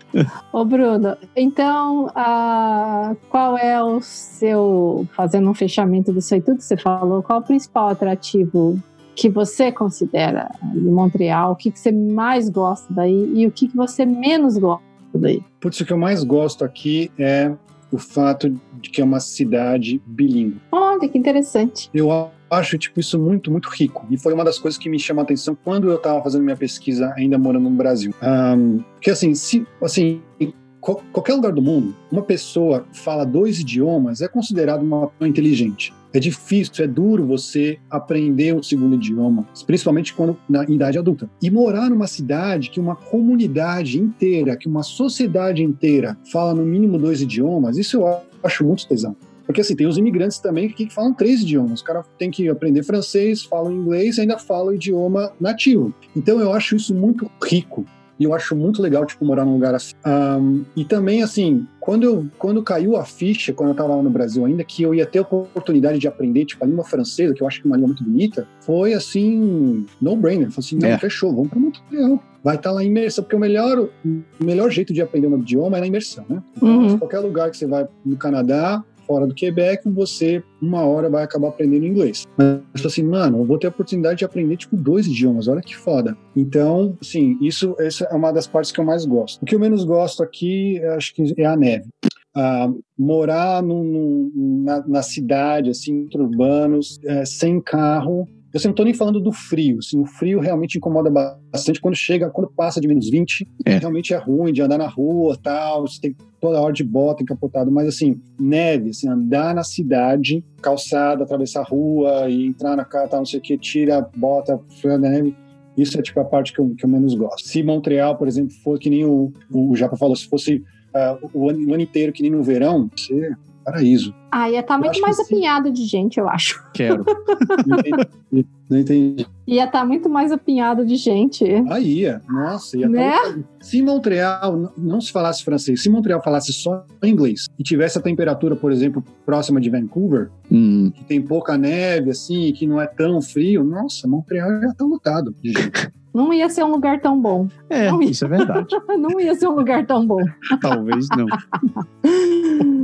[0.52, 6.64] Ô, Bruno, então, ah, qual é o seu, fazendo um fechamento disso aí tudo que
[6.64, 8.82] você falou, qual o principal atrativo
[9.16, 11.54] que você considera em Montreal?
[11.54, 14.84] O que, que você mais gosta daí e o que, que você menos gosta
[15.14, 15.42] daí?
[15.60, 17.52] Putz, o que eu mais gosto aqui é
[17.96, 18.50] o fato
[18.82, 20.58] de que é uma cidade bilíngue.
[20.72, 21.90] Olha que interessante.
[21.94, 22.12] Eu
[22.50, 25.24] acho tipo isso muito muito rico e foi uma das coisas que me chamou a
[25.24, 29.66] atenção quando eu estava fazendo minha pesquisa ainda morando no Brasil um, que assim se
[29.82, 35.28] assim em qualquer lugar do mundo uma pessoa fala dois idiomas é considerado uma pessoa
[35.28, 41.30] inteligente é difícil, é duro você aprender um segundo idioma, principalmente quando na idade adulta.
[41.42, 46.98] E morar numa cidade que uma comunidade inteira, que uma sociedade inteira fala no mínimo
[46.98, 49.16] dois idiomas, isso eu acho muito tesão.
[49.46, 51.82] Porque assim, tem os imigrantes também que falam três idiomas.
[51.82, 55.94] O cara tem que aprender francês, fala inglês e ainda fala o idioma nativo.
[56.16, 57.86] Então eu acho isso muito rico.
[58.20, 59.94] E eu acho muito legal, tipo, morar num lugar assim.
[60.06, 64.10] Um, e também, assim, quando, eu, quando caiu a ficha, quando eu estava lá no
[64.10, 67.44] Brasil ainda, que eu ia ter a oportunidade de aprender, tipo, a língua francesa, que
[67.44, 70.50] eu acho que é uma língua muito bonita, foi, assim, no-brainer.
[70.50, 70.98] Falei assim, não, é.
[70.98, 72.24] fechou, vamos para Montreal.
[72.44, 75.38] Vai estar tá lá em imersão, porque o melhor, o melhor jeito de aprender um
[75.40, 76.42] idioma é na imersão, né?
[76.56, 76.98] Então, uhum.
[76.98, 81.50] qualquer lugar que você vai no Canadá, fora do Quebec, você, uma hora, vai acabar
[81.50, 82.26] aprendendo inglês.
[82.38, 85.62] Mas eu assim, mano, eu vou ter a oportunidade de aprender, tipo, dois idiomas, olha
[85.62, 86.18] que foda.
[86.36, 89.42] Então, assim, isso essa é uma das partes que eu mais gosto.
[89.42, 91.88] O que eu menos gosto aqui, acho que é a neve.
[92.36, 98.28] Uh, morar num, num, na, na, cidade, assim, urbanos, é, sem carro,
[98.64, 99.80] eu não estou nem falando do frio.
[99.80, 101.10] Assim, o frio realmente incomoda
[101.52, 103.46] bastante quando chega, quando passa de menos 20.
[103.66, 103.78] É.
[103.78, 105.88] Realmente é ruim de andar na rua tal.
[105.88, 107.70] Você tem toda hora de bota encapotado.
[107.70, 113.10] Mas assim, neve, assim, andar na cidade, calçada, atravessar a rua e entrar na casa,
[113.10, 115.36] tal, não sei o que, tira bota, frio da neve.
[115.78, 117.48] Isso é tipo a parte que eu, que eu menos gosto.
[117.48, 120.64] Se Montreal, por exemplo, for que nem o, o Japa falou, se fosse
[120.94, 124.14] uh, o, ano, o ano inteiro que nem no verão, você paraíso.
[124.38, 126.62] Ah, ia estar tá muito mais apinhado de gente, eu acho.
[126.74, 127.06] Quero.
[127.66, 129.26] não, entendi, não entendi.
[129.48, 131.46] Ia estar tá muito mais apinhado de gente.
[131.70, 132.22] Aí ia.
[132.28, 133.12] Nossa, ia tá né?
[133.12, 133.40] Tá...
[133.62, 138.58] Se Montreal não se falasse francês, se Montreal falasse só inglês e tivesse a temperatura,
[138.58, 140.92] por exemplo, próxima de Vancouver, hum.
[140.94, 145.34] que tem pouca neve, assim, que não é tão frio, nossa, Montreal ia estar lotado
[145.42, 145.90] de gente.
[146.14, 147.48] não ia ser um lugar tão bom.
[147.70, 148.76] É, não isso é verdade.
[149.00, 150.20] não ia ser um lugar tão bom.
[150.60, 151.28] Talvez não.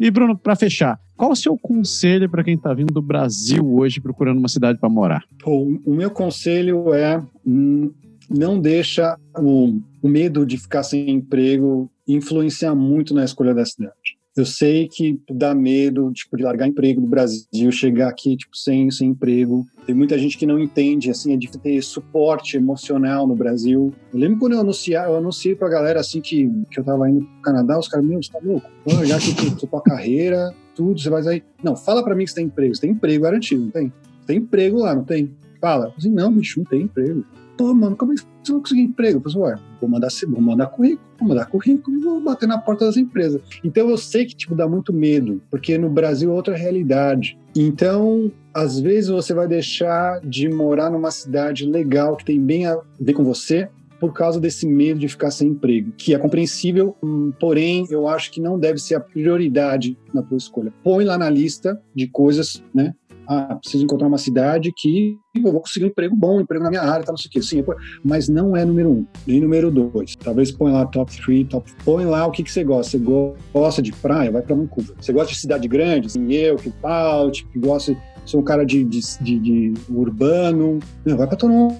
[0.00, 4.00] e Bruno, para fechar, qual o seu conselho para quem está vindo do Brasil hoje
[4.00, 5.24] procurando uma cidade para morar?
[5.44, 7.92] O meu conselho é hum,
[8.30, 13.95] não deixa o, o medo de ficar sem emprego influenciar muito na escolha da cidade.
[14.36, 18.90] Eu sei que dá medo, tipo, de largar emprego no Brasil, chegar aqui, tipo, sem,
[18.90, 19.66] sem emprego.
[19.86, 23.94] Tem muita gente que não entende, assim, é difícil ter suporte emocional no Brasil.
[24.12, 27.24] Eu lembro quando eu anunciei, eu anunciei pra galera, assim, que, que eu tava indo
[27.24, 28.68] pro Canadá, os caras, meu, você tá louco?
[29.06, 31.42] Já que tu, tua carreira, tudo, você vai sair.
[31.64, 32.74] Não, fala pra mim que você tem emprego.
[32.74, 33.92] Você tem emprego garantido, não tem?
[34.26, 35.34] Tem emprego lá, não tem?
[35.62, 35.94] Fala.
[35.96, 37.24] Assim, não, bicho, não tem emprego
[37.56, 39.18] pô, mano, como é que você não conseguiu emprego?
[39.24, 42.58] Eu falei, ué, vou mandar, vou mandar currículo, vou mandar currículo e vou bater na
[42.58, 43.40] porta das empresas.
[43.64, 47.38] Então eu sei que, tipo, dá muito medo, porque no Brasil é outra realidade.
[47.54, 52.78] Então, às vezes você vai deixar de morar numa cidade legal, que tem bem a
[53.00, 53.68] ver com você,
[53.98, 58.30] por causa desse medo de ficar sem emprego, que é compreensível, hum, porém eu acho
[58.30, 60.72] que não deve ser a prioridade na tua escolha.
[60.84, 62.94] Põe lá na lista de coisas, né,
[63.26, 66.70] ah, preciso encontrar uma cidade que eu vou conseguir um emprego bom, um emprego na
[66.70, 67.42] minha área, tá, não sei o quê.
[67.42, 67.64] Sim,
[68.04, 70.16] mas não é número um, nem número dois.
[70.16, 71.72] Talvez põe lá top 3, top.
[71.84, 72.98] Põe lá o que, que você gosta.
[72.98, 73.04] Você
[73.52, 74.94] gosta de praia, vai para Vancouver.
[75.00, 77.96] Você gosta de cidade grande, assim, eu, que tal, tipo, que gosta
[78.26, 81.76] sou um cara de, de, de, de urbano, não, vai para Toronto.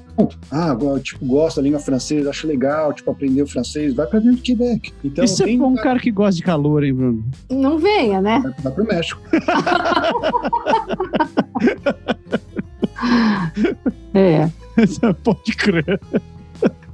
[0.50, 4.36] Ah, tipo, gosto da língua francesa, acho legal, tipo, aprender o francês, vai para dentro
[4.36, 4.92] do Quebec.
[5.04, 7.24] Então, e você é um cara que gosta de calor, hein, Bruno?
[7.50, 8.40] Não venha, né?
[8.42, 9.20] Vai, vai pro México.
[14.14, 14.48] é.
[15.22, 16.00] Pode crer.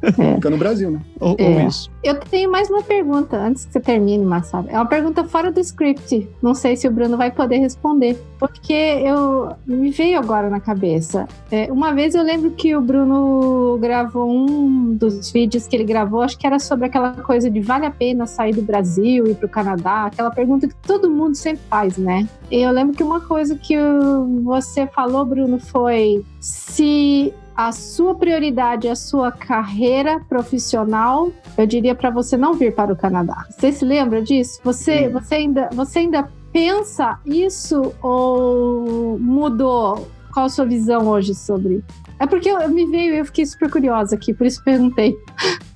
[0.03, 0.35] É.
[0.35, 1.01] Fica no Brasil, né?
[1.21, 1.49] Ou, é.
[1.49, 1.91] ou, isso.
[2.03, 4.67] Eu tenho mais uma pergunta, antes que você termine, Massaro.
[4.69, 6.29] É uma pergunta fora do script.
[6.43, 8.21] Não sei se o Bruno vai poder responder.
[8.39, 11.29] Porque eu me veio agora na cabeça.
[11.51, 16.23] É, uma vez eu lembro que o Bruno gravou um dos vídeos que ele gravou,
[16.23, 19.35] acho que era sobre aquela coisa de vale a pena sair do Brasil e ir
[19.37, 20.07] para o Canadá.
[20.07, 22.29] Aquela pergunta que todo mundo sempre faz, né?
[22.51, 23.77] E eu lembro que uma coisa que
[24.43, 31.95] você falou, Bruno, foi se a sua prioridade é a sua carreira profissional, eu diria
[31.95, 33.47] para você não vir para o Canadá.
[33.51, 34.61] Você se lembra disso?
[34.65, 41.85] Você, você, ainda, você ainda pensa isso ou mudou qual a sua visão hoje sobre
[42.23, 45.17] é porque eu, me veio eu fiquei super curiosa aqui, por isso perguntei.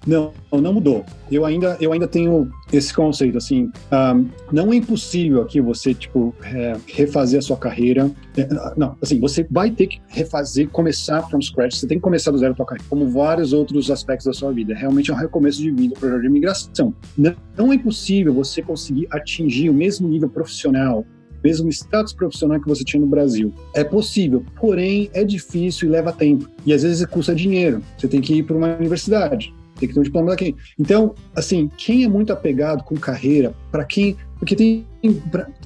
[0.07, 1.05] Não, não mudou.
[1.29, 6.33] Eu ainda, eu ainda tenho esse conceito, assim, um, não é impossível aqui você, tipo,
[6.45, 8.09] é, refazer a sua carreira.
[8.37, 8.47] É,
[8.77, 12.39] não, assim, você vai ter que refazer, começar from scratch, você tem que começar do
[12.39, 14.73] zero a sua carreira, como vários outros aspectos da sua vida.
[14.73, 16.95] É realmente é um recomeço de vida, um projeto de imigração.
[17.19, 21.05] Não, não é impossível você conseguir atingir o mesmo nível profissional
[21.47, 23.53] mesmo status profissional que você tinha no Brasil.
[23.73, 26.51] É possível, porém é difícil e leva tempo.
[26.67, 27.81] E às vezes custa dinheiro.
[27.97, 30.57] Você tem que ir para uma universidade, tem que ter um diploma daqui.
[30.77, 34.17] Então, assim, quem é muito apegado com carreira, para quem.
[34.41, 34.85] Porque tem,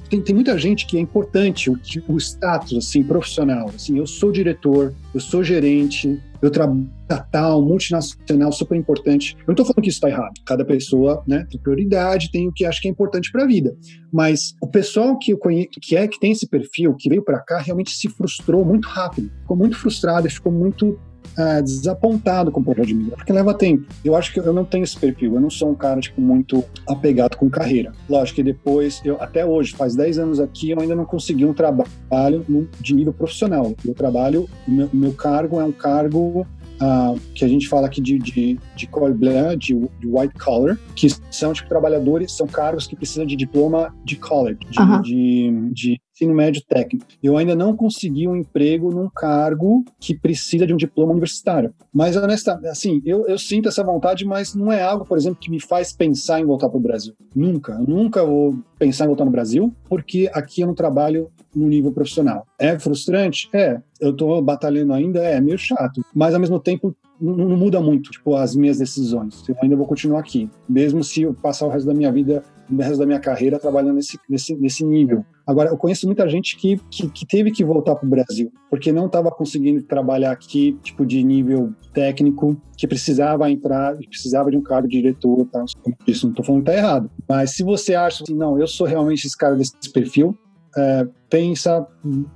[0.09, 1.77] tem, tem, muita gente que é importante o,
[2.07, 3.69] o status assim, profissional.
[3.75, 9.35] Assim, eu sou diretor, eu sou gerente, eu trabalho estatal, multinacional, super importante.
[9.39, 10.33] Eu não estou falando que isso está errado.
[10.45, 13.75] Cada pessoa né, tem prioridade, tem o que acha que é importante para a vida.
[14.11, 17.39] Mas o pessoal que eu conheço, que é que tem esse perfil, que veio para
[17.39, 19.29] cá, realmente se frustrou muito rápido.
[19.41, 20.97] Ficou muito frustrado ficou muito
[21.37, 23.85] uh, desapontado com o projeto de mídia, porque leva tempo.
[24.03, 26.63] Eu acho que eu não tenho esse perfil, eu não sou um cara tipo, muito
[26.87, 27.91] apegado com carreira.
[28.09, 31.53] Lógico que depois, eu, até hoje, faz 10 anos aqui, eu ainda não consegui um
[31.53, 32.45] trabalho
[32.79, 33.73] de nível profissional.
[33.85, 36.45] Eu trabalho, meu, meu cargo é um cargo
[36.81, 40.77] uh, que a gente fala aqui de, de, de col blanc, de, de, white collar,
[40.95, 46.01] que são tipo trabalhadores, são cargos que precisam de diploma de college, de, de, de
[46.21, 47.05] ensino médio técnico.
[47.21, 51.73] Eu ainda não consegui um emprego num cargo que precisa de um diploma universitário.
[51.91, 55.49] Mas, honestamente, assim, eu, eu sinto essa vontade, mas não é algo, por exemplo, que
[55.49, 57.13] me faz pensar em voltar para o Brasil.
[57.35, 57.73] Nunca.
[57.73, 61.91] Eu nunca vou pensar em voltar no Brasil, porque aqui eu não trabalho no nível
[61.91, 62.45] profissional.
[62.57, 63.49] É frustrante?
[63.51, 63.81] É.
[63.99, 65.23] Eu estou batalhando ainda?
[65.23, 66.03] É, é meio chato.
[66.13, 69.47] Mas, ao mesmo tempo, não, não, muda muito, tipo, as minhas decisões.
[69.47, 72.43] Eu ainda vou continuar aqui, mesmo se eu passar o resto da minha vida,
[72.79, 75.25] o resto da minha carreira trabalhando nesse, nesse, nesse nível.
[75.45, 78.91] Agora, eu conheço muita gente que, que, que teve que voltar para o Brasil, porque
[78.91, 84.61] não estava conseguindo trabalhar aqui, tipo, de nível técnico, que precisava entrar, precisava de um
[84.61, 85.63] cargo de diretor, tá?
[86.07, 87.11] Isso não estou falando que está errado.
[87.27, 90.37] Mas se você acha assim, não, eu sou realmente esse cara desse perfil,
[90.77, 91.85] é, pensa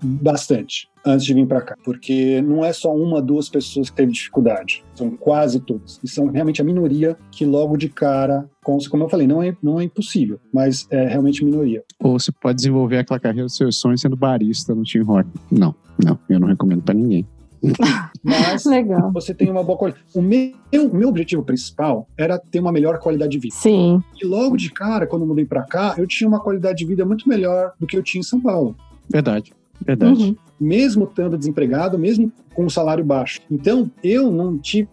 [0.02, 4.12] bastante antes de vir para cá, porque não é só uma, duas pessoas que teve
[4.12, 6.00] dificuldade, são quase todas.
[6.04, 9.80] E são realmente a minoria que logo de cara, como eu falei, não é, não
[9.80, 11.84] é impossível, mas é realmente minoria.
[12.00, 15.40] Ou você pode desenvolver aquela carreira dos seus sonhos sendo barista no Tim Horton.
[15.52, 17.28] Não, não, eu não recomendo para ninguém.
[18.24, 19.12] Mas Legal.
[19.12, 20.04] você tem uma boa qualidade.
[20.14, 20.54] O meu,
[20.94, 23.56] meu objetivo principal era ter uma melhor qualidade de vida.
[23.56, 24.04] Sim.
[24.22, 27.06] E logo de cara, quando eu mudei para cá, eu tinha uma qualidade de vida
[27.06, 28.76] muito melhor do que eu tinha em São Paulo.
[29.10, 29.54] Verdade.
[29.86, 30.24] Verdade.
[30.24, 30.36] Uhum.
[30.60, 33.42] Mesmo estando desempregado, mesmo com um salário baixo.
[33.52, 34.88] Então, eu não tive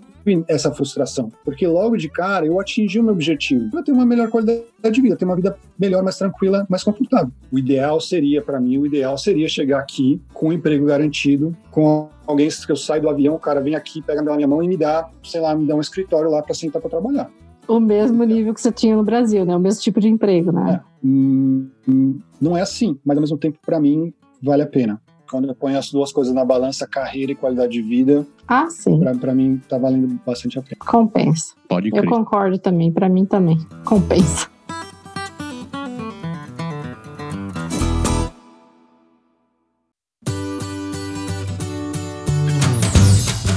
[0.48, 3.70] essa frustração, porque logo de cara eu atingi o meu objetivo.
[3.72, 7.32] Eu ter uma melhor qualidade de vida, ter uma vida melhor, mais tranquila, mais confortável.
[7.50, 12.08] O ideal seria, para mim, o ideal seria chegar aqui com um emprego garantido, com
[12.26, 14.68] alguém que eu saio do avião, o cara vem aqui, pega na minha mão e
[14.68, 17.30] me dá, sei lá, me dá um escritório lá para sentar para trabalhar.
[17.66, 19.54] O mesmo nível que você tinha no Brasil, né?
[19.54, 20.80] O mesmo tipo de emprego, né?
[20.80, 21.06] É.
[21.06, 24.12] Hum, hum, não é assim, mas ao mesmo tempo, para mim,
[24.42, 25.00] vale a pena
[25.32, 29.00] quando eu ponho as duas coisas na balança, carreira e qualidade de vida, ah, sim.
[29.18, 30.76] Para mim tá valendo bastante a pena.
[30.78, 31.54] Compensa.
[31.66, 32.04] Pode crer.
[32.04, 33.58] Eu concordo também, para mim também.
[33.82, 34.50] Compensa.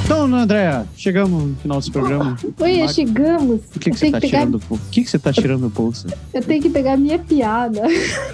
[0.06, 2.38] Então, Andréa, chegamos no final desse programa.
[2.58, 3.62] Oi, chegamos.
[3.76, 4.74] O que, que você tá que tirando pegar...
[4.74, 6.08] O que, que você tá tirando do bolso?
[6.34, 7.82] Eu tenho que pegar minha piada.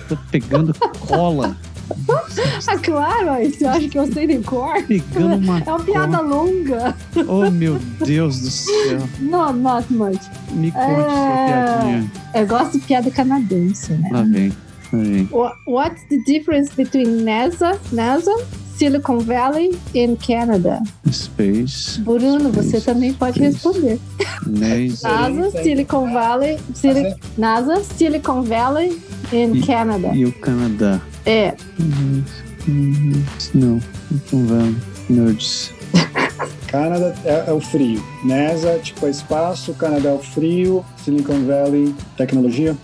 [0.08, 0.76] Tô pegando
[1.08, 1.58] cola.
[2.68, 4.82] ah, claro, você acha que eu sei de cor?
[4.84, 6.28] Pegando uma é uma piada cor.
[6.28, 6.96] longa.
[7.28, 9.08] Oh, meu Deus do céu.
[9.20, 10.22] Não, not much.
[10.52, 10.96] Me conte é...
[10.96, 12.12] sua piadinha.
[12.34, 14.10] Eu gosto de piada canadense, né?
[14.12, 14.50] Lá vem.
[14.94, 15.30] Lá vem.
[15.68, 18.32] What's the difference between NASA, NASA
[18.82, 20.82] Silicon Valley and Canada?
[21.12, 22.00] Space.
[22.02, 23.54] Bruno, Space, você também pode Space.
[23.54, 24.00] responder.
[24.48, 26.58] NASA, Silicon Valley,
[27.38, 29.00] NASA, Silicon Valley
[29.32, 30.08] and e, Canada.
[30.16, 31.00] E o Canadá.
[31.28, 31.54] É.
[31.80, 32.24] Uhum.
[32.68, 33.24] Uhum.
[33.54, 33.80] Não,
[34.12, 34.78] então vamos.
[35.08, 35.72] Nerds.
[36.66, 38.04] Canadá é, é, o frio.
[38.26, 39.76] NASA, tipo, é espaço.
[39.76, 40.84] Canadá é o frio.
[41.06, 42.76] Silicon Valley, tecnologia.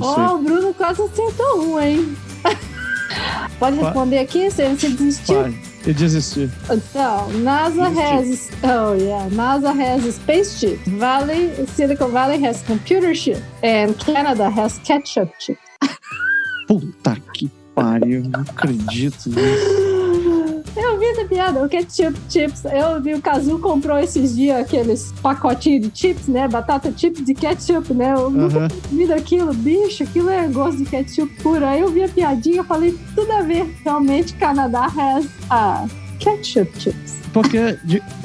[0.00, 2.16] Ó, oh, o Bruno quase acertou um, hein?
[3.58, 4.50] Pode responder aqui?
[4.50, 5.42] Você, você desistiu?
[5.42, 5.54] Vai.
[5.84, 6.48] Eu desisti.
[6.70, 10.78] Então, NASA has oh yeah, NASA has spaceship.
[10.98, 15.58] Valley, Silicon Valley has computer chip, and Canada has ketchup chip.
[16.68, 19.81] Puta que pariu, não acredito nisso.
[21.32, 22.62] Piada, o ketchup chips.
[22.66, 26.46] Eu vi o Kazu comprou esses dias aqueles pacotinhos de chips, né?
[26.46, 28.12] Batata chips de ketchup, né?
[28.12, 28.68] Eu nunca uhum.
[28.90, 31.64] comi daquilo, bicho, aquilo é gosto de ketchup puro.
[31.64, 33.64] Aí eu vi a piadinha, falei, tudo a ver.
[33.82, 35.86] Realmente, Canadá has a
[36.18, 37.16] ketchup chips.
[37.32, 37.78] Porque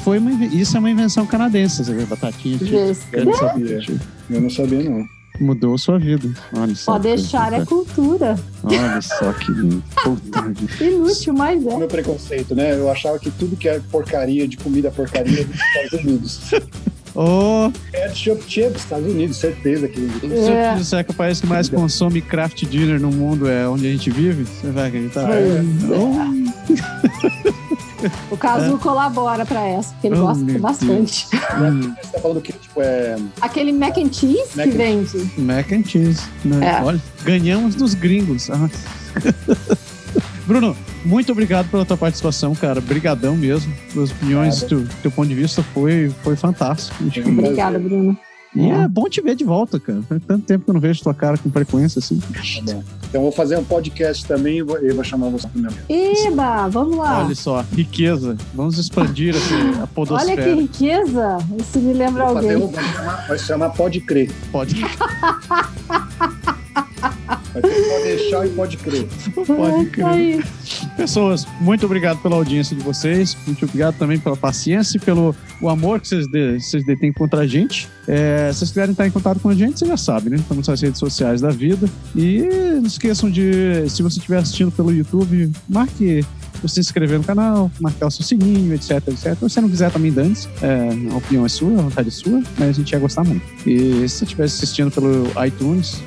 [0.04, 2.60] foi uma, isso é uma invenção canadense, você vê, batatinha.
[2.60, 3.06] chips.
[3.10, 3.22] Vê.
[3.22, 3.80] Eu não sabia.
[4.30, 5.17] Eu não sabia, não.
[5.40, 6.30] Mudou sua vida.
[6.56, 6.94] Olha só.
[6.94, 8.36] Pode deixar é cultura.
[8.64, 9.84] Olha só que lindo.
[10.82, 11.78] Inútil, mas é.
[11.78, 12.74] Meu preconceito, né?
[12.74, 16.40] Eu achava que tudo que é porcaria, de comida porcaria, é dos Estados Unidos.
[17.16, 20.00] Ô, Ketchup chips, Estados Unidos, certeza que.
[20.78, 24.10] disser que o país que mais consome craft dinner no mundo é onde a gente
[24.10, 25.30] vive, você vai acreditar?
[25.32, 25.64] É.
[28.32, 31.28] O Cazu colabora pra essa, porque ele Oh, gosta bastante.
[31.60, 33.16] Hum, Você tá falando que, tipo, é.
[33.42, 35.32] Aquele mac and cheese Mac que and- vende.
[35.42, 36.22] mac and cheese.
[36.46, 36.78] Né?
[36.80, 36.84] É.
[36.84, 38.50] Olha, ganhamos dos gringos.
[38.50, 38.70] Ah.
[40.48, 42.80] Bruno, muito obrigado pela tua participação, cara.
[42.80, 43.74] Brigadão mesmo.
[43.92, 46.96] Suas opiniões, teu, teu ponto de vista foi, foi fantástico.
[47.04, 48.18] Obrigada, Bruno.
[48.58, 50.02] E é bom te ver de volta, cara.
[50.08, 52.20] Faz tanto tempo que eu não vejo tua cara com frequência assim.
[52.20, 52.40] Tá.
[52.42, 55.72] Então eu vou fazer um podcast também e vou, vou chamar você pro meu.
[55.90, 57.24] Eba, vamos lá.
[57.24, 58.36] Olha só, riqueza.
[58.54, 60.44] Vamos expandir assim, a Olha podosfera.
[60.44, 61.38] que riqueza.
[61.60, 62.56] Isso me lembra Vou alguém.
[62.58, 64.32] um, vai, chamar, vai se chamar Pode Crer.
[64.52, 64.92] Pode, Vai
[67.62, 69.08] Pode deixar e pode crer.
[69.34, 70.46] pode É, crer.
[70.96, 73.38] Pessoas, muito obrigado pela audiência de vocês.
[73.46, 77.42] Muito obrigado também pela paciência e pelo o amor que vocês, de, vocês detêm contra
[77.42, 77.88] a gente.
[78.08, 80.38] É, se vocês quiserem estar em contato com a gente, vocês já sabem, né?
[80.38, 81.90] Estamos nas redes sociais da vida.
[82.16, 82.42] E
[82.76, 86.24] não esqueçam de, se você estiver assistindo pelo YouTube, marque
[86.62, 89.36] você se inscrever no canal, marcar o seu sininho, etc, etc.
[89.36, 92.42] Se você não quiser também dane-se, é, a opinião é sua, a vontade é sua,
[92.58, 93.46] mas a gente ia gostar muito.
[93.66, 96.02] E se você estiver assistindo pelo iTunes,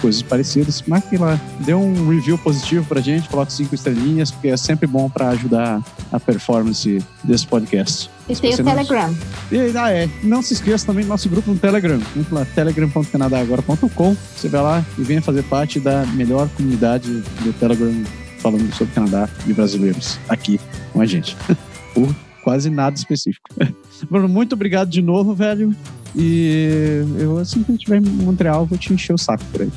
[0.00, 4.56] coisas parecidas, marque lá, dê um review positivo pra gente, coloque cinco estrelinhas, porque é
[4.56, 8.10] sempre bom pra ajudar a performance desse podcast.
[8.28, 9.14] E tem o não- Telegram.
[9.50, 14.16] E ah, é, não se esqueça também do nosso grupo no Telegram, entra lá, telegram.canadagora.com,
[14.36, 17.92] você vai lá e venha fazer parte da melhor comunidade do Telegram
[18.38, 20.60] falando sobre Canadá e brasileiros aqui
[20.92, 21.36] com a gente.
[21.94, 23.48] Por quase nada específico.
[24.10, 25.74] Bruno, muito obrigado de novo, velho.
[26.14, 29.70] E eu, assim que eu estiver em Montreal, vou te encher o saco por aí.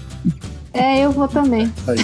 [0.74, 1.72] É, eu vou também.
[1.88, 1.98] Aí.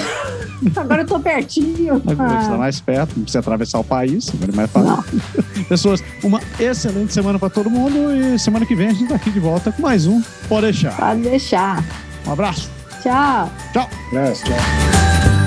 [0.75, 1.95] Agora eu tô pertinho.
[2.07, 5.21] Agora você Ah, mais perto, não precisa atravessar o país, agora é mais fácil.
[5.67, 9.31] Pessoas, uma excelente semana para todo mundo e semana que vem a gente tá aqui
[9.31, 10.21] de volta com mais um.
[10.47, 10.95] Pode deixar.
[10.95, 11.83] pode deixar.
[12.27, 12.69] Um abraço.
[13.01, 13.51] Tchau.
[14.11, 15.40] Abraço, tchau.